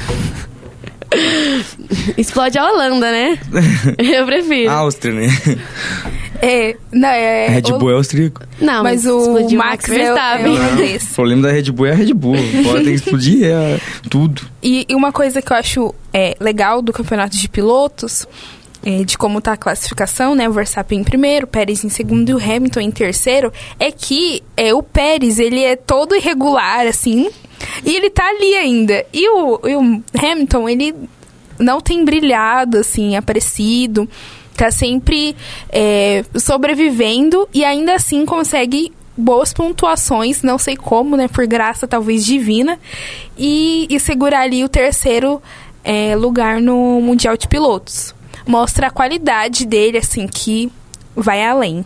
Explode 2.16 2.58
a 2.58 2.64
Holanda, 2.66 3.10
né? 3.10 3.38
eu 3.98 4.26
prefiro. 4.26 4.70
Áustria, 4.70 5.12
né? 5.14 5.28
É, 6.42 6.76
não, 6.92 7.08
é. 7.08 7.48
Red 7.48 7.72
o- 7.72 7.78
Bull 7.78 7.90
é 7.90 7.94
austríaco. 7.94 8.42
Não, 8.60 8.82
Mas 8.82 9.06
o 9.06 9.18
explodiu 9.20 9.58
Max, 9.58 9.88
é, 9.88 9.94
é 9.94 9.98
Verstappen. 9.98 10.46
holandês. 10.52 11.02
O 11.10 11.14
problema 11.14 11.42
da 11.42 11.52
Red 11.52 11.70
Bull 11.72 11.86
é 11.86 11.92
a 11.92 11.94
Red 11.94 12.12
Bull. 12.14 12.36
Pode 12.64 12.84
ter 12.84 12.90
que 12.90 12.96
explodir 12.96 13.44
é 13.44 13.80
tudo. 14.10 14.42
E, 14.62 14.84
e 14.88 14.94
uma 14.94 15.12
coisa 15.12 15.40
que 15.40 15.52
eu 15.52 15.56
acho 15.56 15.94
é, 16.12 16.36
legal 16.40 16.82
do 16.82 16.92
campeonato 16.92 17.36
de 17.36 17.48
pilotos, 17.48 18.26
é, 18.84 19.02
de 19.04 19.16
como 19.16 19.40
tá 19.40 19.52
a 19.52 19.56
classificação, 19.56 20.34
né? 20.34 20.48
O 20.48 20.52
Verstappen 20.52 21.00
em 21.00 21.04
primeiro, 21.04 21.46
o 21.46 21.48
Pérez 21.48 21.82
em 21.84 21.88
segundo 21.88 22.28
e 22.30 22.34
o 22.34 22.38
Hamilton 22.38 22.80
em 22.80 22.90
terceiro, 22.90 23.52
é 23.80 23.90
que 23.90 24.42
é, 24.56 24.74
o 24.74 24.82
Pérez, 24.82 25.38
ele 25.38 25.62
é 25.62 25.76
todo 25.76 26.14
irregular, 26.14 26.86
assim, 26.86 27.30
e 27.84 27.94
ele 27.94 28.10
tá 28.10 28.28
ali 28.28 28.54
ainda. 28.54 29.04
E 29.12 29.28
o, 29.28 29.60
e 29.66 29.76
o 29.76 30.02
Hamilton, 30.16 30.68
ele 30.68 30.94
não 31.58 31.80
tem 31.80 32.04
brilhado, 32.04 32.78
assim, 32.78 33.16
aparecido, 33.16 34.08
tá 34.56 34.70
sempre 34.70 35.36
é, 35.70 36.24
sobrevivendo 36.38 37.48
e 37.52 37.64
ainda 37.64 37.94
assim 37.94 38.24
consegue 38.24 38.92
boas 39.16 39.52
pontuações, 39.52 40.42
não 40.42 40.58
sei 40.58 40.76
como, 40.76 41.16
né? 41.16 41.28
Por 41.28 41.46
graça 41.46 41.86
talvez 41.86 42.24
divina, 42.24 42.78
e, 43.38 43.86
e 43.88 44.00
segurar 44.00 44.40
ali 44.40 44.64
o 44.64 44.68
terceiro 44.68 45.40
é, 45.84 46.16
lugar 46.16 46.60
no 46.60 47.00
Mundial 47.00 47.36
de 47.36 47.46
Pilotos. 47.46 48.14
Mostra 48.46 48.88
a 48.88 48.90
qualidade 48.90 49.64
dele, 49.64 49.98
assim, 49.98 50.26
que 50.26 50.70
vai 51.14 51.44
além. 51.44 51.84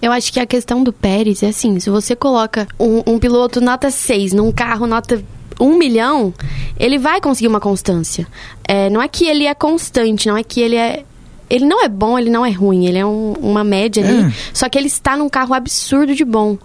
Eu 0.00 0.12
acho 0.12 0.32
que 0.32 0.40
a 0.40 0.46
questão 0.46 0.82
do 0.82 0.92
Pérez 0.92 1.42
é 1.42 1.48
assim, 1.48 1.78
se 1.80 1.90
você 1.90 2.14
coloca 2.14 2.66
um, 2.78 3.02
um 3.06 3.18
piloto 3.18 3.60
nota 3.60 3.90
6 3.90 4.32
num 4.32 4.52
carro 4.52 4.86
nota 4.86 5.22
1 5.60 5.76
milhão, 5.76 6.32
ele 6.78 6.98
vai 6.98 7.20
conseguir 7.20 7.48
uma 7.48 7.60
constância. 7.60 8.26
É, 8.66 8.88
não 8.88 9.02
é 9.02 9.08
que 9.08 9.26
ele 9.26 9.44
é 9.44 9.54
constante, 9.54 10.28
não 10.28 10.36
é 10.36 10.42
que 10.42 10.60
ele 10.60 10.76
é... 10.76 11.04
Ele 11.50 11.64
não 11.64 11.82
é 11.82 11.88
bom, 11.88 12.18
ele 12.18 12.30
não 12.30 12.44
é 12.44 12.50
ruim, 12.50 12.86
ele 12.86 12.98
é 12.98 13.06
um- 13.06 13.32
uma 13.40 13.64
média 13.64 14.04
ali. 14.04 14.24
É. 14.28 14.32
Só 14.52 14.68
que 14.68 14.76
ele 14.76 14.86
está 14.88 15.16
num 15.16 15.28
carro 15.28 15.54
absurdo 15.54 16.14
de 16.14 16.24
bom. 16.24 16.58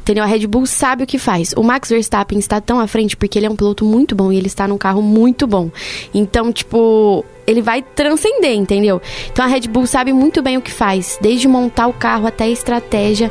Entendeu? 0.00 0.24
A 0.24 0.26
Red 0.26 0.46
Bull 0.46 0.66
sabe 0.66 1.04
o 1.04 1.06
que 1.06 1.18
faz. 1.18 1.52
O 1.56 1.62
Max 1.62 1.88
Verstappen 1.90 2.38
está 2.38 2.60
tão 2.60 2.80
à 2.80 2.86
frente 2.86 3.16
porque 3.16 3.38
ele 3.38 3.46
é 3.46 3.50
um 3.50 3.54
piloto 3.56 3.84
muito 3.84 4.14
bom 4.14 4.32
e 4.32 4.36
ele 4.36 4.46
está 4.46 4.66
num 4.66 4.78
carro 4.78 5.02
muito 5.02 5.46
bom. 5.46 5.70
Então, 6.12 6.50
tipo, 6.52 7.24
ele 7.46 7.60
vai 7.62 7.82
transcender, 7.82 8.54
entendeu? 8.56 9.00
Então 9.30 9.44
a 9.44 9.48
Red 9.48 9.68
Bull 9.68 9.86
sabe 9.86 10.12
muito 10.12 10.40
bem 10.42 10.56
o 10.56 10.60
que 10.62 10.70
faz, 10.70 11.18
desde 11.20 11.46
montar 11.46 11.86
o 11.86 11.92
carro 11.92 12.26
até 12.26 12.44
a 12.44 12.48
estratégia. 12.50 13.30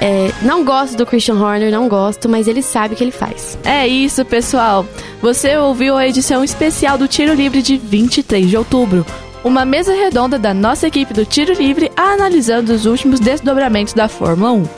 É, 0.00 0.30
não 0.42 0.64
gosto 0.64 0.96
do 0.96 1.04
Christian 1.06 1.34
Horner, 1.34 1.70
não 1.70 1.88
gosto, 1.88 2.28
mas 2.28 2.48
ele 2.48 2.62
sabe 2.62 2.94
o 2.94 2.96
que 2.96 3.04
ele 3.04 3.10
faz. 3.12 3.58
É 3.64 3.86
isso, 3.86 4.24
pessoal. 4.24 4.86
Você 5.20 5.56
ouviu 5.56 5.96
a 5.96 6.06
edição 6.08 6.42
especial 6.42 6.96
do 6.96 7.06
Tiro 7.06 7.34
Livre 7.34 7.60
de 7.62 7.76
23 7.76 8.48
de 8.48 8.56
outubro. 8.56 9.04
Uma 9.44 9.64
mesa 9.64 9.92
redonda 9.94 10.36
da 10.38 10.52
nossa 10.52 10.88
equipe 10.88 11.14
do 11.14 11.24
Tiro 11.24 11.52
Livre 11.52 11.92
analisando 11.96 12.72
os 12.72 12.86
últimos 12.86 13.20
desdobramentos 13.20 13.94
da 13.94 14.08
Fórmula 14.08 14.52
1. 14.52 14.68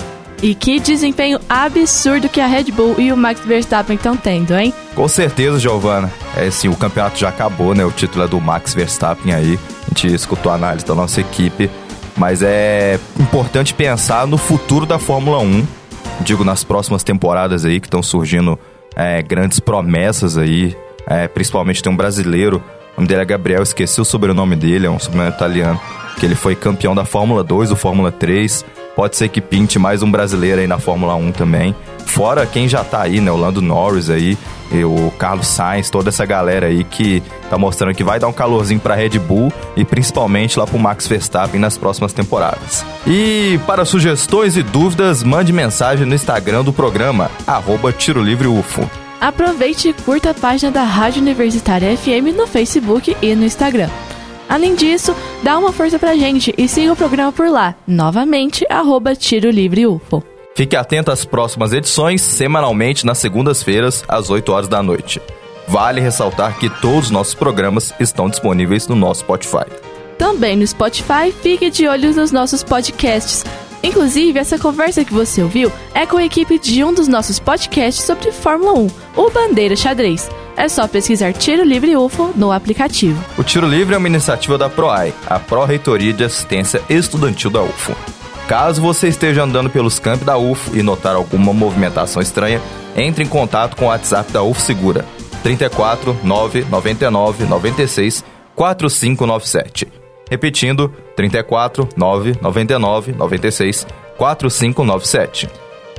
E 0.43 0.55
que 0.55 0.79
desempenho 0.79 1.39
absurdo 1.49 2.29
que 2.29 2.41
a 2.41 2.47
Red 2.47 2.65
Bull 2.65 2.95
e 2.99 3.11
o 3.13 3.17
Max 3.17 3.41
Verstappen 3.41 3.97
estão 3.97 4.17
tendo, 4.17 4.57
hein? 4.57 4.73
Com 4.95 5.09
certeza, 5.09 5.59
Giovana. 5.59 6.11
É 6.37 6.47
assim, 6.47 6.69
o 6.69 6.77
campeonato 6.77 7.19
já 7.19 7.31
acabou, 7.31 7.75
né? 7.75 7.85
O 7.85 7.91
título 7.91 8.25
é 8.25 8.29
do 8.29 8.41
Max 8.41 8.75
Verstappen 8.75 9.35
aí. 9.35 9.59
A 9.85 9.89
gente 9.89 10.15
escutou 10.15 10.53
a 10.53 10.55
análise 10.55 10.85
da 10.85 10.95
nossa 10.95 11.21
equipe. 11.21 11.71
Mas 12.17 12.43
é 12.43 12.99
importante 13.19 13.73
pensar 13.73 14.27
no 14.27 14.37
futuro 14.37 14.85
da 14.85 14.99
Fórmula 14.99 15.39
1. 15.39 15.67
Digo, 16.21 16.45
nas 16.45 16.65
próximas 16.65 17.03
temporadas 17.03 17.65
aí 17.65 17.81
que 17.81 17.87
estão 17.87 18.03
surgindo 18.03 18.59
é, 18.95 19.23
grandes 19.23 19.59
promessas 19.59 20.37
aí. 20.37 20.77
É, 21.07 21.29
principalmente 21.29 21.83
tem 21.83 21.93
um 21.93 21.97
brasileiro, 21.97 22.63
o 23.01 23.03
nome 23.03 23.09
dele 23.09 23.23
é 23.23 23.25
Gabriel, 23.25 23.63
esqueci 23.63 23.99
o 23.99 24.05
sobrenome 24.05 24.55
dele, 24.55 24.87
é 24.87 24.91
um 24.91 24.99
sobrenome 24.99 25.31
italiano. 25.31 25.81
Que 26.19 26.27
ele 26.27 26.35
foi 26.35 26.55
campeão 26.55 26.95
da 26.95 27.07
Fórmula 27.07 27.43
2, 27.43 27.71
do 27.71 27.77
Fórmula 27.77 28.13
3. 28.13 28.63
Pode 28.95 29.17
ser 29.17 29.31
que 29.31 29.41
pinte 29.41 29.79
mais 29.79 30.03
um 30.03 30.11
brasileiro 30.11 30.61
aí 30.61 30.67
na 30.67 30.79
Fórmula 30.79 31.15
1 31.15 31.33
também. 31.33 31.75
Fora 32.05 32.45
quem 32.45 32.69
já 32.69 32.85
tá 32.85 33.01
aí, 33.01 33.19
né? 33.19 33.31
O 33.33 33.37
Lando 33.37 33.63
Norris 33.63 34.11
aí, 34.11 34.37
o 34.85 35.11
Carlos 35.13 35.47
Sainz, 35.47 35.89
toda 35.89 36.11
essa 36.11 36.27
galera 36.27 36.67
aí 36.67 36.85
que 36.85 37.23
tá 37.49 37.57
mostrando 37.57 37.95
que 37.95 38.05
vai 38.05 38.21
dar 38.21 38.29
um 38.29 38.35
calorzinho 38.35 38.81
pra 38.81 38.95
Red 38.95 39.19
Bull 39.19 39.51
e 39.75 39.83
principalmente 39.83 40.59
lá 40.59 40.67
pro 40.67 40.79
Max 40.79 41.07
Verstappen 41.07 41.59
nas 41.59 41.79
próximas 41.79 42.13
temporadas. 42.13 42.85
E 43.07 43.59
para 43.67 43.87
sugestões 43.87 44.59
e 44.59 44.63
dúvidas, 44.63 45.23
mande 45.23 45.55
mensagem 45.55 46.05
no 46.05 46.15
Instagram 46.15 46.63
do 46.63 46.73
programa, 46.73 47.31
arroba 47.47 47.93
Tiro 47.93 48.23
Livre 48.23 48.47
UFO. 48.47 48.87
Aproveite 49.21 49.91
e 49.91 49.93
curta 49.93 50.31
a 50.31 50.35
página 50.35 50.73
da 50.73 50.83
Rádio 50.83 51.21
Universitária 51.21 51.95
FM 51.97 52.35
no 52.35 52.47
Facebook 52.47 53.15
e 53.21 53.35
no 53.35 53.45
Instagram. 53.45 53.91
Além 54.49 54.75
disso, 54.75 55.15
dá 55.43 55.59
uma 55.59 55.73
força 55.73 55.99
pra 55.99 56.17
gente 56.17 56.55
e 56.57 56.67
siga 56.67 56.93
o 56.93 56.97
programa 56.97 57.31
por 57.31 57.49
lá, 57.49 57.75
novamente, 57.87 58.67
arroba 58.69 59.15
Tiro 59.15 59.51
Livre 59.51 59.87
UFO. 59.87 60.25
Fique 60.57 60.75
atento 60.75 61.13
às 61.13 61.25
próximas 61.25 61.73
edições, 61.73 62.23
semanalmente 62.23 63.07
nas 63.07 63.19
segundas-feiras, 63.19 64.03
às 64.09 64.31
8 64.31 64.51
horas 64.51 64.69
da 64.69 64.83
noite. 64.83 65.21
Vale 65.69 66.01
ressaltar 66.01 66.59
que 66.59 66.69
todos 66.69 67.05
os 67.05 67.11
nossos 67.11 67.35
programas 67.35 67.95
estão 68.01 68.29
disponíveis 68.29 68.89
no 68.89 68.97
nosso 68.97 69.21
Spotify. 69.21 69.67
Também 70.19 70.57
no 70.57 70.67
Spotify, 70.67 71.31
fique 71.31 71.71
de 71.71 71.87
olho 71.87 72.13
nos 72.15 72.33
nossos 72.33 72.65
podcasts. 72.65 73.45
Inclusive, 73.83 74.39
essa 74.39 74.59
conversa 74.59 75.05
que 75.05 75.13
você 75.13 75.43
ouviu 75.43 75.73
é 75.95 76.05
com 76.05 76.17
a 76.17 76.25
equipe 76.25 76.59
de 76.59 76.85
um 76.85 76.93
dos 76.93 77.09
nossos 77.09 77.39
podcasts 77.39 78.05
sobre 78.05 78.31
Fórmula 78.31 78.75
1, 78.75 78.89
o 79.17 79.31
Bandeira 79.31 79.75
Xadrez. 79.75 80.29
É 80.57 80.69
só 80.69 80.87
pesquisar 80.87 81.33
Tiro 81.33 81.65
Livre 81.65 81.97
UFO 81.97 82.33
no 82.37 82.53
aplicativo. 82.53 83.23
O 83.39 83.43
Tiro 83.43 83.67
Livre 83.67 83.95
é 83.95 83.99
uma 83.99 84.09
iniciativa 84.09 84.59
da 84.59 84.69
PROAI, 84.69 85.15
a 85.27 85.39
Pró-Reitoria 85.39 86.13
de 86.13 86.25
Assistência 86.25 86.83
Estudantil 86.91 87.51
da 87.51 87.63
UFO. 87.63 87.97
Caso 88.47 88.83
você 88.83 89.09
esteja 89.09 89.45
andando 89.45 89.71
pelos 89.71 89.99
campos 89.99 90.27
da 90.27 90.37
UFO 90.37 90.77
e 90.77 90.83
notar 90.83 91.15
alguma 91.15 91.55
movimentação 91.55 92.21
estranha, 92.21 92.61
entre 92.97 93.25
em 93.25 93.29
contato 93.29 93.77
com 93.77 93.87
o 93.87 93.89
WhatsApp 93.89 94.33
da 94.33 94.43
UFO 94.43 94.61
Segura, 94.61 95.07
34 95.43 96.19
999 96.23 97.45
96 97.45 98.25
4597. 98.55 100.00
Repetindo, 100.31 100.95
34 101.17 101.89
999 101.97 103.13
96 103.13 103.87
4597. 104.17 105.49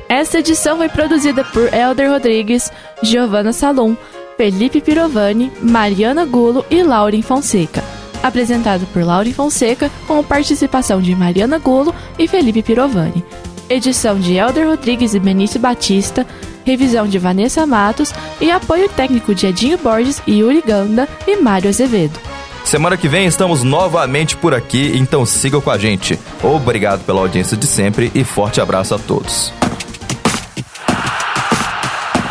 Esta 0.08 0.40
edição 0.40 0.78
foi 0.78 0.90
produzida 0.90 1.44
por 1.44 1.74
Elder 1.74 2.10
Rodrigues, 2.10 2.72
Giovanna 3.02 3.54
Salom, 3.54 3.96
Felipe 4.38 4.82
Pirovani, 4.82 5.52
Mariana 5.62 6.26
Gulo 6.26 6.66
e 6.70 6.82
Lauren 6.82 7.22
Fonseca. 7.22 7.84
Apresentado 8.24 8.86
por 8.88 9.04
Lauren 9.04 9.34
Fonseca, 9.34 9.90
com 10.08 10.24
participação 10.24 11.02
de 11.02 11.16
Mariana 11.16 11.58
Gulo 11.60 11.94
e 12.18 12.28
Felipe 12.28 12.62
Pirovani. 12.62 13.24
edição 13.70 14.20
de 14.20 14.36
Elder 14.36 14.68
Rodrigues 14.68 15.14
e 15.14 15.20
Benício 15.20 15.60
Batista, 15.60 16.28
revisão 16.66 17.08
de 17.08 17.18
Vanessa 17.18 17.66
Matos 17.66 18.14
e 18.40 18.52
apoio 18.52 18.90
técnico 18.90 19.34
de 19.34 19.48
Edinho 19.48 19.78
Borges, 19.78 20.22
Yuri 20.28 20.62
Ganda 20.62 21.08
e 21.26 21.38
Mário 21.38 21.70
Azevedo. 21.70 22.20
Semana 22.64 22.96
que 22.96 23.08
vem 23.08 23.26
estamos 23.26 23.64
novamente 23.64 24.38
por 24.38 24.54
aqui, 24.54 24.94
então 24.96 25.26
sigam 25.26 25.60
com 25.60 25.72
a 25.72 25.78
gente. 25.78 26.18
Obrigado 26.42 27.04
pela 27.06 27.20
audiência 27.20 27.58
de 27.58 27.68
sempre 27.68 28.12
e 28.16 28.24
forte 28.24 28.62
abraço 28.62 28.96
a 28.96 29.00
todos. 29.00 29.54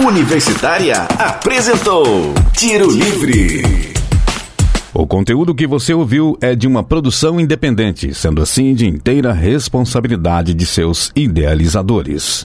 Universitária 0.00 1.06
apresentou 1.18 2.32
Tiro 2.56 2.90
Livre. 2.90 3.92
O 4.94 5.06
conteúdo 5.06 5.54
que 5.54 5.66
você 5.66 5.94
ouviu 5.94 6.36
é 6.40 6.54
de 6.54 6.66
uma 6.66 6.82
produção 6.82 7.38
independente, 7.38 8.12
sendo 8.14 8.42
assim 8.42 8.74
de 8.74 8.86
inteira 8.86 9.32
responsabilidade 9.32 10.52
de 10.54 10.66
seus 10.66 11.12
idealizadores. 11.14 12.42